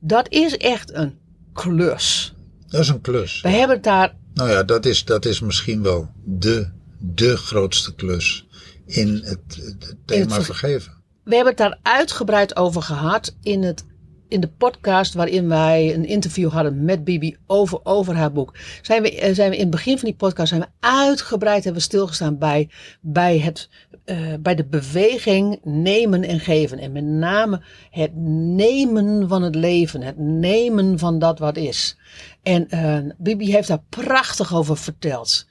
Dat 0.00 0.32
is 0.32 0.56
echt 0.56 0.94
een 0.94 1.18
klus. 1.52 2.34
Dat 2.68 2.80
is 2.80 2.88
een 2.88 3.00
klus. 3.00 3.40
We 3.40 3.48
hebben 3.48 3.76
het 3.76 3.84
daar 3.84 4.16
Nou 4.34 4.50
ja, 4.50 4.62
dat 4.62 4.86
is, 4.86 5.04
dat 5.04 5.24
is 5.24 5.40
misschien 5.40 5.82
wel 5.82 6.08
de, 6.24 6.68
de 6.98 7.36
grootste 7.36 7.94
klus 7.94 8.46
in 8.86 9.20
het, 9.24 9.40
het 9.56 9.96
thema 10.04 10.34
ver- 10.34 10.44
vergeven. 10.44 10.92
We 11.26 11.34
hebben 11.34 11.54
het 11.54 11.62
daar 11.62 11.78
uitgebreid 11.82 12.56
over 12.56 12.82
gehad 12.82 13.36
in, 13.42 13.62
het, 13.62 13.86
in 14.28 14.40
de 14.40 14.48
podcast 14.48 15.14
waarin 15.14 15.48
wij 15.48 15.94
een 15.94 16.04
interview 16.04 16.50
hadden 16.50 16.84
met 16.84 17.04
Bibi 17.04 17.36
over, 17.46 17.80
over 17.82 18.14
haar 18.14 18.32
boek. 18.32 18.54
Zijn 18.82 19.02
we, 19.02 19.18
eh, 19.18 19.34
zijn 19.34 19.50
we 19.50 19.56
in 19.56 19.62
het 19.62 19.70
begin 19.70 19.98
van 19.98 20.08
die 20.08 20.16
podcast 20.16 20.48
zijn 20.48 20.60
we 20.60 20.66
uitgebreid 20.80 21.64
hebben 21.64 21.82
we 21.82 21.88
stilgestaan 21.88 22.38
bij, 22.38 22.70
bij, 23.00 23.38
het, 23.38 23.68
eh, 24.04 24.34
bij 24.40 24.54
de 24.54 24.64
beweging 24.64 25.60
nemen 25.64 26.22
en 26.22 26.40
geven. 26.40 26.78
En 26.78 26.92
met 26.92 27.04
name 27.04 27.62
het 27.90 28.14
nemen 28.14 29.28
van 29.28 29.42
het 29.42 29.54
leven, 29.54 30.02
het 30.02 30.18
nemen 30.18 30.98
van 30.98 31.18
dat 31.18 31.38
wat 31.38 31.56
is. 31.56 31.96
En 32.42 32.68
eh, 32.68 32.98
Bibi 33.18 33.52
heeft 33.52 33.68
daar 33.68 33.82
prachtig 33.88 34.54
over 34.54 34.76
verteld. 34.76 35.46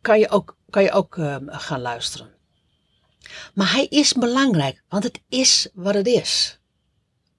Kan 0.00 0.18
je 0.18 0.30
ook, 0.30 0.56
kan 0.70 0.82
je 0.82 0.92
ook 0.92 1.18
gaan 1.46 1.80
luisteren. 1.80 2.34
Maar 3.54 3.72
hij 3.72 3.86
is 3.90 4.12
belangrijk, 4.12 4.82
want 4.88 5.04
het 5.04 5.20
is 5.28 5.68
wat 5.74 5.94
het 5.94 6.06
is. 6.06 6.58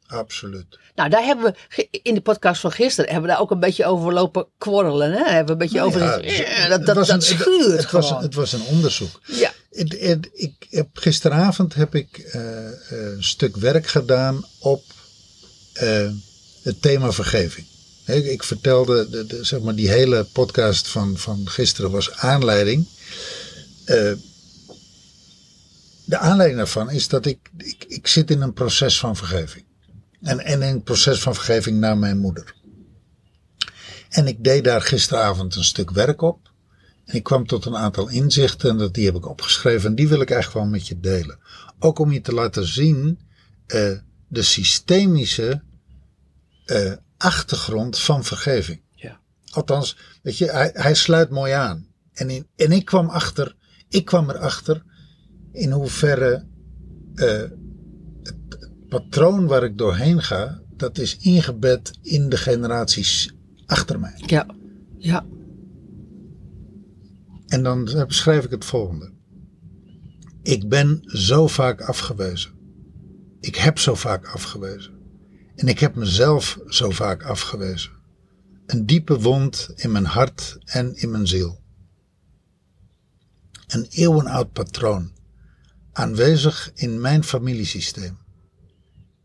Absoluut. 0.08 0.80
Nou, 0.96 1.10
daar 1.10 1.24
hebben 1.24 1.56
we 1.76 1.88
in 2.02 2.14
de 2.14 2.22
podcast 2.22 2.62
van 2.62 2.72
gisteren 2.72 3.12
hebben 3.12 3.30
we 3.30 3.36
daar 3.36 3.44
ook 3.44 3.52
een 3.52 3.60
beetje 3.60 3.86
over 3.86 4.14
lopen 4.14 4.48
kwarrelen. 4.58 5.12
Hè? 5.12 5.24
Hebben 5.24 5.46
we 5.46 5.52
een 5.52 5.58
beetje 5.58 5.82
over. 5.82 6.00
Ja, 6.02 6.12
het- 6.20 6.26
"Eh, 6.26 6.62
dat 6.70 6.78
het 6.78 6.86
dat, 6.86 6.96
was 6.96 7.08
dat 7.08 7.16
een- 7.16 7.22
schuurt 7.22 7.82
het, 7.82 7.92
was, 7.92 8.08
gewoon. 8.08 8.22
het 8.24 8.34
was 8.34 8.54
een 8.54 8.62
onderzoek. 8.64 9.20
ja. 9.26 9.52
Het, 9.72 9.96
het- 10.00 10.30
ik 10.34 10.68
heb, 10.70 10.88
gisteravond 10.94 11.74
heb 11.74 11.96
ik 11.96 12.18
eh, 12.18 12.68
eh, 12.68 12.74
een 12.90 13.24
stuk 13.24 13.58
werk 13.58 13.88
gedaan 13.88 14.46
op 14.60 14.84
het 16.64 16.82
thema 16.82 17.12
vergeving. 17.12 17.68
Hè, 18.04 18.14
Ik, 18.16 18.44
vertelde, 18.44 19.10
de, 19.10 19.26
de, 19.26 19.44
zeg 19.44 19.60
maar, 19.60 19.76
die 19.76 19.90
hele 19.90 20.24
podcast 20.24 20.88
van, 20.88 21.18
van 21.18 21.50
gisteren 21.50 21.92
was 21.92 22.12
aanleiding. 22.12 22.88
De 26.06 26.18
aanleiding 26.18 26.58
daarvan 26.58 26.90
is 26.90 27.08
dat 27.08 27.26
ik, 27.26 27.50
ik, 27.58 27.86
ik 27.88 28.08
zit 28.08 28.32
in 28.32 28.42
een 28.42 28.54
proces 28.54 29.00
van 29.00 29.16
vergeving. 29.16 29.66
En, 30.22 30.40
en 30.40 30.62
in 30.62 30.74
een 30.74 30.84
proces 30.84 31.20
van 31.20 31.36
vergeving 31.36 31.80
naar 31.80 31.98
mijn 31.98 32.18
moeder. 32.18 32.56
En 34.10 34.28
ik 34.28 34.44
deed 34.44 34.64
daar 34.64 34.82
gisteravond 34.82 35.56
een 35.56 35.64
stuk 35.64 35.92
werk 35.92 36.22
op. 36.22 36.52
En 37.06 37.16
ik 37.16 37.24
kwam 37.24 37.48
tot 37.48 37.66
een 37.66 37.78
aantal 37.78 38.10
inzichten 38.10 38.70
en 38.70 38.78
dat, 38.78 38.94
die 38.94 39.06
heb 39.06 39.16
ik 39.16 39.30
opgeschreven. 39.30 39.90
En 39.90 39.96
die 39.96 40.08
wil 40.08 40.22
ik 40.22 40.32
eigenlijk 40.32 40.64
wel 40.64 40.72
met 40.72 40.88
je 40.88 41.00
delen. 41.00 41.40
Ook 41.80 42.00
om 42.00 42.12
je 42.12 42.22
te 42.22 42.34
laten 42.34 42.68
zien 42.68 43.20
eh, 43.66 43.92
de 44.28 44.42
systemische 44.42 45.62
eh, 46.66 46.94
achtergrond 47.18 48.00
van 48.00 48.24
vergeving. 48.24 48.82
Ja. 48.92 49.20
Althans, 49.52 49.98
weet 50.22 50.38
je, 50.38 50.52
hij, 50.52 50.70
hij 50.74 50.94
sluit 50.94 51.30
mooi 51.30 51.52
aan. 51.52 51.88
En, 52.14 52.30
in, 52.30 52.48
en 52.56 52.72
ik 52.72 52.86
kwam 52.86 53.10
achter, 53.10 53.56
ik 53.90 54.06
kwam 54.06 54.30
erachter 54.30 54.84
in 55.56 55.72
hoeverre 55.72 56.46
eh, 57.16 57.28
het, 58.24 58.36
het 58.50 58.88
patroon 58.88 59.48
waar 59.48 59.64
ik 59.64 59.78
doorheen 59.78 60.22
ga, 60.22 60.62
dat 60.78 60.98
is 60.98 61.18
ingebed 61.18 61.92
in 62.02 62.30
de 62.30 62.38
generaties 62.38 63.36
achter 63.66 64.00
mij. 64.00 64.14
Ja. 64.26 64.46
Ja. 64.98 65.26
En 67.48 67.64
dan 67.64 67.84
beschrijf 68.08 68.44
ik 68.44 68.52
het 68.52 68.66
volgende. 68.66 69.12
Ik 70.42 70.70
ben 70.70 71.00
zo 71.04 71.48
vaak 71.48 71.82
afgewezen. 71.82 72.52
Ik 73.40 73.56
heb 73.56 73.80
zo 73.80 73.96
vaak 73.96 74.28
afgewezen. 74.28 74.94
En 75.56 75.68
ik 75.68 75.80
heb 75.80 75.96
mezelf 75.96 76.60
zo 76.68 76.90
vaak 76.90 77.24
afgewezen. 77.24 77.92
Een 78.66 78.86
diepe 78.86 79.20
wond 79.20 79.72
in 79.76 79.92
mijn 79.92 80.06
hart 80.06 80.58
en 80.66 80.96
in 80.96 81.12
mijn 81.12 81.28
ziel. 81.28 81.60
Een 83.68 83.86
eeuwenoud 83.90 84.52
patroon. 84.52 85.12
Aanwezig 85.98 86.72
in 86.74 87.02
mijn 87.02 87.24
familiesysteem. 87.24 88.18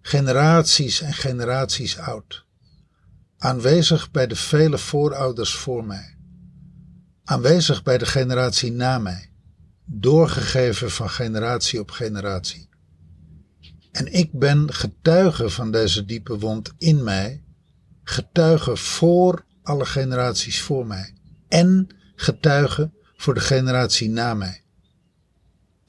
Generaties 0.00 1.00
en 1.00 1.12
generaties 1.12 1.98
oud. 1.98 2.44
Aanwezig 3.38 4.10
bij 4.10 4.26
de 4.26 4.36
vele 4.36 4.78
voorouders 4.78 5.54
voor 5.54 5.84
mij 5.84 6.18
aanwezig 7.30 7.82
bij 7.82 7.98
de 7.98 8.06
generatie 8.06 8.72
na 8.72 8.98
mij, 8.98 9.30
doorgegeven 9.84 10.90
van 10.90 11.10
generatie 11.10 11.80
op 11.80 11.90
generatie. 11.90 12.68
En 13.92 14.12
ik 14.12 14.38
ben 14.38 14.72
getuige 14.72 15.50
van 15.50 15.70
deze 15.70 16.04
diepe 16.04 16.38
wond 16.38 16.72
in 16.78 17.04
mij, 17.04 17.44
getuige 18.02 18.76
voor 18.76 19.44
alle 19.62 19.86
generaties 19.86 20.60
voor 20.60 20.86
mij 20.86 21.14
en 21.48 21.86
getuige 22.14 22.90
voor 23.16 23.34
de 23.34 23.40
generatie 23.40 24.08
na 24.08 24.34
mij. 24.34 24.64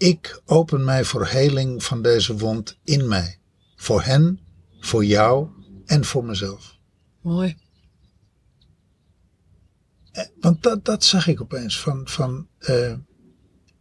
Ik 0.02 0.41
open 0.45 0.84
mij 0.84 1.04
voor 1.04 1.28
heling 1.28 1.84
van 1.84 2.02
deze 2.02 2.38
wond 2.38 2.78
in 2.84 3.08
mij, 3.08 3.39
voor 3.76 4.04
hen, 4.04 4.39
voor 4.80 5.06
jou 5.06 5.47
en 5.86 6.06
voor 6.06 6.26
mezelf. 6.26 6.78
Mooi. 7.22 7.58
Want 10.39 10.64
dat, 10.64 10.86
dat 10.86 11.04
zag 11.04 11.28
ik 11.28 11.41
opeens. 11.41 11.80
Van, 11.80 12.08
van, 12.08 12.47
eh, 12.58 12.93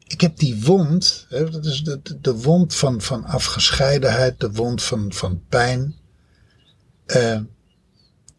ik 0.06 0.20
heb 0.20 0.38
die 0.38 0.64
wond, 0.64 1.26
hè, 1.28 1.50
dat 1.50 1.64
is 1.64 1.82
de, 1.82 2.00
de, 2.20 2.34
wond 2.34 2.74
van, 2.74 3.00
van 3.00 3.24
afgescheidenheid, 3.24 4.40
de 4.40 4.52
wond 4.52 4.82
van, 4.82 5.12
van 5.12 5.42
pijn. 5.48 5.96
Eh, 7.06 7.40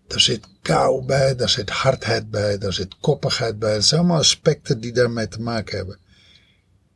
daar 0.07 0.21
zit 0.21 0.47
kou 0.61 1.05
bij, 1.05 1.36
daar 1.36 1.49
zit 1.49 1.69
hardheid 1.69 2.29
bij, 2.29 2.57
daar 2.57 2.73
zit 2.73 2.97
koppigheid 2.99 3.59
bij. 3.59 3.73
Dat 3.73 3.86
zijn 3.86 3.99
allemaal 3.99 4.19
aspecten 4.19 4.82
die 4.82 4.93
daarmee 4.93 5.27
te 5.27 5.41
maken 5.41 5.77
hebben. 5.77 5.99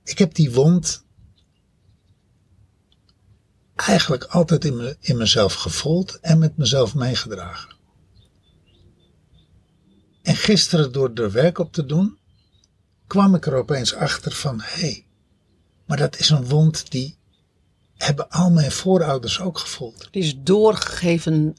Ik 0.05 0.17
heb 0.17 0.33
die 0.33 0.51
wond 0.51 1.05
eigenlijk 3.75 4.23
altijd 4.23 4.65
in, 4.65 4.75
me, 4.75 4.97
in 4.99 5.17
mezelf 5.17 5.53
gevoeld 5.53 6.19
en 6.19 6.39
met 6.39 6.57
mezelf 6.57 6.95
meegedragen. 6.95 7.75
En 10.21 10.35
gisteren 10.35 10.91
door 10.91 11.11
er 11.13 11.31
werk 11.31 11.57
op 11.57 11.73
te 11.73 11.85
doen, 11.85 12.17
kwam 13.07 13.35
ik 13.35 13.45
er 13.45 13.55
opeens 13.55 13.93
achter 13.93 14.31
van, 14.31 14.61
hé, 14.61 14.79
hey, 14.79 15.05
maar 15.85 15.97
dat 15.97 16.19
is 16.19 16.29
een 16.29 16.45
wond 16.45 16.91
die 16.91 17.17
hebben 17.97 18.29
al 18.29 18.51
mijn 18.51 18.71
voorouders 18.71 19.39
ook 19.39 19.57
gevoeld. 19.57 20.07
Die 20.11 20.23
is 20.23 20.35
doorgegeven. 20.37 21.57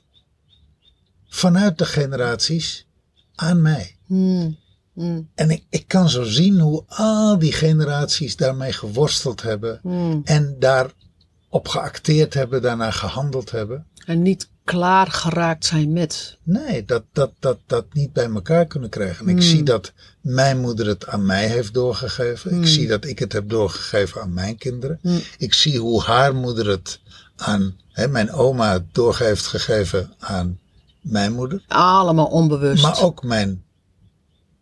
Vanuit 1.29 1.79
de 1.79 1.85
generaties 1.85 2.87
aan 3.35 3.63
mij. 3.63 3.97
Hmm. 4.07 4.59
Hmm. 4.97 5.29
En 5.35 5.51
ik, 5.51 5.65
ik 5.71 5.89
kan 5.89 6.09
zo 6.09 6.23
zien 6.23 6.61
hoe 6.61 6.85
al 6.87 7.39
die 7.39 7.53
generaties 7.53 8.37
daarmee 8.37 8.73
geworsteld 8.73 9.43
hebben 9.43 9.79
Hmm. 9.83 10.21
en 10.25 10.57
daarop 10.59 11.69
geacteerd 11.69 12.35
hebben, 12.35 12.63
daarna 12.63 12.91
gehandeld 12.91 13.51
hebben. 13.51 13.87
En 14.07 14.23
niet 14.23 14.49
klaar 14.65 15.07
geraakt 15.07 15.65
zijn 15.65 15.93
met. 15.93 16.39
Nee, 16.43 16.85
dat, 16.85 17.03
dat, 17.13 17.33
dat, 17.39 17.59
dat 17.67 17.87
niet 17.93 18.13
bij 18.13 18.31
elkaar 18.31 18.67
kunnen 18.67 18.89
krijgen. 18.89 19.27
En 19.29 19.37
ik 19.37 19.43
zie 19.43 19.63
dat 19.63 19.93
mijn 20.21 20.61
moeder 20.61 20.87
het 20.87 21.07
aan 21.07 21.27
mij 21.27 21.47
heeft 21.47 21.75
doorgegeven. 21.75 22.61
Ik 22.61 22.67
zie 22.67 22.87
dat 22.87 23.05
ik 23.05 23.19
het 23.19 23.33
heb 23.33 23.49
doorgegeven 23.49 24.23
aan 24.23 24.33
mijn 24.33 24.57
kinderen. 24.57 25.01
Ik 25.39 25.55
zie 25.55 25.79
hoe 25.79 26.03
haar 26.03 26.35
moeder 26.35 26.69
het 26.69 27.01
aan, 27.37 27.77
hè, 27.93 28.09
mijn 28.09 28.33
oma 28.33 28.73
het 28.73 28.95
doorge 28.95 29.25
heeft 29.25 29.47
gegeven 29.47 30.13
aan 30.19 30.59
mijn 31.01 31.33
moeder. 31.33 31.65
Allemaal 31.69 32.27
onbewust. 32.27 32.83
Maar 32.83 33.03
ook 33.03 33.23
mijn 33.23 33.65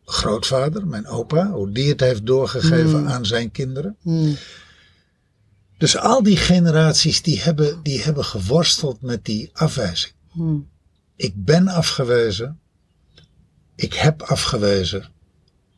grootvader, 0.04 0.86
mijn 0.86 1.06
opa, 1.06 1.50
hoe 1.50 1.72
die 1.72 1.88
het 1.88 2.00
heeft 2.00 2.26
doorgegeven 2.26 3.08
aan 3.08 3.26
zijn 3.26 3.50
kinderen. 3.50 3.96
Hmm. 4.02 4.36
Dus 5.78 5.96
al 5.96 6.22
die 6.22 6.36
generaties 6.36 7.22
die 7.22 7.40
hebben, 7.40 7.82
die 7.82 8.02
hebben 8.02 8.24
geworsteld 8.24 9.00
met 9.00 9.24
die 9.24 9.50
afwijzing. 9.52 10.12
Hmm. 10.30 10.68
Ik 11.16 11.32
ben 11.44 11.68
afgewezen. 11.68 12.58
Ik 13.76 13.94
heb 13.94 14.22
afgewezen. 14.22 15.12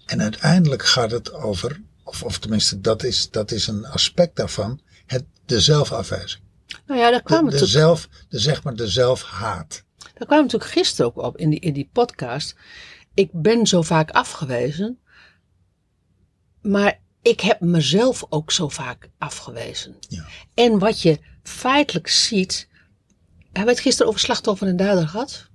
En 0.06 0.22
uiteindelijk 0.22 0.84
gaat 0.84 1.10
het 1.10 1.32
over, 1.32 1.80
of, 2.02 2.22
of 2.22 2.38
tenminste 2.38 2.80
dat 2.80 3.02
is, 3.02 3.30
dat 3.30 3.50
is 3.50 3.66
een 3.66 3.86
aspect 3.86 4.36
daarvan, 4.36 4.80
het, 5.06 5.24
de 5.46 5.60
zelfafwijzing. 5.60 6.42
Nou 6.86 7.00
ja, 7.00 7.10
daar 7.10 7.18
De, 7.18 7.24
kwamen 7.24 7.44
we 7.44 7.50
de, 7.50 7.58
tot- 7.58 7.68
zelf, 7.68 8.08
de, 8.28 8.38
zeg 8.38 8.62
maar 8.62 8.74
de 8.74 8.88
zelfhaat. 8.88 9.84
Daar 9.98 10.26
kwamen 10.26 10.46
we 10.46 10.52
natuurlijk 10.52 10.70
gisteren 10.70 11.06
ook 11.06 11.22
op 11.24 11.36
in 11.36 11.50
die, 11.50 11.60
in 11.60 11.72
die 11.72 11.88
podcast. 11.92 12.56
Ik 13.16 13.30
ben 13.32 13.66
zo 13.66 13.82
vaak 13.82 14.10
afgewezen. 14.10 14.98
Maar 16.62 17.00
ik 17.22 17.40
heb 17.40 17.60
mezelf 17.60 18.24
ook 18.28 18.52
zo 18.52 18.68
vaak 18.68 19.08
afgewezen. 19.18 19.96
Ja. 20.08 20.24
En 20.54 20.78
wat 20.78 21.02
je 21.02 21.18
feitelijk 21.42 22.08
ziet. 22.08 22.68
Hebben 23.42 23.64
we 23.64 23.70
het 23.70 23.80
gisteren 23.80 24.08
over 24.08 24.20
slachtoffer 24.20 24.68
en 24.68 24.76
dader 24.76 25.08
gehad? 25.08 25.50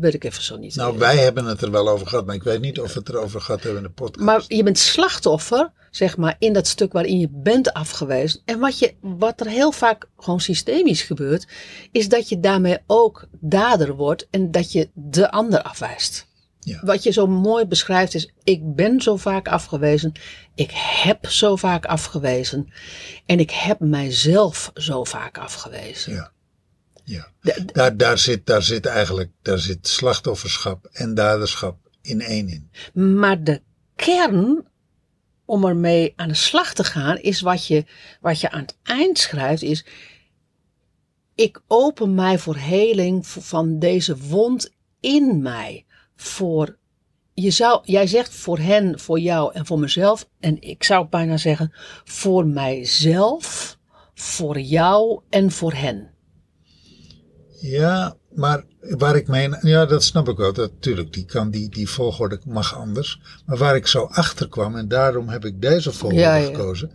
Weet 0.00 0.14
ik 0.14 0.24
even 0.24 0.42
zo 0.42 0.56
niet. 0.56 0.74
Nou, 0.74 0.98
wij 0.98 1.16
hebben 1.16 1.44
het 1.44 1.62
er 1.62 1.70
wel 1.70 1.88
over 1.88 2.06
gehad, 2.06 2.26
maar 2.26 2.34
ik 2.34 2.42
weet 2.42 2.60
niet 2.60 2.80
of 2.80 2.92
we 2.92 2.98
het 2.98 3.08
erover 3.08 3.40
gehad 3.40 3.62
hebben 3.62 3.82
in 3.82 3.86
de 3.86 3.94
podcast. 3.94 4.24
Maar 4.24 4.44
je 4.46 4.62
bent 4.62 4.78
slachtoffer, 4.78 5.72
zeg 5.90 6.16
maar, 6.16 6.36
in 6.38 6.52
dat 6.52 6.66
stuk 6.66 6.92
waarin 6.92 7.18
je 7.18 7.28
bent 7.30 7.72
afgewezen. 7.72 8.40
En 8.44 8.58
wat, 8.58 8.78
je, 8.78 8.94
wat 9.00 9.40
er 9.40 9.46
heel 9.46 9.72
vaak 9.72 10.08
gewoon 10.18 10.40
systemisch 10.40 11.02
gebeurt, 11.02 11.46
is 11.92 12.08
dat 12.08 12.28
je 12.28 12.40
daarmee 12.40 12.78
ook 12.86 13.26
dader 13.40 13.94
wordt 13.94 14.26
en 14.30 14.50
dat 14.50 14.72
je 14.72 14.88
de 14.94 15.30
ander 15.30 15.62
afwijst. 15.62 16.28
Ja. 16.60 16.80
Wat 16.84 17.02
je 17.02 17.10
zo 17.10 17.26
mooi 17.26 17.64
beschrijft 17.64 18.14
is, 18.14 18.32
ik 18.44 18.74
ben 18.74 19.00
zo 19.00 19.16
vaak 19.16 19.48
afgewezen, 19.48 20.12
ik 20.54 20.70
heb 20.74 21.26
zo 21.26 21.56
vaak 21.56 21.86
afgewezen 21.86 22.72
en 23.26 23.40
ik 23.40 23.50
heb 23.50 23.80
mijzelf 23.80 24.70
zo 24.74 25.04
vaak 25.04 25.38
afgewezen. 25.38 26.12
Ja. 26.12 26.32
Ja. 27.10 27.28
De- 27.40 27.64
Daar, 27.72 27.96
daar, 27.96 28.18
zit, 28.18 28.46
daar 28.46 28.62
zit 28.62 28.86
eigenlijk 28.86 29.30
daar 29.42 29.58
zit 29.58 29.88
slachtofferschap 29.88 30.88
en 30.92 31.14
daderschap 31.14 31.76
in 32.02 32.20
één 32.20 32.48
in. 32.48 32.70
Maar 33.16 33.44
de 33.44 33.62
kern 33.96 34.66
om 35.44 35.64
ermee 35.64 36.12
aan 36.16 36.28
de 36.28 36.34
slag 36.34 36.74
te 36.74 36.84
gaan 36.84 37.18
is 37.18 37.40
wat 37.40 37.66
je, 37.66 37.84
wat 38.20 38.40
je 38.40 38.50
aan 38.50 38.60
het 38.60 38.76
eind 38.82 39.18
schrijft 39.18 39.62
is 39.62 39.84
ik 41.34 41.60
open 41.66 42.14
mij 42.14 42.38
voor 42.38 42.56
heling 42.56 43.26
van 43.26 43.78
deze 43.78 44.16
wond 44.16 44.72
in 45.00 45.42
mij. 45.42 45.84
Voor, 46.16 46.76
je 47.34 47.50
zou, 47.50 47.80
jij 47.84 48.06
zegt 48.06 48.34
voor 48.34 48.58
hen, 48.58 49.00
voor 49.00 49.18
jou 49.18 49.54
en 49.54 49.66
voor 49.66 49.78
mezelf. 49.78 50.28
En 50.40 50.62
ik 50.62 50.84
zou 50.84 51.06
bijna 51.08 51.36
zeggen 51.36 51.72
voor 52.04 52.46
mijzelf, 52.46 53.78
voor 54.14 54.58
jou 54.60 55.20
en 55.30 55.50
voor 55.50 55.72
hen. 55.72 56.09
Ja, 57.60 58.16
maar 58.34 58.64
waar 58.80 59.16
ik 59.16 59.28
mee, 59.28 59.48
ja, 59.60 59.86
dat 59.86 60.04
snap 60.04 60.28
ik 60.28 60.36
wel. 60.36 60.52
Dat, 60.52 60.72
tuurlijk, 60.80 61.12
die, 61.12 61.24
kan, 61.24 61.50
die, 61.50 61.68
die 61.68 61.88
volgorde 61.88 62.40
mag 62.46 62.78
anders. 62.78 63.20
Maar 63.46 63.56
waar 63.56 63.76
ik 63.76 63.86
zo 63.86 64.04
achter 64.04 64.48
kwam, 64.48 64.76
en 64.76 64.88
daarom 64.88 65.28
heb 65.28 65.44
ik 65.44 65.60
deze 65.60 65.92
volgorde 65.92 66.24
Ja, 66.24 66.34
ja. 66.34 66.46
gekozen. 66.46 66.90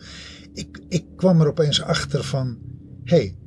Ik, 0.54 0.80
ik 0.88 1.06
kwam 1.16 1.42
er 1.42 1.48
opeens 1.48 1.82
achter 1.82 2.24
van, 2.24 2.58
hé, 3.04 3.18
hey, 3.18 3.38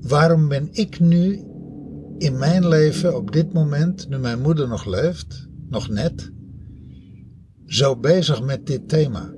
waarom 0.00 0.48
ben 0.48 0.68
ik 0.72 1.00
nu 1.00 1.44
in 2.18 2.38
mijn 2.38 2.68
leven 2.68 3.16
op 3.16 3.32
dit 3.32 3.52
moment, 3.52 4.08
nu 4.08 4.18
mijn 4.18 4.40
moeder 4.40 4.68
nog 4.68 4.84
leeft, 4.84 5.48
nog 5.68 5.88
net, 5.88 6.32
zo 7.66 7.96
bezig 7.96 8.42
met 8.42 8.66
dit 8.66 8.88
thema? 8.88 9.34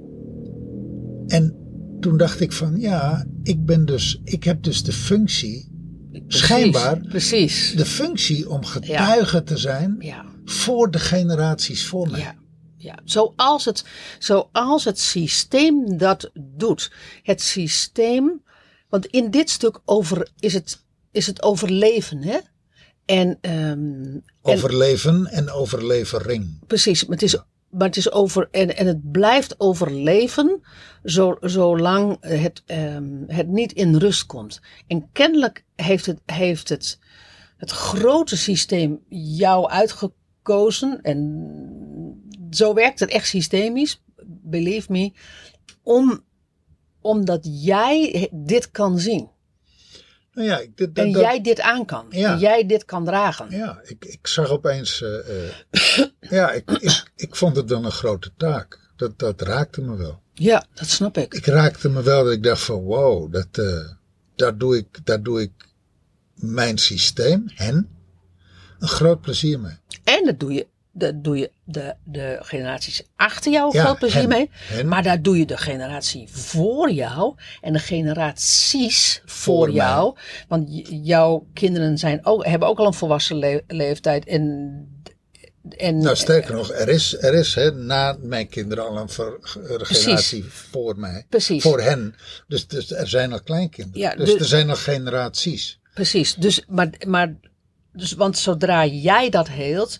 En 1.26 1.56
toen 2.00 2.16
dacht 2.16 2.40
ik 2.40 2.52
van, 2.52 2.80
ja, 2.80 3.26
ik 3.42 3.64
ben 3.64 3.84
dus, 3.84 4.20
ik 4.24 4.44
heb 4.44 4.62
dus 4.62 4.82
de 4.82 4.92
functie 4.92 5.73
Schijnbaar. 6.28 6.98
Precies. 7.00 7.72
de 7.76 7.84
functie 7.86 8.48
om 8.50 8.64
getuige 8.64 9.42
te 9.42 9.56
zijn 9.56 9.96
Ja. 9.98 10.24
voor 10.44 10.90
de 10.90 10.98
generaties 10.98 11.86
voor 11.86 12.10
mij. 12.10 12.20
Ja, 12.20 12.34
ja. 12.76 12.98
Zoals, 13.04 13.64
het, 13.64 13.84
zoals 14.18 14.84
het 14.84 15.00
systeem 15.00 15.98
dat 15.98 16.30
doet. 16.34 16.92
Het 17.22 17.42
systeem, 17.42 18.42
want 18.88 19.06
in 19.06 19.30
dit 19.30 19.50
stuk 19.50 19.80
over, 19.84 20.28
is, 20.38 20.54
het, 20.54 20.84
is 21.12 21.26
het 21.26 21.42
overleven, 21.42 22.22
hè? 22.22 22.38
En, 23.04 23.38
ehm, 23.40 23.54
en 23.62 24.22
Overleven 24.42 25.26
en 25.26 25.50
overlevering. 25.50 26.58
precies, 26.66 27.02
maar 27.04 27.16
het 27.18 27.22
is, 27.22 27.36
maar 27.74 27.86
het 27.86 27.96
is 27.96 28.12
over, 28.12 28.48
en, 28.50 28.76
en 28.76 28.86
het 28.86 29.10
blijft 29.10 29.60
overleven 29.60 30.60
zo, 31.04 31.36
zolang 31.40 32.16
het, 32.20 32.62
ehm, 32.66 33.22
het 33.26 33.48
niet 33.48 33.72
in 33.72 33.96
rust 33.96 34.26
komt. 34.26 34.60
En 34.86 35.08
kennelijk 35.12 35.64
heeft 35.76 36.06
het, 36.06 36.20
heeft 36.26 36.68
het, 36.68 36.98
het 37.56 37.70
grote 37.70 38.36
systeem 38.36 39.00
jou 39.08 39.68
uitgekozen. 39.68 41.00
En 41.02 42.22
zo 42.50 42.74
werkt 42.74 43.00
het 43.00 43.10
echt 43.10 43.28
systemisch, 43.28 44.02
believe 44.26 44.92
me. 44.92 45.12
Om, 45.82 46.24
omdat 47.00 47.48
jij 47.50 48.28
dit 48.32 48.70
kan 48.70 48.98
zien. 48.98 49.28
Nou 50.34 50.48
ja, 50.48 50.58
ik, 50.58 50.76
dit- 50.76 50.94
dat- 50.94 51.04
En 51.04 51.10
jij 51.10 51.40
dit 51.40 51.60
aan 51.60 51.84
kan. 51.84 52.06
Ja. 52.10 52.32
En 52.32 52.38
jij 52.38 52.66
dit 52.66 52.84
kan 52.84 53.04
dragen. 53.04 53.50
ja 53.50 53.80
ik, 53.84 54.04
ik 54.04 54.26
zag 54.26 54.48
opeens. 54.50 55.02
eh, 55.02 55.46
eh, 55.46 55.52
ja, 56.20 56.50
ik, 56.52 56.70
ik, 56.70 57.10
ik 57.16 57.36
vond 57.36 57.56
het 57.56 57.68
wel 57.70 57.84
een 57.84 57.90
grote 57.90 58.30
taak. 58.36 58.80
Dat, 58.96 59.18
dat 59.18 59.40
raakte 59.40 59.80
me 59.82 59.96
wel. 59.96 60.22
Ja, 60.34 60.66
dat 60.74 60.88
snap 60.88 61.16
ik. 61.18 61.34
Ik 61.34 61.46
raakte 61.46 61.88
me 61.88 62.02
wel 62.02 62.24
dat 62.24 62.32
ik 62.32 62.42
dacht 62.42 62.62
van 62.62 62.82
wow, 62.82 63.32
dat, 63.32 63.48
daar, 64.36 64.58
doe 64.58 64.76
ik, 64.76 64.86
daar 65.06 65.22
doe 65.22 65.40
ik 65.42 65.52
mijn 66.34 66.78
systeem, 66.78 67.44
hen, 67.54 67.88
een 68.78 68.88
groot 68.88 69.20
plezier 69.20 69.60
mee. 69.60 69.76
En 70.04 70.24
dat 70.24 70.40
doe 70.40 70.52
je, 70.52 70.66
dat 70.96 71.24
doe 71.24 71.38
je 71.38 71.50
de, 71.64 71.94
de 72.04 72.38
generaties 72.40 73.02
achter 73.16 73.52
jou 73.52 73.76
Ja, 73.76 73.84
groot 73.84 73.98
plezier 73.98 74.18
hen, 74.20 74.28
mee. 74.28 74.50
hen. 74.52 74.88
Maar 74.88 75.02
daar 75.02 75.22
doe 75.22 75.38
je 75.38 75.46
de 75.46 75.56
generatie 75.56 76.28
voor 76.30 76.90
jou 76.90 77.34
en 77.60 77.72
de 77.72 77.78
generaties 77.78 79.22
voor, 79.24 79.54
Voor 79.54 79.66
mij. 79.66 79.74
jou. 79.76 80.16
Want 80.48 80.68
jouw 81.06 81.46
kinderen 81.52 81.98
zijn 81.98 82.26
ook, 82.26 82.46
hebben 82.46 82.68
ook 82.68 82.78
al 82.78 82.86
een 82.86 82.94
volwassen 82.94 83.36
le- 83.36 83.62
leeftijd. 83.66 84.24
En, 84.26 84.42
en, 85.76 85.98
Nou, 85.98 86.16
sterker 86.16 86.54
nog, 86.54 86.70
er 86.72 86.88
is, 86.88 87.16
er 87.18 87.34
is 87.34 87.54
hè, 87.54 87.72
na 87.72 88.16
mijn 88.20 88.48
kinderen 88.48 88.86
al 88.88 88.96
een 88.96 89.08
ver- 89.08 89.38
generatie 89.40 90.44
voor 90.44 90.98
mij. 90.98 91.26
Precies. 91.28 91.62
Voor 91.62 91.80
hen. 91.80 92.14
Dus, 92.48 92.66
dus 92.66 92.92
er 92.92 93.08
zijn 93.08 93.32
al 93.32 93.42
kleinkinderen. 93.42 94.00
Ja, 94.00 94.14
dus 94.16 94.28
dus- 94.30 94.40
er 94.40 94.46
zijn 94.46 94.70
al 94.70 94.76
generaties. 94.76 95.78
Precies. 95.94 96.34
Dus, 96.34 96.64
maar, 96.68 96.90
maar, 97.06 97.34
dus, 97.92 98.12
want 98.12 98.38
zodra 98.38 98.86
jij 98.86 99.30
dat 99.30 99.48
heelt, 99.48 99.98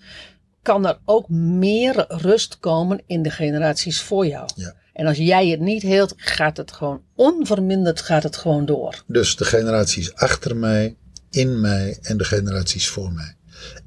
kan 0.65 0.87
er 0.87 0.99
ook 1.05 1.29
meer 1.29 2.05
rust 2.09 2.59
komen 2.59 3.03
in 3.07 3.23
de 3.23 3.31
generaties 3.31 4.01
voor 4.01 4.27
jou. 4.27 4.49
Ja. 4.57 4.75
En 4.93 5.07
als 5.07 5.17
jij 5.17 5.49
het 5.49 5.61
niet 5.61 5.83
heelt, 5.83 6.13
gaat 6.17 6.57
het 6.57 6.73
gewoon 6.73 7.03
onverminderd 7.15 8.01
gaat 8.01 8.23
het 8.23 8.37
gewoon 8.37 8.67
door. 8.67 9.03
Dus 9.07 9.37
de 9.37 9.45
generaties 9.45 10.15
achter 10.15 10.57
mij, 10.57 10.97
in 11.31 11.61
mij 11.61 11.99
en 12.03 12.17
de 12.17 12.25
generaties 12.25 12.89
voor 12.89 13.13
mij. 13.13 13.37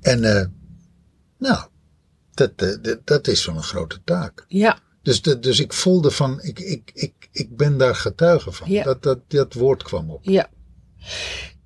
En 0.01 0.23
eh, 0.38 0.45
nou, 1.38 1.67
dat, 2.34 2.51
eh, 2.55 2.75
dat, 2.82 2.99
dat 3.07 3.28
is 3.28 3.45
wel 3.45 3.55
een 3.55 3.63
grote 3.63 4.01
taak. 4.03 4.45
Ja, 4.47 4.80
Dus, 5.01 5.21
de, 5.21 5.39
dus 5.39 5.59
ik 5.59 5.73
voelde 5.73 6.11
van, 6.11 6.41
ik, 6.41 6.59
ik, 6.59 6.91
ik, 6.93 7.30
ik 7.32 7.55
ben 7.57 7.78
daar 7.78 7.95
getuige 7.95 8.51
van. 8.51 8.71
Ja. 8.71 8.84
Dat, 8.84 9.03
dat, 9.03 9.19
dat 9.28 9.53
woord 9.53 9.84
kwam 9.84 10.09
op. 10.11 10.23
ja. 10.23 10.49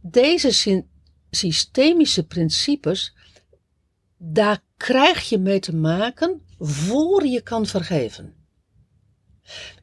Deze 0.01 0.51
sy- 0.51 0.85
systemische 1.29 2.23
principes, 2.25 3.15
daar 4.17 4.59
krijg 4.81 5.29
je 5.29 5.37
mee 5.37 5.59
te 5.59 5.75
maken 5.75 6.41
voor 6.59 7.25
je 7.25 7.41
kan 7.41 7.65
vergeven. 7.65 8.33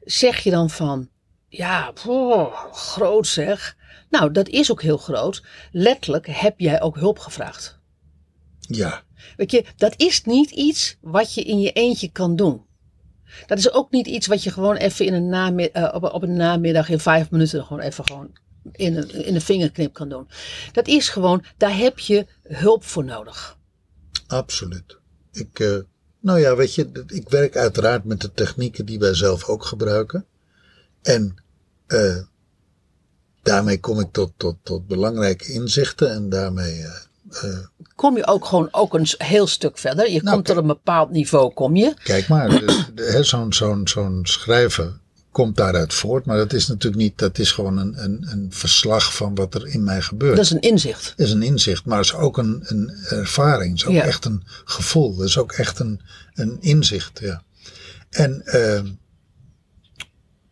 Zeg 0.03 0.39
je 0.39 0.51
dan 0.51 0.69
van, 0.69 1.09
ja, 1.47 1.91
poh, 1.91 2.73
groot 2.73 3.27
zeg. 3.27 3.77
Nou, 4.09 4.31
dat 4.31 4.47
is 4.47 4.71
ook 4.71 4.81
heel 4.81 4.97
groot. 4.97 5.43
Letterlijk 5.71 6.27
heb 6.27 6.59
jij 6.59 6.81
ook 6.81 6.95
hulp 6.95 7.19
gevraagd. 7.19 7.79
Ja, 8.59 9.03
Weet 9.37 9.51
je, 9.51 9.65
dat 9.77 9.93
is 9.97 10.23
niet 10.23 10.51
iets 10.51 10.97
wat 11.01 11.33
je 11.33 11.43
in 11.43 11.59
je 11.59 11.71
eentje 11.71 12.11
kan 12.11 12.35
doen. 12.35 12.65
Dat 13.45 13.57
is 13.57 13.71
ook 13.71 13.91
niet 13.91 14.07
iets 14.07 14.27
wat 14.27 14.43
je 14.43 14.51
gewoon 14.51 14.75
even 14.75 15.05
in 15.05 15.13
een 15.13 15.29
namiddag, 15.29 15.93
op, 15.93 16.03
op 16.03 16.23
een 16.23 16.37
namiddag 16.37 16.89
in 16.89 16.99
vijf 16.99 17.31
minuten 17.31 17.63
gewoon 17.63 17.81
even 17.81 18.05
gewoon 18.05 18.37
in 18.71 18.97
een, 18.97 19.25
in 19.25 19.35
een 19.35 19.41
vingerknip 19.41 19.93
kan 19.93 20.09
doen. 20.09 20.27
Dat 20.71 20.87
is 20.87 21.09
gewoon, 21.09 21.43
daar 21.57 21.77
heb 21.77 21.99
je 21.99 22.25
hulp 22.43 22.83
voor 22.83 23.03
nodig. 23.03 23.58
Absoluut. 24.29 24.97
Ik, 25.31 25.59
eh, 25.59 25.77
nou 26.19 26.39
ja, 26.39 26.55
weet 26.55 26.75
je, 26.75 27.05
ik 27.07 27.29
werk 27.29 27.57
uiteraard 27.57 28.03
met 28.03 28.21
de 28.21 28.31
technieken 28.31 28.85
die 28.85 28.99
wij 28.99 29.13
zelf 29.13 29.43
ook 29.43 29.65
gebruiken. 29.65 30.25
En 31.01 31.35
eh, 31.87 32.17
daarmee 33.41 33.79
kom 33.79 33.99
ik 33.99 34.11
tot, 34.11 34.31
tot, 34.37 34.55
tot 34.63 34.87
belangrijke 34.87 35.51
inzichten 35.51 36.11
en 36.11 36.29
daarmee 36.29 36.81
eh, 36.81 37.59
Kom 37.95 38.17
je 38.17 38.27
ook 38.27 38.45
gewoon 38.45 38.67
ook 38.71 38.93
een 38.93 39.07
heel 39.17 39.47
stuk 39.47 39.77
verder. 39.77 40.09
Je 40.11 40.21
Nou, 40.21 40.35
komt 40.35 40.45
tot 40.45 40.57
een 40.57 40.67
bepaald 40.67 41.09
niveau, 41.09 41.53
kom 41.53 41.75
je. 41.75 41.93
Kijk 42.03 42.27
maar, 42.27 42.63
zo'n 43.21 43.53
zo'n 43.53 43.87
zo'n 43.87 44.19
schrijven 44.23 44.98
komt 45.31 45.55
daaruit 45.55 45.93
voort. 45.93 46.25
Maar 46.25 46.37
dat 46.37 46.53
is 46.53 46.67
natuurlijk 46.67 47.01
niet, 47.01 47.17
dat 47.17 47.37
is 47.37 47.51
gewoon 47.51 47.77
een, 47.77 48.03
een, 48.03 48.25
een 48.31 48.47
verslag 48.51 49.15
van 49.15 49.35
wat 49.35 49.53
er 49.55 49.67
in 49.67 49.83
mij 49.83 50.01
gebeurt. 50.01 50.35
Dat 50.35 50.45
is 50.45 50.51
een 50.51 50.59
inzicht. 50.61 51.13
is 51.17 51.31
een 51.31 51.41
inzicht, 51.43 51.85
maar 51.85 51.97
het 51.97 52.05
is 52.05 52.13
ook 52.13 52.37
een, 52.37 52.61
een 52.65 52.89
ervaring. 53.09 53.69
Het 53.71 53.79
is 53.79 53.85
ook 53.85 53.93
Ja. 53.93 54.03
echt 54.03 54.25
een 54.25 54.43
gevoel. 54.65 55.17
Het 55.17 55.27
is 55.29 55.37
ook 55.37 55.51
echt 55.51 55.79
een, 55.79 56.01
een 56.33 56.57
inzicht, 56.61 57.19
ja. 57.19 57.43
En, 58.09 58.41
ehm, 58.45 58.87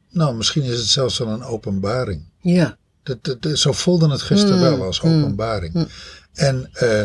nou, 0.09 0.35
misschien 0.35 0.63
is 0.63 0.77
het 0.79 0.87
zelfs 0.87 1.17
wel 1.17 1.27
een 1.27 1.43
openbaring. 1.43 2.23
Ja, 2.41 2.77
Dat, 3.03 3.23
dat, 3.23 3.41
dat- 3.41 3.57
zo 3.57 3.71
voelde 3.71 4.09
het 4.09 4.21
gisteren 4.21 4.55
Mm, 4.55 4.61
wel 4.61 4.83
als 4.83 5.01
mm, 5.01 5.19
openbaring. 5.19 5.73
mm. 5.73 5.87
En, 6.33 6.69
eh, 6.73 7.03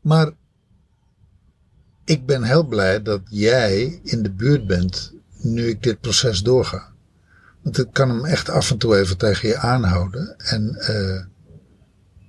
maar 0.00 0.32
ik 2.04 2.26
ben 2.26 2.42
heel 2.42 2.64
blij 2.64 3.02
dat 3.02 3.20
jij 3.28 4.00
in 4.02 4.22
de 4.22 4.30
buurt 4.30 4.66
bent 4.66 5.12
nu 5.38 5.68
ik 5.68 5.82
dit 5.82 6.00
proces 6.00 6.42
doorga. 6.42 6.90
Want 7.62 7.78
ik 7.78 7.88
kan 7.92 8.08
hem 8.08 8.24
echt 8.24 8.48
af 8.48 8.70
en 8.70 8.78
toe 8.78 8.98
even 8.98 9.16
tegen 9.16 9.48
je 9.48 9.56
aanhouden. 9.56 10.34
En 10.38 10.74
eh, 10.74 11.24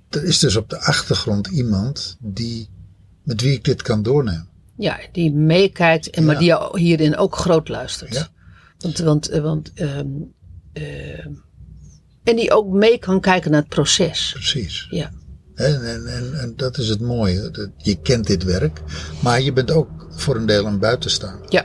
er 0.08 0.24
is 0.24 0.38
dus 0.38 0.56
op 0.56 0.68
de 0.70 0.80
achtergrond 0.80 1.46
iemand 1.46 2.16
die, 2.20 2.68
met 3.22 3.40
wie 3.40 3.52
ik 3.52 3.64
dit 3.64 3.82
kan 3.82 4.02
doornemen. 4.02 4.48
Ja, 4.76 5.00
die 5.12 5.32
meekijkt, 5.32 6.10
en 6.10 6.24
maar 6.24 6.38
die 6.38 6.56
hierin 6.72 7.16
ook 7.16 7.36
groot 7.36 7.68
luistert. 7.68 8.14
Ja. 8.14 8.28
Want, 8.78 8.98
want, 8.98 9.28
eh, 9.28 9.42
want 9.42 9.72
ehm, 9.74 10.08
ehm, 10.72 11.32
en 12.22 12.36
die 12.36 12.52
ook 12.52 12.72
mee 12.72 12.98
kan 12.98 13.20
kijken 13.20 13.50
naar 13.50 13.60
het 13.60 13.68
proces. 13.68 14.30
Precies. 14.32 14.86
Ja, 14.90 15.10
En, 15.54 15.88
en, 15.88 16.06
en, 16.06 16.40
en 16.40 16.52
dat 16.56 16.78
is 16.78 16.88
het 16.88 17.00
mooie. 17.00 17.70
Je 17.76 18.00
kent 18.00 18.26
dit 18.26 18.44
werk, 18.44 18.82
maar 19.22 19.40
je 19.40 19.52
bent 19.52 19.70
ook 19.70 20.06
voor 20.10 20.36
een 20.36 20.46
deel 20.46 20.66
een 20.66 20.78
buitenstaan. 20.78 21.40
ja, 21.48 21.64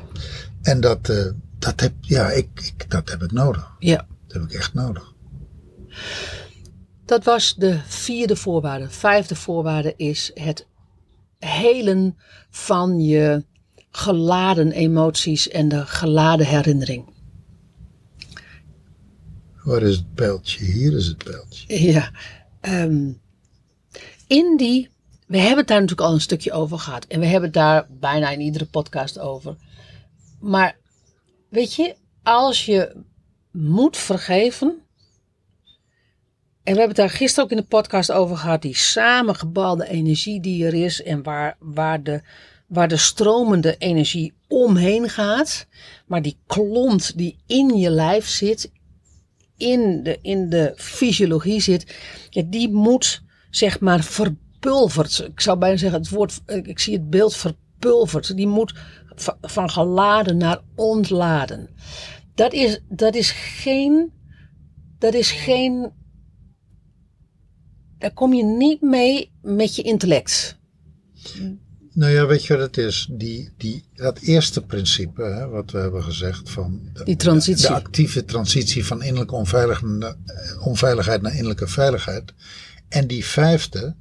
En 0.62 0.82
dat, 0.82 1.10
eh, 1.10 1.26
dat, 1.60 1.80
heb, 1.80 1.94
ja, 2.02 2.30
ik, 2.32 2.48
ik, 2.56 2.90
dat 2.90 3.10
heb 3.10 3.24
ik 3.24 3.32
nodig. 3.32 3.72
ja. 3.80 4.08
Dat 4.28 4.42
heb 4.42 4.50
ik 4.52 4.58
echt 4.58 4.74
nodig. 4.74 5.14
Dat 7.06 7.24
was 7.24 7.56
de 7.56 7.80
vierde 7.88 8.36
voorwaarde. 8.36 8.90
Vijfde 8.90 9.36
voorwaarde 9.36 9.94
is 9.98 10.32
het 10.34 10.68
helen 11.40 12.18
van 12.50 13.00
je 13.00 13.44
geladen 13.92 14.72
emoties 14.72 15.50
en 15.50 15.70
de 15.70 15.86
geladen 15.86 16.46
herinnering. 16.48 17.06
Waar 19.64 19.82
is 19.82 19.96
het 19.96 20.14
pijltje? 20.14 20.66
Hier 20.66 20.94
is 20.94 21.06
het 21.08 21.18
pijltje. 21.24 21.92
Ja. 21.92 22.12
ehm, 22.62 23.12
in 24.30 24.58
die. 24.58 24.90
We 25.28 25.38
hebben 25.38 25.58
het 25.58 25.68
daar 25.68 25.82
natuurlijk 25.82 26.08
al 26.08 26.14
een 26.14 26.22
stukje 26.22 26.52
over 26.52 26.80
gehad. 26.80 27.06
En 27.06 27.20
we 27.20 27.26
hebben 27.26 27.44
het 27.44 27.54
daar 27.54 27.88
bijna 27.90 28.30
in 28.30 28.42
iedere 28.42 28.66
podcast 28.66 29.20
over. 29.20 29.56
Maar 30.40 30.78
weet 31.50 31.74
je, 31.74 31.96
als 32.24 32.66
je 32.66 32.96
moet 33.52 33.98
vergeven. 33.98 34.68
En 36.64 36.76
we 36.76 36.80
hebben 36.80 36.88
het 36.88 36.96
daar 36.96 37.10
gisteren 37.10 37.44
ook 37.44 37.52
in 37.52 37.58
de 37.58 37.64
podcast 37.64 38.12
over 38.12 38.38
gehad. 38.38 38.62
Die 38.62 38.76
samengebalde 38.76 39.88
energie 39.88 40.40
die 40.40 40.66
er 40.66 40.74
is. 40.74 41.04
En 41.04 41.24
waar, 41.24 41.56
waar, 41.60 42.04
de, 42.04 42.22
waar 42.68 42.88
de 42.88 42.98
stromende 42.98 43.76
energie 43.78 44.34
omheen 44.48 45.10
gaat. 45.10 45.68
Maar 46.06 46.22
die 46.22 46.38
klont 46.48 47.18
die 47.18 47.38
in 47.46 47.78
je 47.78 47.90
lijf 47.90 48.28
zit 48.28 48.72
in 49.58 50.04
de, 50.04 50.20
in 50.22 50.50
de 50.50 50.74
fysiologie 50.76 51.62
zit, 51.62 51.96
ja, 52.30 52.44
die 52.46 52.70
moet 52.70 53.22
zeg 53.50 53.80
maar 53.80 54.04
verpulverd. 54.04 55.20
Ik 55.20 55.40
zou 55.40 55.58
bijna 55.58 55.78
zeggen, 55.78 56.00
het 56.00 56.10
woord, 56.10 56.42
ik 56.46 56.80
zie 56.80 56.94
het 56.94 57.10
beeld 57.10 57.36
verpulverd. 57.36 58.36
Die 58.36 58.48
moet 58.48 58.74
va- 59.16 59.38
van 59.42 59.70
geladen 59.70 60.38
naar 60.38 60.62
ontladen. 60.76 61.70
Dat 62.36 62.54
is, 62.54 62.80
dat 62.90 63.16
is 63.16 63.32
geen, 63.32 64.12
dat 64.98 65.14
is 65.14 65.32
geen, 65.32 65.92
daar 67.98 68.14
kom 68.14 68.34
je 68.34 68.44
niet 68.44 68.82
mee 68.82 69.32
met 69.42 69.76
je 69.76 69.82
intellect. 69.82 70.58
Nou 71.94 72.12
ja, 72.12 72.26
weet 72.26 72.46
je 72.46 72.54
wat 72.58 72.66
het 72.66 72.78
is? 72.78 73.10
Die, 73.12 73.50
die, 73.58 73.84
dat 73.94 74.20
eerste 74.20 74.62
principe, 74.66 75.24
hè, 75.24 75.48
wat 75.48 75.72
we 75.72 75.78
hebben 75.78 76.04
gezegd 76.04 76.50
van... 76.50 76.90
De, 76.94 77.04
Die 77.04 77.16
transitie. 77.16 77.68
De, 77.68 77.74
actieve 77.74 78.26
transitie 78.26 78.86
van 78.86 79.02
innerlijke 79.02 79.36
onveilig, 79.36 79.84
onveiligheid 80.64 81.22
naar 81.22 81.32
innerlijke 81.32 81.68
veiligheid. 81.68 82.34
En 82.90 83.08
die 83.08 83.26
vijfde, 83.26 83.96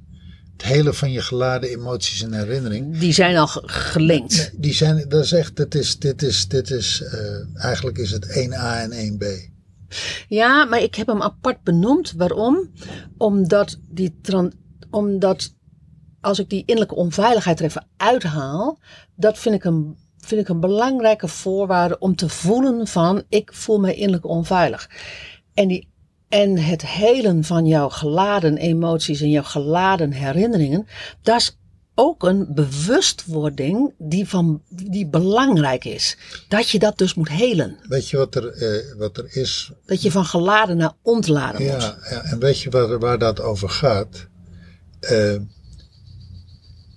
het 0.51 0.63
hele 0.63 0.93
van 0.93 1.11
je 1.11 1.21
geladen 1.21 1.69
emoties 1.69 2.21
en 2.23 2.33
herinnering. 2.33 2.97
Die 2.97 3.13
zijn 3.13 3.37
al 3.37 3.47
ge- 3.47 3.61
gelinkt. 3.65 4.51
Die 4.57 4.73
zijn, 4.73 5.05
dat 5.09 5.23
is 5.23 5.31
echt, 5.31 5.55
dit 5.55 5.75
is, 5.75 5.99
dit 5.99 6.21
is, 6.21 6.47
dit 6.47 6.69
is, 6.71 7.01
eh, 7.01 7.63
eigenlijk 7.63 7.97
is 7.97 8.11
het 8.11 8.25
1A 8.25 8.81
en 8.81 8.91
1B. 8.91 9.25
Ja, 10.27 10.65
maar 10.65 10.81
ik 10.81 10.95
heb 10.95 11.07
hem 11.07 11.21
apart 11.21 11.63
benoemd. 11.63 12.13
Waarom? 12.17 12.71
Omdat, 13.17 13.77
die 13.89 14.15
omdat 14.89 15.53
als 16.21 16.39
ik 16.39 16.49
die 16.49 16.63
innerlijke 16.65 16.95
onveiligheid 16.95 17.59
er 17.59 17.65
even 17.65 17.87
uithaal, 17.97 18.79
dat 19.15 19.39
vind 19.39 19.55
ik 19.55 19.63
een, 19.63 19.97
vind 20.17 20.41
ik 20.41 20.47
een 20.49 20.59
belangrijke 20.59 21.27
voorwaarde 21.27 21.99
om 21.99 22.15
te 22.15 22.29
voelen 22.29 22.87
van 22.87 23.23
ik 23.29 23.53
voel 23.53 23.79
me 23.79 23.93
innerlijk 23.95 24.25
onveilig. 24.25 24.89
En, 25.53 25.67
die, 25.67 25.87
en 26.29 26.57
het 26.57 26.85
helen 26.85 27.43
van 27.43 27.65
jouw 27.65 27.89
geladen 27.89 28.57
emoties 28.57 29.21
en 29.21 29.29
jouw 29.29 29.43
geladen 29.43 30.11
herinneringen, 30.11 30.87
dat 31.21 31.39
is 31.39 31.57
ook 31.95 32.23
een 32.23 32.47
bewustwording 32.49 33.93
die, 33.97 34.27
van, 34.27 34.61
die 34.69 35.07
belangrijk 35.07 35.85
is. 35.85 36.17
Dat 36.47 36.69
je 36.69 36.79
dat 36.79 36.97
dus 36.97 37.13
moet 37.13 37.29
helen. 37.29 37.77
Weet 37.87 38.09
je 38.09 38.17
wat 38.17 38.35
er, 38.35 38.47
eh, 38.47 38.97
wat 38.97 39.17
er 39.17 39.37
is? 39.37 39.71
Dat 39.85 40.01
je 40.01 40.11
van 40.11 40.25
geladen 40.25 40.77
naar 40.77 40.93
ontladen 41.01 41.61
moet. 41.61 41.81
Ja, 41.81 41.97
ja, 42.09 42.23
en 42.23 42.39
weet 42.39 42.59
je 42.59 42.69
waar, 42.69 42.99
waar 42.99 43.17
dat 43.17 43.41
over 43.41 43.69
gaat? 43.69 44.27
Eh, 44.99 45.35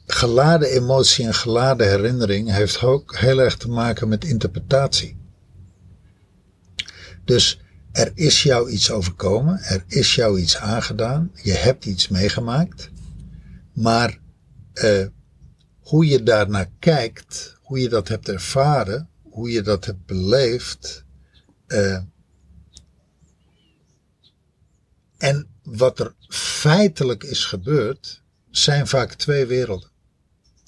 geladen 0.06 0.68
emotie 0.68 1.26
en 1.26 1.34
geladen 1.34 1.88
herinnering 1.88 2.52
heeft 2.52 2.82
ook 2.82 3.16
heel 3.16 3.38
erg 3.38 3.56
te 3.56 3.68
maken 3.68 4.08
met 4.08 4.24
interpretatie. 4.24 5.16
Dus 7.24 7.61
er 7.92 8.12
is 8.14 8.42
jou 8.42 8.70
iets 8.70 8.90
overkomen, 8.90 9.58
er 9.62 9.84
is 9.86 10.14
jou 10.14 10.40
iets 10.40 10.56
aangedaan, 10.56 11.32
je 11.42 11.52
hebt 11.52 11.84
iets 11.84 12.08
meegemaakt, 12.08 12.90
maar 13.72 14.18
eh, 14.72 15.06
hoe 15.80 16.06
je 16.06 16.22
daarnaar 16.22 16.70
kijkt, 16.78 17.56
hoe 17.60 17.80
je 17.80 17.88
dat 17.88 18.08
hebt 18.08 18.28
ervaren, 18.28 19.08
hoe 19.22 19.50
je 19.50 19.62
dat 19.62 19.84
hebt 19.84 20.06
beleefd, 20.06 21.04
eh, 21.66 21.98
en 25.18 25.46
wat 25.62 26.00
er 26.00 26.14
feitelijk 26.28 27.22
is 27.22 27.44
gebeurd, 27.44 28.22
zijn 28.50 28.86
vaak 28.86 29.12
twee 29.12 29.46
werelden. 29.46 29.90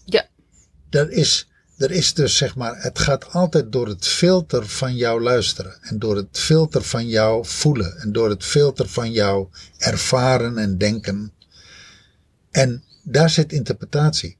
Ja. 0.04 0.28
Er 0.90 1.10
is, 1.10 1.48
er 1.76 1.90
is 1.90 2.14
dus 2.14 2.36
zeg 2.36 2.56
maar, 2.56 2.82
het 2.82 2.98
gaat 2.98 3.32
altijd 3.32 3.72
door 3.72 3.88
het 3.88 4.06
filter 4.06 4.66
van 4.68 4.96
jouw 4.96 5.20
luisteren. 5.20 5.82
En 5.82 5.98
door 5.98 6.16
het 6.16 6.38
filter 6.38 6.82
van 6.82 7.06
jouw 7.08 7.44
voelen. 7.44 7.98
En 7.98 8.12
door 8.12 8.30
het 8.30 8.44
filter 8.44 8.88
van 8.88 9.12
jouw 9.12 9.50
ervaren 9.78 10.58
en 10.58 10.78
denken. 10.78 11.32
En 12.50 12.84
daar 13.02 13.30
zit 13.30 13.52
interpretatie. 13.52 14.36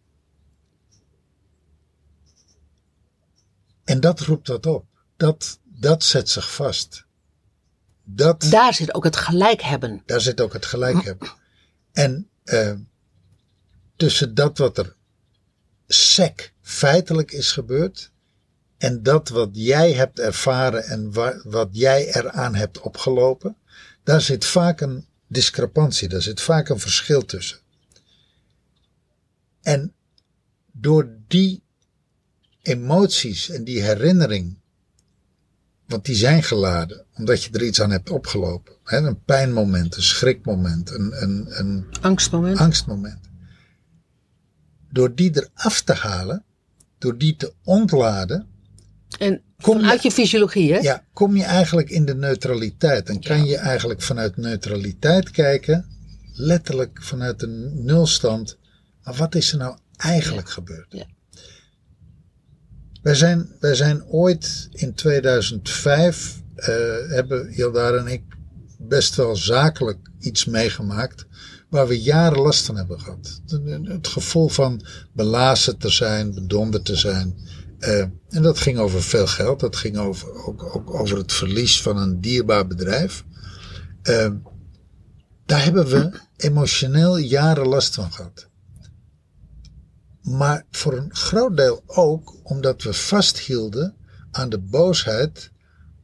En 3.85 4.01
dat 4.01 4.21
roept 4.21 4.49
wat 4.49 4.67
op. 4.67 4.85
Dat, 5.17 5.59
dat 5.65 6.05
zet 6.05 6.29
zich 6.29 6.55
vast. 6.55 7.05
Dat, 8.05 8.43
Daar 8.51 8.75
zit 8.75 8.95
ook 8.95 9.05
het 9.05 9.17
gelijk 9.17 9.63
hebben. 9.63 10.03
daar 10.07 10.21
zit 10.21 10.41
ook 10.41 10.53
het 10.53 10.67
gelijk 10.67 11.05
hebben. 11.05 11.29
En 11.93 12.29
eh, 12.45 12.73
tussen 13.97 14.35
dat 14.35 14.59
wat 14.59 14.79
er 14.79 14.97
sec 15.87 16.53
feitelijk 16.61 17.33
is 17.33 17.53
gebeurd. 17.53 18.13
En 18.79 19.03
dat 19.03 19.29
wat 19.29 19.51
jij 19.53 19.93
hebt 19.93 20.19
ervaren 20.19 20.85
en 20.85 21.13
wa- 21.13 21.41
wat 21.45 21.69
jij 21.73 22.15
eraan 22.15 22.55
hebt 22.55 22.81
opgelopen. 22.81 23.57
Daar 24.03 24.21
zit 24.21 24.45
vaak 24.45 24.81
een 24.81 25.07
discrepantie, 25.27 26.09
daar 26.09 26.23
zit 26.23 26.41
vaak 26.41 26.69
een 26.69 26.79
verschil 26.81 27.25
tussen. 27.25 27.59
En 29.63 29.95
door 30.73 31.17
die 31.29 31.63
emoties 32.63 33.49
en 33.51 33.65
die 33.65 33.83
herinnering 33.83 34.57
want 35.87 36.05
die 36.05 36.15
zijn 36.15 36.43
geladen, 36.43 37.05
omdat 37.15 37.43
je 37.43 37.51
er 37.53 37.63
iets 37.65 37.81
aan 37.81 37.91
hebt 37.91 38.11
opgelopen. 38.11 38.73
Hè, 38.85 38.97
een 38.99 39.23
pijnmoment, 39.23 39.97
een 39.97 40.03
schrikmoment, 40.03 40.91
een, 40.91 41.23
een, 41.23 41.47
een 41.59 41.87
Angstmoment. 42.01 42.59
angstmoment. 42.59 43.19
Door 44.95 45.15
die 45.15 45.31
eraf 45.55 45.81
te 45.83 45.93
halen, 45.93 46.45
door 46.99 47.19
die 47.19 47.37
te 47.37 47.53
ontladen, 47.65 48.47
En 49.19 49.43
Kom 49.63 49.75
vanuit 49.77 50.03
je- 50.03 50.09
je 50.09 50.15
fysiologie, 50.15 50.73
hè? 50.73 50.79
ja, 50.79 51.05
kom 51.13 51.37
je 51.37 51.43
eigenlijk 51.45 51.91
in 51.91 52.05
de 52.05 52.15
neutraliteit. 52.15 53.09
En 53.09 53.21
kan 53.21 53.45
je 53.45 53.57
eigenlijk 53.57 54.03
vanuit 54.03 54.37
neutraliteit 54.37 55.31
kijken, 55.31 55.87
letterlijk 56.33 57.03
vanuit 57.03 57.43
een 57.43 57.85
nulstand. 57.85 58.59
Maar 59.03 59.15
wat 59.15 59.35
is 59.35 59.53
er 59.53 59.59
nou 59.59 59.77
eigenlijk 59.97 60.51
gebeurd? 60.51 60.87
Ja. 60.93 61.07
Wij 63.03 63.15
zijn, 63.15 63.49
wij 63.61 63.75
zijn 63.75 64.05
ooit 64.05 64.69
in 64.73 64.95
2005, 64.95 66.43
eh, 66.55 66.67
hebben 67.09 67.49
Hildar 67.49 67.95
en 67.95 68.07
ik 68.07 68.23
best 68.79 69.15
wel 69.15 69.37
zakelijk 69.37 70.11
iets 70.19 70.45
meegemaakt. 70.45 71.27
Waar 71.71 71.87
we 71.87 72.03
jaren 72.03 72.39
last 72.41 72.65
van 72.67 72.77
hebben 72.77 73.01
gehad. 73.01 73.41
Het- 73.47 74.09
gevoel 74.09 74.49
van 74.49 74.87
belazen 75.13 75.79
te 75.79 75.89
zijn, 75.89 76.35
bedonderd 76.35 76.85
te 76.85 76.97
zijn. 76.97 77.39
Eh, 77.79 78.01
en 78.29 78.43
dat 78.43 78.59
ging 78.59 78.79
over 78.79 79.03
veel 79.03 79.27
geld. 79.27 79.61
Dat 79.61 79.77
ging 79.77 79.97
over, 79.97 80.45
ook, 80.45 80.77
ook 80.77 80.95
over 80.95 81.17
het 81.19 81.33
verlies 81.33 81.83
van 81.83 81.97
een 81.97 82.21
dierbaar 82.21 82.67
bedrijf. 82.67 83.25
Eh, 84.03 84.31
daar 85.47 85.65
hebben 85.65 85.87
we 85.87 86.21
emotioneel 86.37 87.17
jaren 87.17 87.67
last 87.69 87.95
van 87.95 88.13
gehad. 88.13 88.49
Maar 90.23 90.65
voor 90.71 90.97
een 90.97 91.15
groot 91.15 91.57
deel 91.57 91.83
ook 91.87 92.35
omdat 92.43 92.83
we 92.83 92.93
vasthielden 92.93 93.95
aan 94.31 94.49
de 94.49 94.59
boosheid 94.59 95.51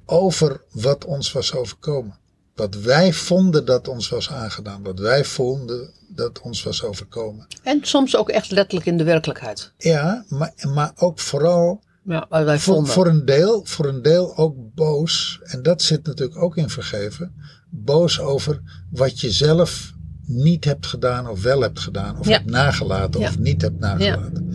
over 0.07 0.65
wat 0.71 1.05
ons 1.05 1.33
was 1.33 1.55
overkomen. 1.55 2.19
Wat 2.61 2.75
wij 2.83 3.13
vonden 3.13 3.65
dat 3.65 3.89
ons 3.89 4.09
was 4.09 4.31
aangedaan. 4.31 4.83
Wat 4.83 4.99
wij 4.99 5.25
vonden 5.25 5.91
dat 6.09 6.41
ons 6.41 6.63
was 6.63 6.83
overkomen. 6.83 7.47
En 7.63 7.79
soms 7.83 8.17
ook 8.17 8.29
echt 8.29 8.51
letterlijk 8.51 8.87
in 8.87 8.97
de 8.97 9.05
werkelijkheid. 9.05 9.73
Ja, 9.79 10.25
maar, 10.29 10.53
maar 10.75 10.93
ook 10.97 11.19
vooral 11.19 11.83
Ja, 12.05 12.27
wat 12.29 12.45
wij 12.45 12.59
voor, 12.59 12.75
vonden. 12.75 12.93
voor, 12.93 13.07
een 13.07 13.25
deel, 13.25 13.61
voor 13.65 13.87
een 13.87 14.03
deel 14.03 14.37
ook 14.37 14.55
boos. 14.75 15.41
En 15.43 15.63
dat 15.63 15.83
zit 15.83 16.07
natuurlijk 16.07 16.43
ook 16.43 16.57
in 16.57 16.69
vergeven. 16.71 17.33
Boos 17.71 18.21
over 18.21 18.61
wat 18.91 19.21
je 19.21 19.31
zelf 19.31 19.93
niet 20.27 20.65
hebt 20.65 20.87
gedaan 20.87 21.29
of 21.29 21.43
wel 21.43 21.61
hebt 21.61 21.81
gedaan. 21.81 22.19
Of 22.19 22.27
Ja. 22.29 22.33
hebt 22.37 22.51
nagelaten 22.51 23.21
Ja. 23.21 23.29
of 23.29 23.39
niet 23.39 23.63
hebt 23.63 23.79
nagelaten. 23.79 24.53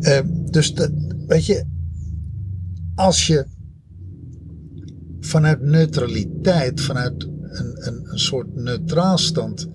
Eh, 0.00 0.20
dus 0.50 0.74
dat, 0.74 0.90
weet 1.26 1.46
je, 1.46 1.64
als 2.94 3.26
je 3.26 3.46
vanuit 5.20 5.60
neutraliteit, 5.60 6.80
vanuit 6.80 7.28
een, 7.58 7.86
een, 8.10 8.18
soort 8.18 8.54
neutraal 8.54 9.18
stand 9.18 9.68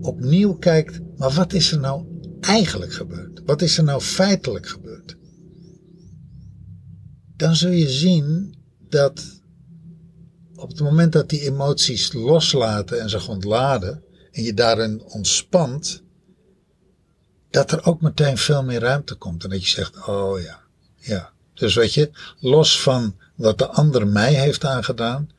opnieuw 0.00 0.54
kijkt, 0.54 1.00
maar 1.16 1.30
wat 1.30 1.52
is 1.52 1.72
er 1.72 1.80
nou 1.80 2.04
eigenlijk 2.40 2.92
gebeurd? 2.92 3.42
Wat 3.44 3.62
is 3.62 3.78
er 3.78 3.84
nou 3.84 4.00
feitelijk 4.00 4.68
gebeurd? 4.68 5.16
Dan 7.36 7.56
zul 7.56 7.70
je 7.70 7.88
zien 7.88 8.56
dat 8.88 9.22
op 10.54 10.68
het 10.68 10.80
moment 10.80 11.12
dat 11.12 11.28
die 11.28 11.40
emoties 11.40 12.12
loslaten 12.12 13.00
en 13.00 13.10
zich 13.10 13.28
ontladen 13.28 14.02
en 14.30 14.42
je 14.42 14.54
daarin 14.54 15.02
ontspant, 15.02 16.02
dat 17.50 17.72
er 17.72 17.84
ook 17.84 18.00
meteen 18.00 18.38
veel 18.38 18.64
meer 18.64 18.80
ruimte 18.80 19.14
komt. 19.14 19.44
En 19.44 19.50
dat 19.50 19.62
je 19.62 19.68
zegt, 19.68 20.06
oh 20.06 20.40
ja, 20.40 20.60
ja. 20.96 21.32
Dus 21.54 21.74
weet 21.74 21.94
je, 21.94 22.10
los 22.40 22.82
van 22.82 23.16
wat 23.34 23.58
de 23.58 23.66
ander 23.66 24.06
mij 24.06 24.34
heeft 24.34 24.64
aangedaan, 24.64 25.30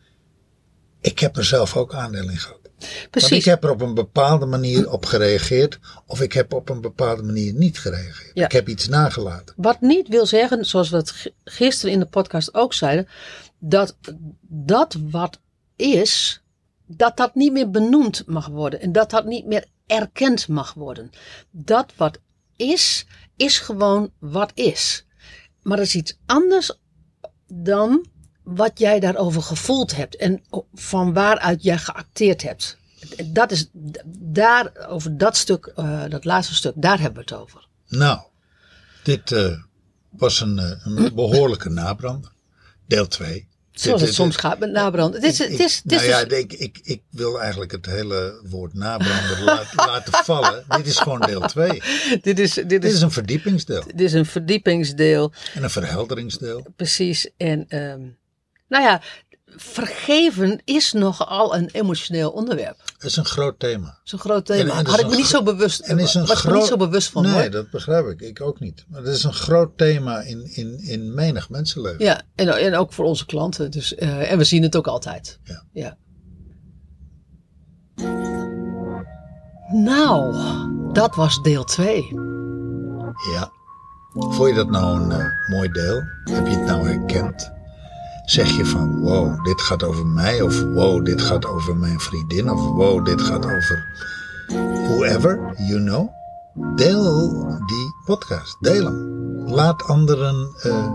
ik 1.06 1.20
heb 1.20 1.38
er 1.38 1.46
zelf 1.46 1.78
ook 1.78 1.94
aandeel 1.94 2.30
in 2.30 2.38
gehad. 2.38 2.60
Want 2.62 2.84
ik 3.04 3.08
Precies. 3.10 3.46
heb 3.46 3.64
er 3.64 3.70
op 3.70 3.82
een 3.82 3.94
bepaalde 3.94 4.46
manier 4.46 4.92
op 4.92 5.06
gereageerd, 5.06 5.80
of 6.06 6.22
ik 6.22 6.34
heb 6.34 6.54
op 6.54 6.70
een 6.70 6.82
bepaalde 6.82 7.24
manier 7.24 7.54
niet 7.54 7.80
gereageerd. 7.80 8.32
Ja. 8.34 8.46
Ik 8.46 8.52
heb 8.52 8.70
iets 8.70 8.88
nagelaten. 8.88 9.56
Wat 9.58 9.82
niet 9.82 10.08
wil 10.08 10.26
zeggen, 10.26 10.66
zoals 10.66 10.90
we 10.90 10.98
het 10.98 11.34
gisteren 11.44 11.94
in 11.94 12.00
de 12.00 12.06
podcast 12.06 12.54
ook 12.54 12.74
zeiden, 12.74 13.08
dat 13.60 13.98
dat 14.42 14.98
wat 15.10 15.40
is, 15.76 16.44
dat 16.88 17.18
dat 17.18 17.36
niet 17.36 17.52
meer 17.52 17.70
benoemd 17.70 18.24
mag 18.26 18.48
worden 18.48 18.82
en 18.82 18.92
dat 18.92 19.10
dat 19.10 19.26
niet 19.26 19.46
meer 19.46 19.66
erkend 19.86 20.48
mag 20.48 20.74
worden. 20.74 21.10
Dat 21.52 21.94
wat 21.96 22.20
is, 22.56 23.06
is 23.36 23.60
gewoon 23.60 24.12
wat 24.20 24.52
is. 24.54 25.06
Maar 25.62 25.78
dat 25.78 25.86
is 25.86 25.96
iets 25.96 26.18
anders 26.26 26.80
dan 27.48 28.06
wat 28.46 28.80
jij 28.80 29.00
daarover 29.00 29.42
gevoeld 29.42 29.96
hebt 29.96 30.16
en 30.16 30.42
van 30.74 31.14
waaruit 31.14 31.64
jij 31.64 31.78
geacteerd 31.78 32.42
hebt. 32.42 32.78
Dat 33.26 33.52
is 33.52 33.70
daar, 34.18 34.72
over 34.88 35.18
dat 35.18 35.38
stuk, 35.38 35.66
eh, 35.76 36.04
dat 36.10 36.26
laatste 36.26 36.56
stuk, 36.56 36.74
daar 36.76 37.00
hebben 37.00 37.26
we 37.26 37.34
het 37.34 37.42
over. 37.42 37.68
Nou, 37.88 38.20
dit 39.04 39.32
eh, 39.32 39.58
was 40.10 40.42
een, 40.42 40.60
eh, 40.60 40.72
een 40.84 41.16
behoorlijke 41.16 41.70
nabrander. 41.70 42.32
Deel 42.88 43.08
2. 43.08 43.48
Zoals 43.72 44.02
het 44.02 44.14
soms 44.14 44.36
gaat 44.36 44.60
met 44.60 44.72
nabranden. 44.72 45.22
Het 45.22 45.32
is, 45.32 45.38
het 45.38 45.60
is, 45.60 45.82
het 45.84 45.92
is 45.92 45.98
nou 45.98 46.10
ja, 46.10 46.24
dus- 46.26 46.38
ik, 46.40 46.54
ik, 46.54 46.80
ik 46.84 47.02
wil 47.10 47.42
eigenlijk 47.42 47.72
het 47.72 47.86
hele 47.86 48.42
woord 48.50 48.74
nabrander 48.74 49.44
laten, 49.44 49.76
laten 49.92 50.14
vallen. 50.14 50.64
Dit 50.68 50.88
is 50.88 51.00
gewoon 51.00 51.20
deel 51.20 51.42
2. 51.42 51.70
dit, 52.22 52.40
is, 52.40 52.54
dit, 52.54 52.70
Dit 52.70 52.84
is, 52.84 52.94
is 52.94 53.02
een 53.02 53.12
verdiepingsdeel 53.12 53.84
dit 53.86 54.02
is 54.02 54.14
een 54.14 54.26
verdiepingsdeel, 54.26 55.32
en 55.54 55.64
een 55.64 55.70
verhelderingsdeel. 55.70 56.66
precies. 56.76 57.30
En 57.38 57.66
ehm, 57.68 58.02
nou 58.68 58.84
ja, 58.84 59.02
vergeven 59.58 60.62
is 60.64 60.92
nogal 60.94 61.56
een 61.56 61.70
emotioneel 61.72 62.32
onderwerp. 62.32 62.78
Het 62.94 63.04
is 63.04 63.18
een 63.18 63.26
groot 63.26 63.60
thema. 63.60 63.86
Dat 63.86 64.00
is 64.06 64.12
een 64.12 64.20
groot 64.20 64.46
thema. 64.46 64.78
en 64.78 64.86
Had 64.86 65.00
ik 65.00 65.08
me 65.08 65.16
niet 65.16 65.26
zo 65.26 65.44
bewust, 65.44 65.80
En 65.80 66.00
is 66.00 66.14
een 66.14 66.26
was 66.26 66.44
me 66.44 66.54
niet 66.54 66.66
zo 66.66 66.78
bewust 66.78 67.10
van 67.10 67.24
Nee, 67.24 67.34
hoor. 67.34 67.50
dat 67.50 67.70
begrijp 67.70 68.08
ik. 68.08 68.22
Ik 68.22 68.42
ook 68.42 68.60
niet. 68.60 68.86
Maar 68.88 69.02
het 69.02 69.16
is 69.16 69.24
een 69.24 69.34
groot 69.34 69.78
thema 69.78 70.20
in, 70.22 70.56
in, 70.56 70.80
in 70.80 71.14
menig 71.14 71.50
mensenleven. 71.50 72.06
Ja, 72.06 72.22
en, 72.36 72.48
en 72.58 72.76
ook 72.76 72.94
voor 72.94 73.06
onze 73.06 73.26
klanten. 73.26 73.72
Dus, 73.72 73.96
eh, 73.96 74.32
en 74.32 74.38
we 74.38 74.44
zien 74.44 74.64
het 74.64 74.76
ook 74.76 74.88
altijd. 74.88 75.40
Ja. 75.44 75.64
ja. 75.72 75.98
Nou, 79.72 80.36
dat 80.94 81.16
was 81.16 81.42
deel 81.42 81.64
2. 81.64 82.04
Ja. 83.34 83.52
Vond 84.14 84.50
je 84.50 84.54
dat 84.56 84.70
nou 84.70 85.02
een 85.02 85.12
eh, 85.12 85.50
mooi 85.50 85.70
deel? 85.70 86.02
Heb 86.24 86.48
je 86.48 86.56
het 86.56 86.66
nou 86.66 86.88
herkend? 86.88 87.54
Zeg 88.26 88.58
je 88.58 88.66
van 88.66 89.00
wow, 89.00 89.46
dit 89.46 89.62
gaat 89.62 89.84
over 89.84 90.06
mij 90.06 90.42
of 90.42 90.62
wow, 90.64 91.06
dit 91.06 91.22
gaat 91.22 91.46
over 91.46 91.76
mijn 91.76 92.00
vriendin 92.00 92.52
of 92.52 92.60
wow, 92.60 93.06
dit 93.06 93.22
gaat 93.22 93.46
over 93.46 93.86
whoever, 94.88 95.54
you 95.58 95.84
know. 95.84 96.10
Deel 96.76 97.32
die 97.66 97.96
podcast, 98.06 98.58
deel 98.60 98.86
hem. 98.86 99.24
Laat 99.48 99.84
anderen 99.84 100.50
eh, 100.62 100.88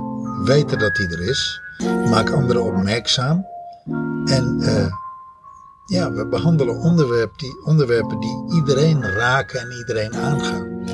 weten 0.45 0.79
dat 0.79 0.97
hij 0.97 1.07
er 1.07 1.29
is. 1.29 1.61
Maak 2.11 2.31
anderen 2.31 2.65
opmerkzaam. 2.65 3.47
En 4.25 4.61
eh, 4.61 4.93
ja, 5.87 6.13
we 6.13 6.27
behandelen 6.27 6.77
onderwerp 6.77 7.39
die, 7.39 7.65
onderwerpen 7.65 8.21
die 8.21 8.45
iedereen 8.55 9.03
raken 9.03 9.61
en 9.61 9.73
iedereen 9.79 10.15
aangaan. 10.15 10.85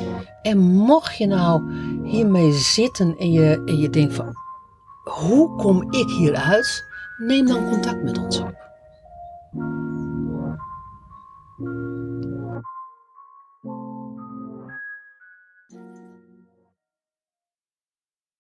En 0.43 0.59
mocht 0.59 1.17
je 1.17 1.27
nou 1.27 1.63
hiermee 2.03 2.53
zitten 2.53 3.19
en 3.19 3.33
je, 3.33 3.63
en 3.65 3.79
je 3.79 3.91
denkt 3.91 4.15
van, 4.15 4.46
hoe 5.11 5.57
kom 5.57 5.93
ik 5.93 6.09
hieruit? 6.09 6.85
Neem 7.17 7.47
dan 7.47 7.69
contact 7.71 8.03
met 8.03 8.19
ons 8.19 8.39
op. 8.39 8.66